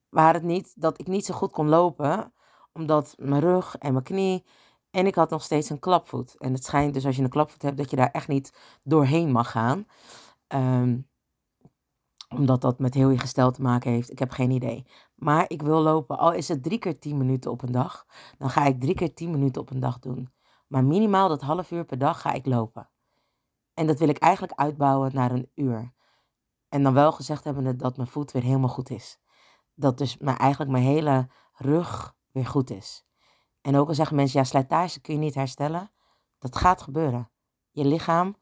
Waar 0.08 0.34
het 0.34 0.42
niet 0.42 0.80
dat 0.80 1.00
ik 1.00 1.06
niet 1.06 1.24
zo 1.24 1.34
goed 1.34 1.52
kon 1.52 1.68
lopen, 1.68 2.32
omdat 2.72 3.14
mijn 3.18 3.40
rug 3.40 3.76
en 3.78 3.92
mijn 3.92 4.04
knie. 4.04 4.44
En 4.90 5.06
ik 5.06 5.14
had 5.14 5.30
nog 5.30 5.42
steeds 5.42 5.70
een 5.70 5.78
klapvoet. 5.78 6.36
En 6.38 6.52
het 6.52 6.64
schijnt 6.64 6.94
dus 6.94 7.06
als 7.06 7.16
je 7.16 7.22
een 7.22 7.28
klapvoet 7.28 7.62
hebt, 7.62 7.76
dat 7.76 7.90
je 7.90 7.96
daar 7.96 8.10
echt 8.10 8.28
niet 8.28 8.52
doorheen 8.82 9.32
mag 9.32 9.50
gaan. 9.50 9.86
Um, 10.48 11.08
omdat 12.28 12.60
dat 12.60 12.78
met 12.78 12.94
heel 12.94 13.10
je 13.10 13.18
gestel 13.18 13.50
te 13.50 13.62
maken 13.62 13.90
heeft. 13.90 14.10
Ik 14.10 14.18
heb 14.18 14.30
geen 14.30 14.50
idee. 14.50 14.86
Maar 15.14 15.44
ik 15.48 15.62
wil 15.62 15.80
lopen. 15.80 16.18
Al 16.18 16.32
is 16.32 16.48
het 16.48 16.62
drie 16.62 16.78
keer 16.78 16.98
tien 16.98 17.18
minuten 17.18 17.50
op 17.50 17.62
een 17.62 17.72
dag. 17.72 18.06
Dan 18.38 18.50
ga 18.50 18.64
ik 18.64 18.80
drie 18.80 18.94
keer 18.94 19.14
tien 19.14 19.30
minuten 19.30 19.62
op 19.62 19.70
een 19.70 19.80
dag 19.80 19.98
doen. 19.98 20.32
Maar 20.66 20.84
minimaal 20.84 21.28
dat 21.28 21.40
half 21.40 21.70
uur 21.70 21.84
per 21.84 21.98
dag 21.98 22.20
ga 22.20 22.32
ik 22.32 22.46
lopen. 22.46 22.90
En 23.74 23.86
dat 23.86 23.98
wil 23.98 24.08
ik 24.08 24.18
eigenlijk 24.18 24.60
uitbouwen 24.60 25.14
naar 25.14 25.30
een 25.30 25.50
uur. 25.54 25.92
En 26.70 26.82
dan 26.82 26.94
wel 26.94 27.12
gezegd 27.12 27.44
hebben 27.44 27.78
dat 27.78 27.96
mijn 27.96 28.08
voet 28.08 28.32
weer 28.32 28.42
helemaal 28.42 28.68
goed 28.68 28.90
is. 28.90 29.18
Dat 29.74 29.98
dus 29.98 30.16
mijn, 30.16 30.36
eigenlijk 30.36 30.70
mijn 30.70 30.84
hele 30.84 31.28
rug 31.52 32.16
weer 32.30 32.46
goed 32.46 32.70
is. 32.70 33.04
En 33.60 33.76
ook 33.76 33.88
al 33.88 33.94
zeggen 33.94 34.16
mensen, 34.16 34.40
ja, 34.40 34.46
slijtage 34.46 35.00
kun 35.00 35.14
je 35.14 35.20
niet 35.20 35.34
herstellen. 35.34 35.92
Dat 36.38 36.56
gaat 36.56 36.82
gebeuren. 36.82 37.30
Je 37.70 37.84
lichaam, 37.84 38.36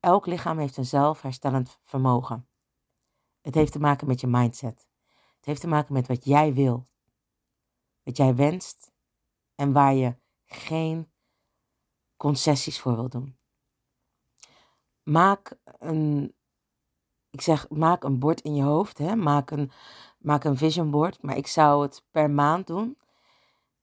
elk 0.00 0.26
lichaam 0.26 0.58
heeft 0.58 0.76
een 0.76 0.86
zelfherstellend 0.86 1.78
vermogen. 1.84 2.48
Het 3.40 3.54
heeft 3.54 3.72
te 3.72 3.80
maken 3.80 4.06
met 4.06 4.20
je 4.20 4.26
mindset. 4.26 4.88
Het 5.36 5.46
heeft 5.46 5.60
te 5.60 5.68
maken 5.68 5.92
met 5.92 6.06
wat 6.06 6.24
jij 6.24 6.54
wil. 6.54 6.88
Wat 8.02 8.16
jij 8.16 8.34
wenst 8.34 8.92
en 9.54 9.72
waar 9.72 9.94
je 9.94 10.16
geen 10.46 11.12
concessies 12.16 12.80
voor 12.80 12.94
wil 12.94 13.08
doen. 13.08 13.38
Maak 15.02 15.58
een, 15.64 16.34
ik 17.30 17.40
zeg, 17.40 17.68
maak 17.68 18.04
een 18.04 18.18
bord 18.18 18.40
in 18.40 18.54
je 18.54 18.62
hoofd. 18.62 18.98
Hè? 18.98 19.16
Maak, 19.16 19.50
een, 19.50 19.70
maak 20.18 20.44
een 20.44 20.56
vision 20.56 20.90
board. 20.90 21.22
Maar 21.22 21.36
ik 21.36 21.46
zou 21.46 21.82
het 21.82 22.02
per 22.10 22.30
maand 22.30 22.66
doen. 22.66 22.98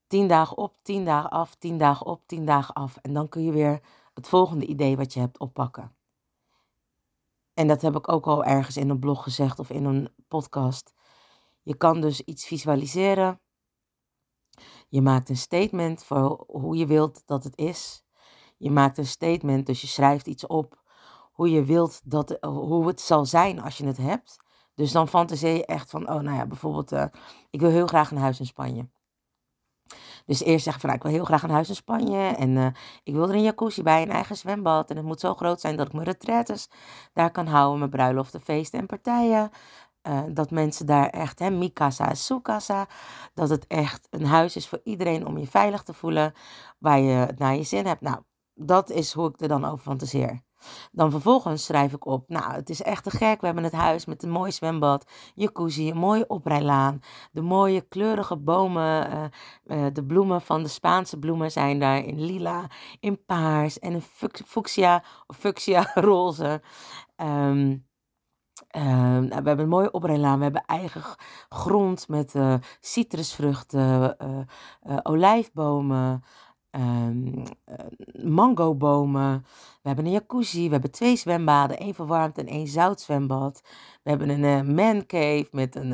Tien 0.08 0.28
dagen 0.28 0.58
op, 0.58 0.78
tien 0.82 1.06
dagen 1.06 1.30
af, 1.30 1.56
tien 1.56 1.78
dagen 1.78 2.06
op, 2.06 2.22
tien 2.26 2.46
dagen 2.46 2.74
af. 2.74 2.98
En 2.98 3.14
dan 3.14 3.30
kun 3.30 3.44
je 3.44 3.52
weer 3.52 3.82
het 4.14 4.28
volgende 4.28 4.66
idee 4.66 4.98
wat 4.98 5.14
je 5.14 5.20
hebt 5.20 5.40
oppakken. 5.40 5.96
En 7.54 7.68
dat 7.68 7.82
heb 7.82 7.96
ik 7.96 8.12
ook 8.12 8.26
al 8.28 8.44
ergens 8.44 8.78
in 8.78 8.90
een 8.90 9.00
blog 9.00 9.24
gezegd 9.24 9.60
of 9.60 9.70
in 9.70 9.86
een 9.86 10.10
podcast. 10.28 10.94
Je 11.62 11.76
kan 11.78 12.02
dus 12.02 12.22
iets 12.22 12.46
visualiseren. 12.46 13.40
Je 14.90 15.02
maakt 15.02 15.30
een 15.30 15.38
statement 15.38 16.04
voor 16.04 16.44
hoe 16.48 16.76
je 16.76 16.86
wilt 16.86 17.24
dat 17.26 17.44
het 17.44 17.58
is. 17.58 18.04
Je 18.58 18.72
maakt 18.72 18.98
een 18.98 19.06
statement, 19.06 19.66
dus 19.66 19.82
je 19.82 19.88
schrijft 19.88 20.28
iets 20.28 20.48
op 20.48 20.84
hoe 21.36 21.52
je 21.52 21.64
wilt 21.64 22.02
dat, 22.04 22.38
hoe 22.42 22.88
het 22.88 23.02
zal 23.02 23.26
zijn 23.26 23.62
als 23.62 23.78
je 23.78 23.86
het 23.86 23.98
hebt. 23.98 24.38
Dus 24.74 24.92
dan 24.92 25.08
fantaseer 25.08 25.56
je 25.56 25.66
echt 25.66 25.90
van, 25.90 26.10
oh 26.10 26.20
nou 26.22 26.38
ja, 26.38 26.46
bijvoorbeeld, 26.46 26.92
uh, 26.92 27.06
ik 27.50 27.60
wil 27.60 27.70
heel 27.70 27.88
graag 27.88 28.12
een 28.12 28.18
huis 28.18 28.40
in 28.40 28.46
Spanje. 28.46 28.90
Dus 30.26 30.44
eerst 30.44 30.64
zeg 30.64 30.74
ik 30.74 30.80
van, 30.80 30.90
nou, 30.90 31.02
ik 31.02 31.08
wil 31.08 31.16
heel 31.16 31.26
graag 31.26 31.44
een 31.44 31.50
huis 31.50 31.70
in 31.70 31.76
Spanje. 31.76 32.18
En 32.18 32.50
uh, 32.50 32.68
ik 33.04 33.14
wil 33.14 33.30
er 33.30 33.36
een 33.36 33.42
jacuzzi 33.42 33.84
bij, 33.84 34.02
een 34.02 34.12
eigen 34.12 34.38
zwembad. 34.38 34.90
En 34.90 34.96
het 34.96 35.06
moet 35.06 35.20
zo 35.20 35.34
groot 35.34 35.62
zijn 35.62 35.78
dat 35.78 35.88
ik 35.88 35.94
mijn 35.94 36.06
retraites 36.06 36.70
daar 37.14 37.32
kan 37.32 37.48
houden. 37.48 37.80
Mijn 37.80 37.92
bruiloften, 37.92 38.42
feesten 38.42 38.80
en 38.80 38.86
partijen. 38.86 39.50
Dat 40.28 40.52
mensen 40.52 40.86
daar 40.86 41.10
echt, 41.10 41.40
hè, 41.40 41.50
Mikasa 41.50 42.10
en 42.10 42.18
Sukasa, 42.18 42.88
dat 43.34 43.50
het 43.50 43.68
echt 43.68 44.08
een 44.10 44.26
huis 44.26 44.56
is 44.56 44.68
voor 44.68 44.82
iedereen 44.84 45.28
om 45.28 45.38
je 45.38 45.48
veilig 45.48 45.84
te 45.84 45.94
voelen, 45.94 46.34
waar 46.80 47.00
je 47.00 47.14
het 47.14 47.40
naar 47.40 47.56
je 47.56 47.64
zin 47.64 47.86
hebt. 47.86 48.02
Nou, 48.02 48.18
dat 48.54 48.90
is 48.90 49.14
hoe 49.14 49.30
ik 49.30 49.42
er 49.42 49.48
dan 49.48 49.66
over 49.66 49.80
fantaseer. 49.80 50.45
Dan 50.92 51.12
vervolgens 51.12 51.66
schrijf 51.66 51.94
ik 51.94 52.06
op, 52.06 52.30
nou, 52.30 52.54
het 52.54 52.70
is 52.70 52.82
echt 52.82 53.04
te 53.04 53.10
gek. 53.10 53.40
We 53.40 53.46
hebben 53.46 53.64
het 53.64 53.74
huis 53.74 54.06
met 54.06 54.24
een 54.24 54.30
mooi 54.30 54.52
zwembad, 54.52 55.12
jacuzzi, 55.36 55.90
een 55.90 55.98
mooie 55.98 56.28
oprijlaan, 56.28 57.00
de 57.32 57.42
mooie 57.42 57.82
kleurige 57.82 58.38
bomen. 58.38 59.12
Uh, 59.12 59.24
uh, 59.66 59.86
de 59.94 60.06
bloemen 60.06 60.42
van 60.42 60.64
de 60.64 60.70
Spaanse 60.70 61.20
bloemen 61.20 61.52
zijn 61.52 61.80
daar 61.80 61.98
in 61.98 62.26
lila, 62.26 62.70
in 63.00 63.26
paars 63.26 63.80
en 63.80 63.92
in 63.92 64.02
fuchsia 64.46 65.04
fuchsia 65.28 65.92
roze. 66.10 66.62
Um, 67.18 67.86
uh, 68.76 69.20
we 69.20 69.34
hebben 69.34 69.60
een 69.60 69.68
mooie 69.68 69.92
oprijlaan. 69.92 70.38
We 70.38 70.44
hebben 70.44 70.66
eigen 70.66 71.02
grond 71.50 72.08
met 72.08 72.34
uh, 72.34 72.54
citrusvruchten, 72.80 74.18
olijfbomen, 75.04 76.24
um, 76.76 77.44
mangobomen. 78.24 79.46
We 79.82 79.88
hebben 79.88 80.06
een 80.06 80.12
jacuzzi, 80.12 80.66
we 80.66 80.72
hebben 80.72 80.92
twee 80.92 81.16
zwembaden, 81.16 81.78
één 81.78 81.94
verwarmd 81.94 82.38
en 82.38 82.48
één 82.48 82.68
zout 82.68 83.02
zwembad. 83.02 83.62
We 84.04 84.10
hebben 84.10 84.30
een 84.30 84.68
uh, 84.68 84.76
man 84.76 85.06
cave 85.06 85.48
met 85.52 85.76
een, 85.76 85.92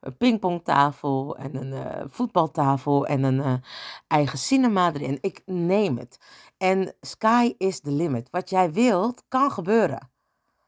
een 0.00 0.16
pingpongtafel 0.16 1.36
en 1.36 1.54
een 1.54 2.10
voetbaltafel 2.10 3.06
en 3.06 3.22
een 3.22 3.62
eigen 4.06 4.38
cinema 4.38 4.92
erin. 4.92 5.18
Ik 5.20 5.42
neem 5.46 5.98
het. 5.98 6.18
En 6.56 6.94
sky 7.00 7.54
is 7.58 7.80
the 7.80 7.90
limit. 7.90 8.28
Wat 8.30 8.50
jij 8.50 8.72
wilt, 8.72 9.24
kan 9.28 9.50
gebeuren. 9.50 10.10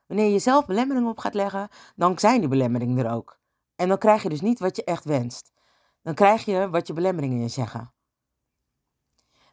Wanneer 0.06 0.30
je 0.30 0.38
zelf 0.38 0.66
belemmeringen 0.66 1.10
op 1.10 1.18
gaat 1.18 1.34
leggen, 1.34 1.68
dan 1.96 2.18
zijn 2.18 2.40
die 2.40 2.48
belemmeringen 2.48 3.04
er 3.04 3.12
ook. 3.12 3.38
En 3.76 3.88
dan 3.88 3.98
krijg 3.98 4.22
je 4.22 4.28
dus 4.28 4.40
niet 4.40 4.58
wat 4.58 4.76
je 4.76 4.84
echt 4.84 5.04
wenst. 5.04 5.52
Dan 6.02 6.14
krijg 6.14 6.44
je 6.44 6.70
wat 6.70 6.86
je 6.86 6.92
belemmeringen 6.92 7.40
je 7.40 7.48
zeggen. 7.48 7.93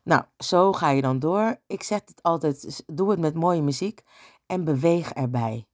Nou, 0.03 0.23
zo 0.37 0.71
ga 0.71 0.89
je 0.89 1.01
dan 1.01 1.19
door. 1.19 1.61
Ik 1.67 1.83
zeg 1.83 2.01
het 2.05 2.23
altijd, 2.23 2.83
doe 2.85 3.09
het 3.11 3.19
met 3.19 3.33
mooie 3.33 3.61
muziek 3.61 4.03
en 4.45 4.63
beweeg 4.63 5.13
erbij. 5.13 5.67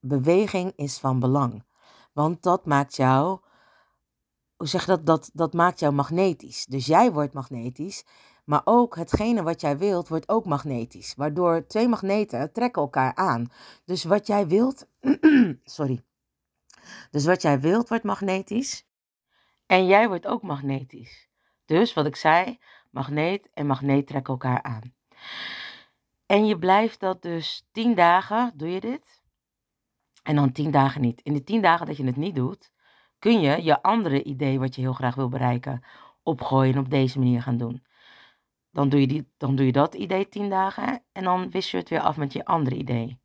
Beweging 0.00 0.72
is 0.76 0.98
van 0.98 1.18
belang, 1.18 1.64
want 2.12 2.42
dat 2.42 2.66
maakt 2.66 2.96
jou, 2.96 3.40
hoe 4.56 4.66
zeg 4.66 4.80
je 4.80 4.86
dat, 4.86 5.06
dat, 5.06 5.30
dat 5.32 5.52
maakt 5.52 5.80
jou 5.80 5.92
magnetisch. 5.92 6.66
Dus 6.66 6.86
jij 6.86 7.12
wordt 7.12 7.32
magnetisch, 7.32 8.04
maar 8.44 8.60
ook 8.64 8.96
hetgene 8.96 9.42
wat 9.42 9.60
jij 9.60 9.78
wilt 9.78 10.08
wordt 10.08 10.28
ook 10.28 10.44
magnetisch, 10.44 11.14
waardoor 11.14 11.66
twee 11.66 11.88
magneten 11.88 12.52
trekken 12.52 12.82
elkaar 12.82 13.14
aan. 13.14 13.52
Dus 13.84 14.04
wat 14.04 14.26
jij 14.26 14.46
wilt, 14.46 14.86
sorry. 15.64 16.04
Dus 17.10 17.24
wat 17.24 17.42
jij 17.42 17.60
wilt 17.60 17.88
wordt 17.88 18.04
magnetisch 18.04 18.86
en 19.66 19.86
jij 19.86 20.08
wordt 20.08 20.26
ook 20.26 20.42
magnetisch. 20.42 21.28
Dus 21.64 21.94
wat 21.94 22.06
ik 22.06 22.16
zei, 22.16 22.58
magneet 22.92 23.50
en 23.52 23.66
magneet 23.66 24.06
trekken 24.06 24.32
elkaar 24.32 24.62
aan. 24.62 24.94
En 26.26 26.46
je 26.46 26.58
blijft 26.58 27.00
dat 27.00 27.22
dus 27.22 27.66
tien 27.72 27.94
dagen, 27.94 28.52
doe 28.54 28.68
je 28.68 28.80
dit? 28.80 29.22
En 30.22 30.36
dan 30.36 30.52
tien 30.52 30.70
dagen 30.70 31.00
niet. 31.00 31.20
In 31.20 31.32
de 31.32 31.44
tien 31.44 31.62
dagen 31.62 31.86
dat 31.86 31.96
je 31.96 32.04
het 32.04 32.16
niet 32.16 32.34
doet, 32.34 32.72
kun 33.18 33.40
je 33.40 33.62
je 33.62 33.82
andere 33.82 34.22
idee 34.22 34.58
wat 34.58 34.74
je 34.74 34.80
heel 34.80 34.92
graag 34.92 35.14
wil 35.14 35.28
bereiken 35.28 35.84
opgooien 36.22 36.74
en 36.74 36.80
op 36.80 36.90
deze 36.90 37.18
manier 37.18 37.42
gaan 37.42 37.56
doen. 37.56 37.84
Dan 38.70 38.88
doe 38.88 39.00
je, 39.00 39.06
die, 39.06 39.32
dan 39.36 39.56
doe 39.56 39.66
je 39.66 39.72
dat 39.72 39.94
idee 39.94 40.28
tien 40.28 40.50
dagen 40.50 41.02
en 41.12 41.24
dan 41.24 41.50
wist 41.50 41.70
je 41.70 41.76
het 41.76 41.88
weer 41.88 42.00
af 42.00 42.16
met 42.16 42.32
je 42.32 42.44
andere 42.44 42.76
idee. 42.76 43.20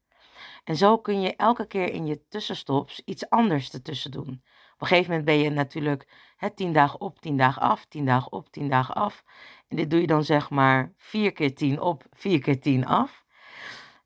En 0.63 0.75
zo 0.75 0.97
kun 0.97 1.21
je 1.21 1.35
elke 1.35 1.67
keer 1.67 1.93
in 1.93 2.05
je 2.05 2.27
tussenstops 2.27 3.01
iets 3.05 3.29
anders 3.29 3.71
ertussen 3.71 4.11
doen. 4.11 4.43
Op 4.77 4.83
een 4.83 4.87
gegeven 4.87 5.09
moment 5.09 5.25
ben 5.25 5.39
je 5.39 5.49
natuurlijk 5.49 6.07
hè, 6.35 6.49
tien 6.49 6.73
dagen 6.73 7.01
op, 7.01 7.19
tien 7.19 7.37
dagen 7.37 7.61
af, 7.61 7.85
tien 7.85 8.05
dagen 8.05 8.31
op, 8.31 8.49
tien 8.49 8.69
dagen 8.69 8.95
af. 8.95 9.23
En 9.67 9.75
dit 9.75 9.89
doe 9.89 10.01
je 10.01 10.07
dan 10.07 10.23
zeg 10.23 10.49
maar 10.49 10.93
vier 10.97 11.31
keer 11.31 11.55
tien 11.55 11.81
op, 11.81 12.05
vier 12.11 12.39
keer 12.39 12.61
tien 12.61 12.85
af. 12.85 13.25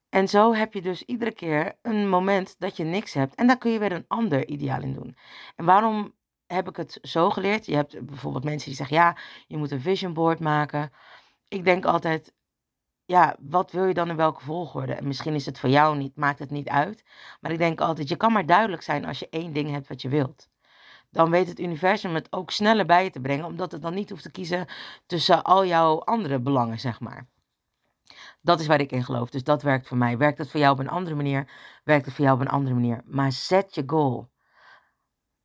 En 0.10 0.28
zo 0.28 0.54
heb 0.54 0.74
je 0.74 0.82
dus 0.82 1.04
iedere 1.04 1.32
keer 1.32 1.78
een 1.82 2.10
moment 2.10 2.56
dat 2.60 2.78
je 2.78 2.84
niks 2.84 3.14
hebt. 3.14 3.36
En 3.36 3.48
daar 3.48 3.58
kun 3.58 3.72
je 3.72 3.80
weer 3.80 3.92
een 3.92 4.06
ander 4.08 4.48
ideaal 4.48 4.82
in 4.82 4.94
doen. 4.94 5.18
En 5.56 5.66
waarom 5.66 6.14
heb 6.48 6.70
ik 6.70 6.76
het 6.76 7.00
zo 7.02 7.30
geleerd? 7.30 7.66
Je 7.66 7.76
hebt 7.76 8.06
bijvoorbeeld 8.06 8.44
mensen 8.44 8.68
die 8.68 8.78
zeggen, 8.78 8.96
ja, 8.96 9.18
je 9.48 9.58
moet 9.58 9.72
een 9.72 9.82
vision 9.82 10.14
board 10.14 10.40
maken. 10.40 10.92
Ik 11.48 11.66
denk 11.66 11.86
altijd, 11.86 12.34
ja, 13.06 13.36
wat 13.40 13.72
wil 13.72 13.86
je 13.86 13.94
dan 13.94 14.10
in 14.10 14.16
welke 14.16 14.44
volgorde? 14.44 14.94
En 14.94 15.08
misschien 15.08 15.34
is 15.34 15.46
het 15.46 15.60
voor 15.60 15.70
jou 15.70 15.98
niet, 15.98 16.16
maakt 16.16 16.40
het 16.40 16.52
niet 16.52 16.70
uit. 16.70 17.04
Maar 17.42 17.52
ik 17.52 17.58
denk 17.58 17.82
altijd, 17.82 18.10
je 18.10 18.16
kan 18.16 18.32
maar 18.34 18.46
duidelijk 18.46 18.82
zijn 18.82 19.06
als 19.06 19.20
je 19.20 19.30
één 19.30 19.54
ding 19.54 19.70
hebt 19.72 19.88
wat 19.88 20.02
je 20.02 20.10
wilt 20.10 20.51
dan 21.12 21.30
weet 21.30 21.48
het 21.48 21.60
universum 21.60 22.14
het 22.16 22.28
ook 22.32 22.52
sneller 22.52 22.86
bij 22.86 23.04
je 23.04 23.10
te 23.10 23.20
brengen, 23.20 23.46
omdat 23.46 23.72
het 23.72 23.82
dan 23.82 23.94
niet 23.94 24.10
hoeft 24.10 24.24
te 24.24 24.32
kiezen 24.32 24.68
tussen 25.06 25.44
al 25.44 25.66
jouw 25.66 26.00
andere 26.00 26.40
belangen, 26.40 26.80
zeg 26.80 27.00
maar. 27.00 27.28
Dat 28.42 28.60
is 28.60 28.68
waar 28.68 28.80
ik 28.80 28.92
in 28.92 29.04
geloof. 29.04 29.30
Dus 29.30 29.44
dat 29.44 29.62
werkt 29.62 29.88
voor 29.88 29.98
mij. 29.98 30.18
Werkt 30.18 30.38
het 30.38 30.50
voor 30.50 30.60
jou 30.60 30.74
op 30.74 30.80
een 30.80 30.90
andere 30.90 31.16
manier? 31.16 31.52
Werkt 31.84 32.06
het 32.06 32.14
voor 32.14 32.26
jou 32.26 32.38
op 32.38 32.46
een 32.46 32.52
andere 32.52 32.76
manier? 32.76 33.02
Maar 33.06 33.32
zet 33.32 33.76
je 33.76 33.84
goal. 33.86 34.30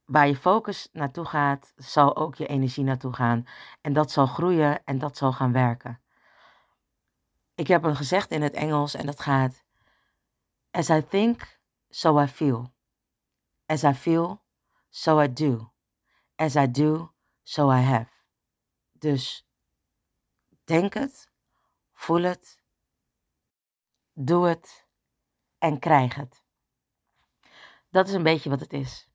Waar 0.04 0.28
je 0.28 0.36
focus 0.36 0.88
naartoe 0.92 1.24
gaat, 1.24 1.72
zal 1.76 2.16
ook 2.16 2.34
je 2.34 2.46
energie 2.46 2.84
naartoe 2.84 3.12
gaan. 3.12 3.46
En 3.80 3.92
dat 3.92 4.10
zal 4.10 4.26
groeien 4.26 4.84
en 4.84 4.98
dat 4.98 5.16
zal 5.16 5.32
gaan 5.32 5.52
werken. 5.52 6.00
Ik 7.54 7.66
heb 7.66 7.84
een 7.84 7.96
gezegd 7.96 8.30
in 8.30 8.42
het 8.42 8.54
Engels 8.54 8.94
en 8.94 9.06
dat 9.06 9.20
gaat: 9.20 9.64
As 10.70 10.88
I 10.88 11.06
think, 11.08 11.58
so 11.88 12.20
I 12.20 12.26
feel. 12.26 12.72
As 13.66 13.82
I 13.82 13.92
feel, 13.92 14.40
so 14.96 15.18
I 15.18 15.28
do. 15.32 15.72
As 16.36 16.56
I 16.56 16.66
do, 16.66 17.12
so 17.42 17.70
I 17.70 17.80
have. 17.80 18.10
Dus 18.92 19.46
denk 20.64 20.94
het, 20.94 21.30
voel 21.92 22.22
het 22.22 22.62
doe 24.12 24.46
het 24.46 24.86
en 25.58 25.78
krijg 25.78 26.14
het. 26.14 26.44
Dat 27.90 28.08
is 28.08 28.14
een 28.14 28.22
beetje 28.22 28.50
wat 28.50 28.60
het 28.60 28.72
is. 28.72 29.08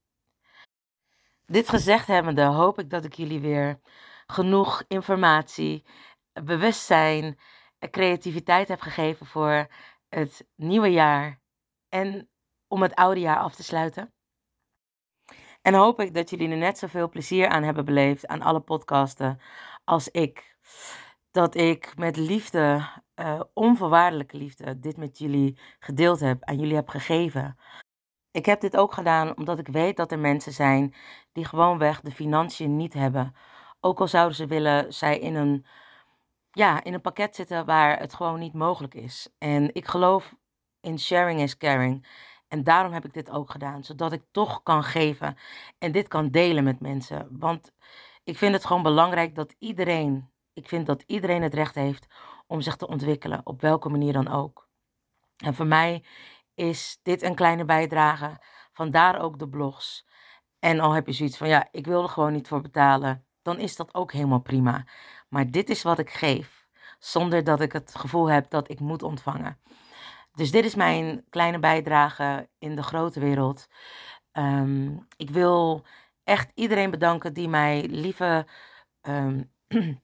Dit 1.46 1.70
gezegd 1.70 2.08
hebbende 2.08 2.44
hoop 2.44 2.80
ik 2.80 2.90
dat 2.90 3.06
ik 3.06 3.14
jullie 3.14 3.40
weer 3.40 3.80
genoeg 4.28 4.84
informatie, 4.88 5.86
bewustzijn 6.34 7.40
en 7.80 7.90
creativiteit 7.90 8.68
heb 8.68 8.82
gegeven 8.82 9.26
voor 9.26 9.68
het 10.10 10.48
nieuwe 10.56 10.92
jaar 10.92 11.42
en 11.90 12.30
om 12.68 12.82
het 12.82 12.96
oude 12.96 13.20
jaar 13.20 13.38
af 13.38 13.56
te 13.56 13.64
sluiten. 13.64 14.14
En 15.62 15.74
hoop 15.74 16.00
ik 16.00 16.14
dat 16.14 16.30
jullie 16.30 16.50
er 16.50 16.58
net 16.58 16.78
zoveel 16.78 17.10
plezier 17.10 17.48
aan 17.48 17.64
hebben 17.64 17.86
beleefd 17.86 18.28
aan 18.28 18.42
alle 18.42 18.60
podcasten 18.60 19.40
als 19.84 20.10
ik. 20.10 20.56
Dat 21.32 21.56
ik 21.56 21.94
met 21.98 22.18
liefde, 22.18 22.90
uh, 23.16 23.42
onvoorwaardelijke 23.54 24.38
liefde, 24.38 24.80
dit 24.80 24.98
met 24.98 25.18
jullie 25.18 25.60
gedeeld 25.80 26.20
heb, 26.20 26.44
aan 26.44 26.60
jullie 26.60 26.76
heb 26.76 26.90
gegeven. 26.90 27.58
Ik 28.32 28.46
heb 28.46 28.62
dit 28.62 28.78
ook 28.78 28.94
gedaan 28.94 29.38
omdat 29.38 29.60
ik 29.60 29.68
weet 29.68 29.98
dat 29.98 30.12
er 30.12 30.20
mensen 30.20 30.54
zijn 30.54 30.96
die 31.32 31.46
gewoonweg 31.46 32.02
de 32.02 32.12
financiën 32.12 32.76
niet 32.76 32.94
hebben. 32.94 33.36
Ook 33.80 34.00
al 34.00 34.08
zouden 34.08 34.36
ze 34.36 34.46
willen, 34.46 34.94
zij 34.94 35.20
in 35.20 35.36
een, 35.36 35.66
ja, 36.52 36.84
in 36.84 36.94
een 36.94 37.02
pakket 37.02 37.36
zitten 37.36 37.66
waar 37.66 38.00
het 38.00 38.14
gewoon 38.14 38.40
niet 38.40 38.54
mogelijk 38.54 38.94
is. 38.94 39.30
En 39.38 39.74
ik 39.74 39.88
geloof 39.88 40.36
in 40.82 41.00
sharing 41.00 41.40
is 41.40 41.58
caring. 41.58 42.08
En 42.52 42.64
daarom 42.64 42.94
heb 42.94 43.06
ik 43.06 43.14
dit 43.14 43.30
ook 43.30 43.52
gedaan, 43.52 43.84
zodat 43.84 44.12
ik 44.12 44.24
toch 44.32 44.64
kan 44.64 44.84
geven 44.84 45.38
en 45.78 45.92
dit 45.92 46.08
kan 46.08 46.30
delen 46.30 46.64
met 46.64 46.80
mensen. 46.80 47.28
Want 47.40 47.72
ik 48.24 48.38
vind 48.38 48.54
het 48.54 48.66
gewoon 48.66 48.84
belangrijk 48.84 49.36
dat 49.36 49.56
iedereen, 49.60 50.32
ik 50.54 50.68
vind 50.68 50.86
dat 50.86 51.04
iedereen 51.08 51.42
het 51.42 51.54
recht 51.54 51.76
heeft 51.76 52.08
om 52.48 52.62
zich 52.62 52.76
te 52.76 52.88
ontwikkelen, 52.88 53.42
op 53.44 53.62
welke 53.62 53.90
manier 53.90 54.14
dan 54.14 54.28
ook. 54.28 54.68
En 55.38 55.54
voor 55.54 55.66
mij 55.66 56.04
is 56.54 57.00
dit 57.04 57.22
een 57.22 57.36
kleine 57.36 57.66
bijdrage, 57.66 58.42
vandaar 58.74 59.22
ook 59.22 59.40
de 59.40 59.50
blogs. 59.50 60.08
En 60.60 60.80
al 60.80 60.92
heb 60.92 61.08
je 61.08 61.14
zoiets 61.14 61.38
van, 61.38 61.48
ja, 61.48 61.68
ik 61.72 61.86
wil 61.86 62.04
er 62.04 62.10
gewoon 62.10 62.34
niet 62.34 62.48
voor 62.48 62.62
betalen, 62.62 63.26
dan 63.42 63.60
is 63.60 63.76
dat 63.76 63.94
ook 63.94 64.12
helemaal 64.12 64.42
prima. 64.42 64.86
Maar 65.30 65.52
dit 65.52 65.70
is 65.70 65.84
wat 65.84 66.00
ik 66.00 66.10
geef, 66.10 66.68
zonder 67.00 67.44
dat 67.44 67.62
ik 67.62 67.72
het 67.72 67.96
gevoel 67.96 68.30
heb 68.30 68.50
dat 68.50 68.70
ik 68.70 68.80
moet 68.80 69.04
ontvangen. 69.04 69.60
Dus 70.34 70.52
dit 70.52 70.66
is 70.66 70.76
mijn 70.76 71.26
kleine 71.30 71.60
bijdrage 71.60 72.50
in 72.58 72.76
de 72.76 72.84
grote 72.84 73.20
wereld. 73.20 73.68
Ehm, 74.32 74.98
ik 75.18 75.30
wil 75.30 75.86
echt 76.24 76.52
iedereen 76.54 76.92
bedanken 76.92 77.34
die 77.34 77.48
mij 77.48 77.88
lieve, 77.90 78.48
um, 79.02 79.52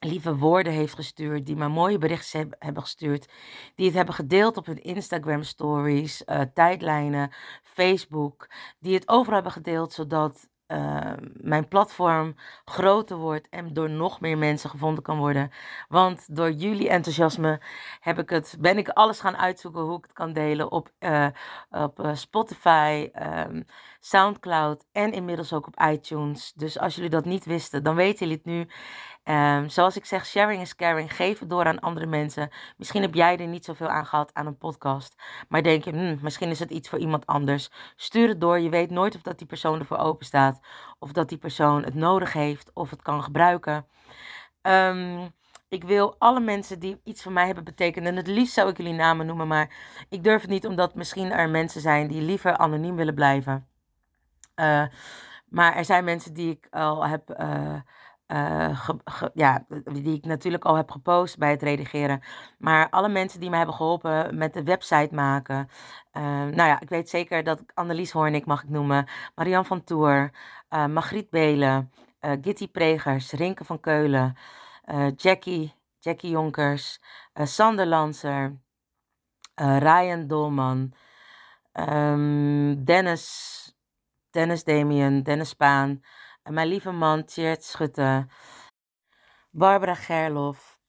lieve 0.00 0.36
woorden 0.36 0.72
heeft 0.72 0.94
gestuurd, 0.94 1.46
die 1.46 1.56
mij 1.56 1.68
mooie 1.68 1.98
berichten 1.98 2.56
hebben 2.58 2.82
gestuurd, 2.82 3.32
die 3.74 3.86
het 3.86 3.94
hebben 3.94 4.14
gedeeld 4.14 4.56
op 4.56 4.66
hun 4.66 4.82
Instagram 4.82 5.42
stories, 5.42 6.22
uh, 6.26 6.40
tijdlijnen, 6.40 7.32
Facebook, 7.62 8.50
die 8.78 8.94
het 8.94 9.08
overal 9.08 9.34
hebben 9.34 9.52
gedeeld 9.52 9.92
zodat 9.92 10.48
uh, 10.68 11.12
mijn 11.32 11.68
platform 11.68 12.34
groter 12.64 13.16
wordt 13.16 13.48
en 13.48 13.72
door 13.72 13.90
nog 13.90 14.20
meer 14.20 14.38
mensen 14.38 14.70
gevonden 14.70 15.02
kan 15.02 15.18
worden. 15.18 15.50
Want 15.88 16.36
door 16.36 16.50
jullie 16.50 16.88
enthousiasme 16.88 17.60
heb 18.00 18.18
ik 18.18 18.30
het, 18.30 18.56
ben 18.60 18.78
ik 18.78 18.88
alles 18.88 19.20
gaan 19.20 19.36
uitzoeken 19.36 19.80
hoe 19.80 19.98
ik 19.98 20.02
het 20.02 20.12
kan 20.12 20.32
delen 20.32 20.72
op, 20.72 20.90
uh, 21.00 21.26
op 21.70 22.00
uh, 22.00 22.14
Spotify, 22.14 23.10
um, 23.46 23.64
Soundcloud 24.00 24.86
en 24.92 25.12
inmiddels 25.12 25.52
ook 25.52 25.66
op 25.66 25.80
iTunes. 25.80 26.52
Dus 26.52 26.78
als 26.78 26.94
jullie 26.94 27.10
dat 27.10 27.24
niet 27.24 27.44
wisten, 27.44 27.82
dan 27.82 27.94
weten 27.94 28.18
jullie 28.18 28.42
het 28.42 28.44
nu. 28.44 28.68
Um, 29.30 29.68
zoals 29.68 29.96
ik 29.96 30.04
zeg, 30.04 30.26
sharing 30.26 30.60
is 30.60 30.74
caring. 30.74 31.14
Geef 31.14 31.38
het 31.38 31.50
door 31.50 31.64
aan 31.64 31.80
andere 31.80 32.06
mensen. 32.06 32.50
Misschien 32.76 33.02
heb 33.02 33.14
jij 33.14 33.38
er 33.38 33.46
niet 33.46 33.64
zoveel 33.64 33.88
aan 33.88 34.06
gehad 34.06 34.34
aan 34.34 34.46
een 34.46 34.58
podcast. 34.58 35.22
Maar 35.48 35.62
denk 35.62 35.84
je, 35.84 35.90
hmm, 35.90 36.18
misschien 36.22 36.50
is 36.50 36.58
het 36.58 36.70
iets 36.70 36.88
voor 36.88 36.98
iemand 36.98 37.26
anders. 37.26 37.70
Stuur 37.96 38.28
het 38.28 38.40
door. 38.40 38.58
Je 38.58 38.68
weet 38.68 38.90
nooit 38.90 39.14
of 39.14 39.22
dat 39.22 39.38
die 39.38 39.46
persoon 39.46 39.78
ervoor 39.78 39.98
open 39.98 40.26
staat. 40.26 40.60
Of 40.98 41.12
dat 41.12 41.28
die 41.28 41.38
persoon 41.38 41.84
het 41.84 41.94
nodig 41.94 42.32
heeft 42.32 42.70
of 42.74 42.90
het 42.90 43.02
kan 43.02 43.22
gebruiken. 43.22 43.86
Um, 44.62 45.32
ik 45.68 45.84
wil 45.84 46.14
alle 46.18 46.40
mensen 46.40 46.78
die 46.78 47.00
iets 47.04 47.22
voor 47.22 47.32
mij 47.32 47.46
hebben 47.46 47.64
betekend, 47.64 48.06
en 48.06 48.16
het 48.16 48.26
liefst 48.26 48.54
zou 48.54 48.68
ik 48.68 48.76
jullie 48.76 48.92
namen 48.92 49.26
noemen, 49.26 49.48
maar 49.48 49.70
ik 50.08 50.24
durf 50.24 50.40
het 50.40 50.50
niet 50.50 50.66
omdat 50.66 50.94
misschien 50.94 51.30
er 51.30 51.48
mensen 51.48 51.80
zijn 51.80 52.08
die 52.08 52.22
liever 52.22 52.56
anoniem 52.56 52.96
willen 52.96 53.14
blijven. 53.14 53.68
Uh, 54.56 54.84
maar 55.48 55.76
er 55.76 55.84
zijn 55.84 56.04
mensen 56.04 56.34
die 56.34 56.50
ik 56.50 56.66
al 56.70 57.06
heb. 57.06 57.40
Uh, 57.40 57.80
uh, 58.28 58.88
ja, 59.34 59.64
die 59.84 60.16
ik 60.16 60.24
natuurlijk 60.24 60.64
al 60.64 60.74
heb 60.74 60.90
gepost 60.90 61.38
bij 61.38 61.50
het 61.50 61.62
redigeren. 61.62 62.22
Maar 62.58 62.90
alle 62.90 63.08
mensen 63.08 63.40
die 63.40 63.50
me 63.50 63.56
hebben 63.56 63.74
geholpen 63.74 64.38
met 64.38 64.52
de 64.54 64.62
website 64.62 65.14
maken. 65.14 65.68
Uh, 66.12 66.22
nou 66.22 66.54
ja, 66.54 66.80
ik 66.80 66.88
weet 66.88 67.08
zeker 67.08 67.44
dat 67.44 67.62
Annelies 67.74 68.10
Hoornik 68.10 68.46
mag 68.46 68.62
ik 68.62 68.68
noemen. 68.68 69.06
Marian 69.34 69.66
van 69.66 69.84
Toer. 69.84 70.30
Uh, 70.70 70.86
Margriet 70.86 71.30
Belen. 71.30 71.92
Gitty 72.20 72.68
Pregers. 72.68 73.32
Rinke 73.32 73.64
van 73.64 73.80
Keulen. 73.80 74.36
Jackie. 75.16 75.74
Jackie 75.98 76.30
Jonkers. 76.30 77.00
Sander 77.34 77.86
Lanser. 77.86 78.56
Ryan 79.54 80.26
Dolman. 80.26 80.92
Um, 81.72 82.84
Dennis. 82.84 83.76
Dennis 84.30 84.64
Damien. 84.64 85.22
Dennis 85.22 85.48
Spaan. 85.48 86.02
Mijn 86.48 86.68
lieve 86.68 86.90
man 86.90 87.24
Tjeerd 87.24 87.64
Schutte, 87.64 88.26
Barbara 89.50 89.94
Gerlof, 89.94 90.80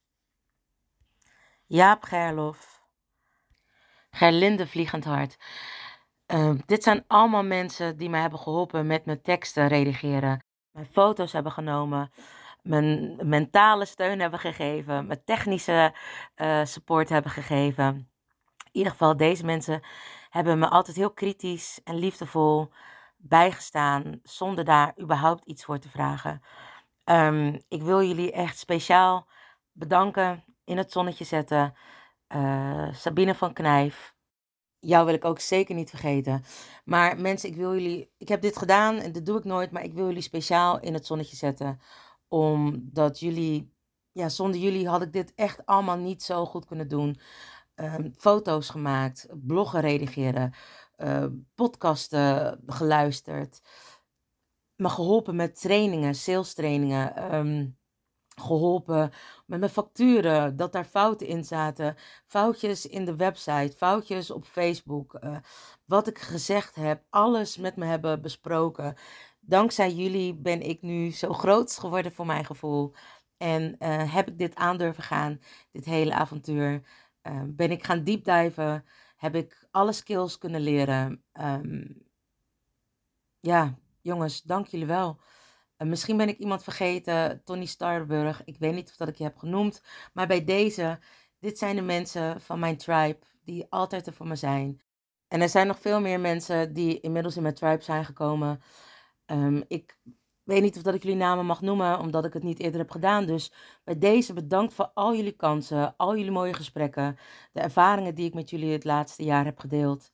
Jaap 1.65 2.03
Gerlof, 2.03 2.83
Gerlinde 4.11 4.67
Vliegend 4.67 5.03
Hart. 5.03 5.37
Uh, 6.27 6.51
dit 6.65 6.83
zijn 6.83 7.03
allemaal 7.07 7.43
mensen 7.43 7.97
die 7.97 8.09
mij 8.09 8.21
hebben 8.21 8.39
geholpen 8.39 8.87
met 8.87 9.05
mijn 9.05 9.21
teksten 9.21 9.67
redigeren. 9.67 10.43
Mijn 10.71 10.87
foto's 10.91 11.31
hebben 11.31 11.51
genomen, 11.51 12.11
mijn 12.61 13.19
mentale 13.29 13.85
steun 13.85 14.19
hebben 14.19 14.39
gegeven, 14.39 15.07
mijn 15.07 15.23
technische 15.23 15.95
uh, 16.35 16.65
support 16.65 17.09
hebben 17.09 17.31
gegeven. 17.31 17.95
In 18.63 18.69
ieder 18.71 18.91
geval, 18.91 19.17
deze 19.17 19.45
mensen 19.45 19.81
hebben 20.29 20.59
me 20.59 20.67
altijd 20.67 20.97
heel 20.97 21.11
kritisch 21.13 21.81
en 21.83 21.95
liefdevol 21.95 22.71
bijgestaan 23.21 24.19
zonder 24.23 24.65
daar 24.65 24.93
überhaupt 25.01 25.45
iets 25.45 25.63
voor 25.63 25.79
te 25.79 25.89
vragen. 25.89 26.41
Um, 27.05 27.61
ik 27.67 27.81
wil 27.81 28.03
jullie 28.03 28.31
echt 28.31 28.57
speciaal 28.57 29.27
bedanken, 29.71 30.43
in 30.63 30.77
het 30.77 30.91
zonnetje 30.91 31.25
zetten. 31.25 31.73
Uh, 32.35 32.93
Sabine 32.93 33.35
van 33.35 33.53
Knijf. 33.53 34.15
Jou 34.79 35.05
wil 35.05 35.13
ik 35.13 35.25
ook 35.25 35.39
zeker 35.39 35.75
niet 35.75 35.89
vergeten. 35.89 36.43
Maar 36.83 37.19
mensen, 37.19 37.49
ik 37.49 37.55
wil 37.55 37.73
jullie. 37.73 38.11
Ik 38.17 38.27
heb 38.27 38.41
dit 38.41 38.57
gedaan 38.57 38.97
en 38.97 39.11
dat 39.11 39.25
doe 39.25 39.37
ik 39.37 39.43
nooit, 39.43 39.71
maar 39.71 39.83
ik 39.83 39.93
wil 39.93 40.05
jullie 40.05 40.21
speciaal 40.21 40.79
in 40.79 40.93
het 40.93 41.05
zonnetje 41.05 41.35
zetten. 41.35 41.81
Omdat 42.27 43.19
jullie. 43.19 43.73
Ja, 44.11 44.29
zonder 44.29 44.59
jullie 44.59 44.87
had 44.87 45.01
ik 45.01 45.13
dit 45.13 45.33
echt 45.35 45.65
allemaal 45.65 45.97
niet 45.97 46.23
zo 46.23 46.45
goed 46.45 46.65
kunnen 46.65 46.87
doen. 46.87 47.19
Um, 47.75 48.13
foto's 48.17 48.69
gemaakt, 48.69 49.27
bloggen 49.33 49.81
redigeren, 49.81 50.53
uh, 51.03 51.25
podcasten 51.55 52.59
geluisterd. 52.65 53.61
Me 54.75 54.89
geholpen 54.89 55.35
met 55.35 55.61
trainingen, 55.61 56.15
sales 56.15 56.53
trainingen. 56.53 57.35
Um, 57.35 57.77
geholpen 58.39 59.11
met 59.45 59.59
mijn 59.59 59.71
facturen, 59.71 60.55
dat 60.55 60.71
daar 60.71 60.85
fouten 60.85 61.27
in 61.27 61.43
zaten. 61.43 61.95
Foutjes 62.25 62.85
in 62.85 63.05
de 63.05 63.15
website, 63.15 63.73
foutjes 63.77 64.31
op 64.31 64.45
Facebook. 64.45 65.17
Uh, 65.23 65.37
wat 65.85 66.07
ik 66.07 66.19
gezegd 66.19 66.75
heb, 66.75 67.03
alles 67.09 67.57
met 67.57 67.75
me 67.75 67.85
hebben 67.85 68.21
besproken. 68.21 68.95
Dankzij 69.39 69.91
jullie 69.91 70.35
ben 70.35 70.61
ik 70.61 70.81
nu 70.81 71.11
zo 71.11 71.33
groot 71.43 71.77
geworden 71.77 72.11
voor 72.11 72.25
mijn 72.25 72.45
gevoel. 72.45 72.93
En 73.37 73.75
uh, 73.79 74.13
heb 74.13 74.27
ik 74.27 74.37
dit 74.37 74.55
aan 74.55 74.77
durven 74.77 75.03
gaan, 75.03 75.39
dit 75.71 75.85
hele 75.85 76.13
avontuur. 76.13 76.81
Ben 77.45 77.71
ik 77.71 77.83
gaan 77.85 78.03
diepdiven 78.03 78.85
heb 79.19 79.35
ik 79.35 79.67
alle 79.71 79.91
skills 79.91 80.37
kunnen 80.37 80.61
leren. 80.61 81.23
Um, 81.33 82.07
ja, 83.39 83.79
jongens, 84.01 84.41
dank 84.41 84.67
jullie 84.67 84.85
wel. 84.85 85.19
Uh, 85.77 85.87
misschien 85.87 86.17
ben 86.17 86.27
ik 86.27 86.37
iemand 86.37 86.63
vergeten, 86.63 87.43
Tony 87.43 87.65
Starburg. 87.65 88.43
Ik 88.43 88.57
weet 88.57 88.73
niet 88.73 88.89
of 88.89 88.95
dat 88.95 89.07
ik 89.07 89.15
je 89.15 89.23
heb 89.23 89.37
genoemd. 89.37 89.81
Maar 90.13 90.27
bij 90.27 90.43
deze, 90.43 90.99
dit 91.39 91.57
zijn 91.57 91.75
de 91.75 91.81
mensen 91.81 92.41
van 92.41 92.59
mijn 92.59 92.77
tribe 92.77 93.19
die 93.43 93.65
altijd 93.69 94.07
er 94.07 94.13
voor 94.13 94.27
me 94.27 94.35
zijn. 94.35 94.81
En 95.27 95.41
er 95.41 95.49
zijn 95.49 95.67
nog 95.67 95.79
veel 95.79 96.01
meer 96.01 96.19
mensen 96.19 96.73
die 96.73 96.99
inmiddels 96.99 97.35
in 97.35 97.41
mijn 97.41 97.55
tribe 97.55 97.83
zijn 97.83 98.05
gekomen. 98.05 98.61
Um, 99.25 99.63
ik 99.67 99.97
weet 100.49 100.61
niet 100.61 100.77
of 100.77 100.81
dat 100.81 100.93
ik 100.93 101.03
jullie 101.03 101.17
namen 101.17 101.45
mag 101.45 101.61
noemen, 101.61 101.99
omdat 101.99 102.25
ik 102.25 102.33
het 102.33 102.43
niet 102.43 102.59
eerder 102.59 102.79
heb 102.79 102.91
gedaan. 102.91 103.25
Dus 103.25 103.51
bij 103.83 103.97
deze 103.97 104.33
bedankt 104.33 104.73
voor 104.73 104.91
al 104.93 105.15
jullie 105.15 105.35
kansen, 105.35 105.93
al 105.97 106.15
jullie 106.17 106.31
mooie 106.31 106.53
gesprekken, 106.53 107.17
de 107.51 107.59
ervaringen 107.59 108.15
die 108.15 108.25
ik 108.25 108.33
met 108.33 108.49
jullie 108.49 108.71
het 108.71 108.83
laatste 108.83 109.23
jaar 109.23 109.45
heb 109.45 109.59
gedeeld. 109.59 110.11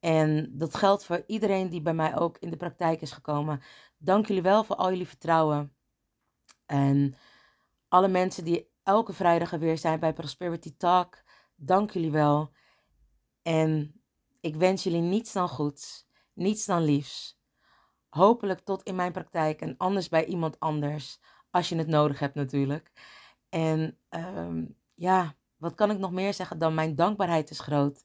En 0.00 0.50
dat 0.52 0.74
geldt 0.74 1.04
voor 1.04 1.24
iedereen 1.26 1.68
die 1.68 1.82
bij 1.82 1.94
mij 1.94 2.18
ook 2.18 2.38
in 2.38 2.50
de 2.50 2.56
praktijk 2.56 3.00
is 3.00 3.12
gekomen. 3.12 3.62
Dank 3.98 4.26
jullie 4.26 4.42
wel 4.42 4.64
voor 4.64 4.76
al 4.76 4.90
jullie 4.90 5.08
vertrouwen. 5.08 5.72
En 6.66 7.16
alle 7.88 8.08
mensen 8.08 8.44
die 8.44 8.70
elke 8.82 9.12
vrijdag 9.12 9.52
er 9.52 9.58
weer 9.58 9.78
zijn 9.78 10.00
bij 10.00 10.12
Prosperity 10.12 10.74
Talk, 10.76 11.22
dank 11.56 11.90
jullie 11.90 12.10
wel. 12.10 12.52
En 13.42 14.00
ik 14.40 14.56
wens 14.56 14.82
jullie 14.82 15.00
niets 15.00 15.32
dan 15.32 15.48
goeds, 15.48 16.06
niets 16.32 16.64
dan 16.64 16.82
liefs. 16.82 17.37
Hopelijk 18.18 18.60
tot 18.60 18.82
in 18.82 18.94
mijn 18.94 19.12
praktijk 19.12 19.60
en 19.60 19.74
anders 19.76 20.08
bij 20.08 20.24
iemand 20.24 20.60
anders, 20.60 21.18
als 21.50 21.68
je 21.68 21.76
het 21.76 21.86
nodig 21.86 22.18
hebt 22.18 22.34
natuurlijk. 22.34 22.92
En 23.48 23.98
ehm, 24.08 24.64
ja, 24.94 25.34
wat 25.56 25.74
kan 25.74 25.90
ik 25.90 25.98
nog 25.98 26.12
meer 26.12 26.34
zeggen 26.34 26.58
dan 26.58 26.74
mijn 26.74 26.94
dankbaarheid 26.94 27.50
is 27.50 27.60
groot. 27.60 28.04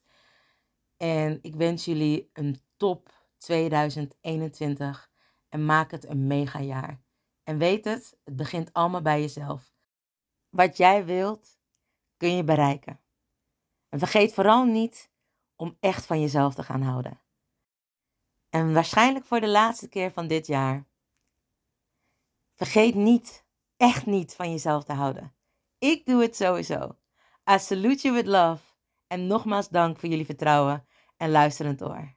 En 0.96 1.38
ik 1.42 1.54
wens 1.54 1.84
jullie 1.84 2.30
een 2.32 2.60
top 2.76 3.12
2021 3.38 5.10
en 5.48 5.64
maak 5.64 5.90
het 5.90 6.08
een 6.08 6.26
mega 6.26 6.60
jaar. 6.60 7.00
En 7.42 7.58
weet 7.58 7.84
het, 7.84 8.16
het 8.24 8.36
begint 8.36 8.72
allemaal 8.72 9.02
bij 9.02 9.20
jezelf. 9.20 9.74
Wat 10.48 10.76
jij 10.76 11.04
wilt, 11.04 11.58
kun 12.16 12.36
je 12.36 12.44
bereiken. 12.44 13.00
En 13.88 13.98
vergeet 13.98 14.34
vooral 14.34 14.64
niet 14.64 15.10
om 15.56 15.76
echt 15.80 16.06
van 16.06 16.20
jezelf 16.20 16.54
te 16.54 16.62
gaan 16.62 16.82
houden. 16.82 17.23
En 18.54 18.72
waarschijnlijk 18.72 19.24
voor 19.24 19.40
de 19.40 19.48
laatste 19.48 19.88
keer 19.88 20.10
van 20.12 20.26
dit 20.26 20.46
jaar. 20.46 20.86
Vergeet 22.54 22.94
niet, 22.94 23.44
echt 23.76 24.06
niet 24.06 24.34
van 24.34 24.50
jezelf 24.50 24.84
te 24.84 24.92
houden. 24.92 25.34
Ik 25.78 26.06
doe 26.06 26.22
het 26.22 26.36
sowieso. 26.36 26.98
I 27.50 27.58
salute 27.58 28.02
you 28.02 28.14
with 28.14 28.26
love. 28.26 28.62
En 29.06 29.26
nogmaals 29.26 29.68
dank 29.68 29.98
voor 29.98 30.08
jullie 30.08 30.24
vertrouwen 30.24 30.86
en 31.16 31.30
luisterend 31.30 31.82
oor. 31.82 32.16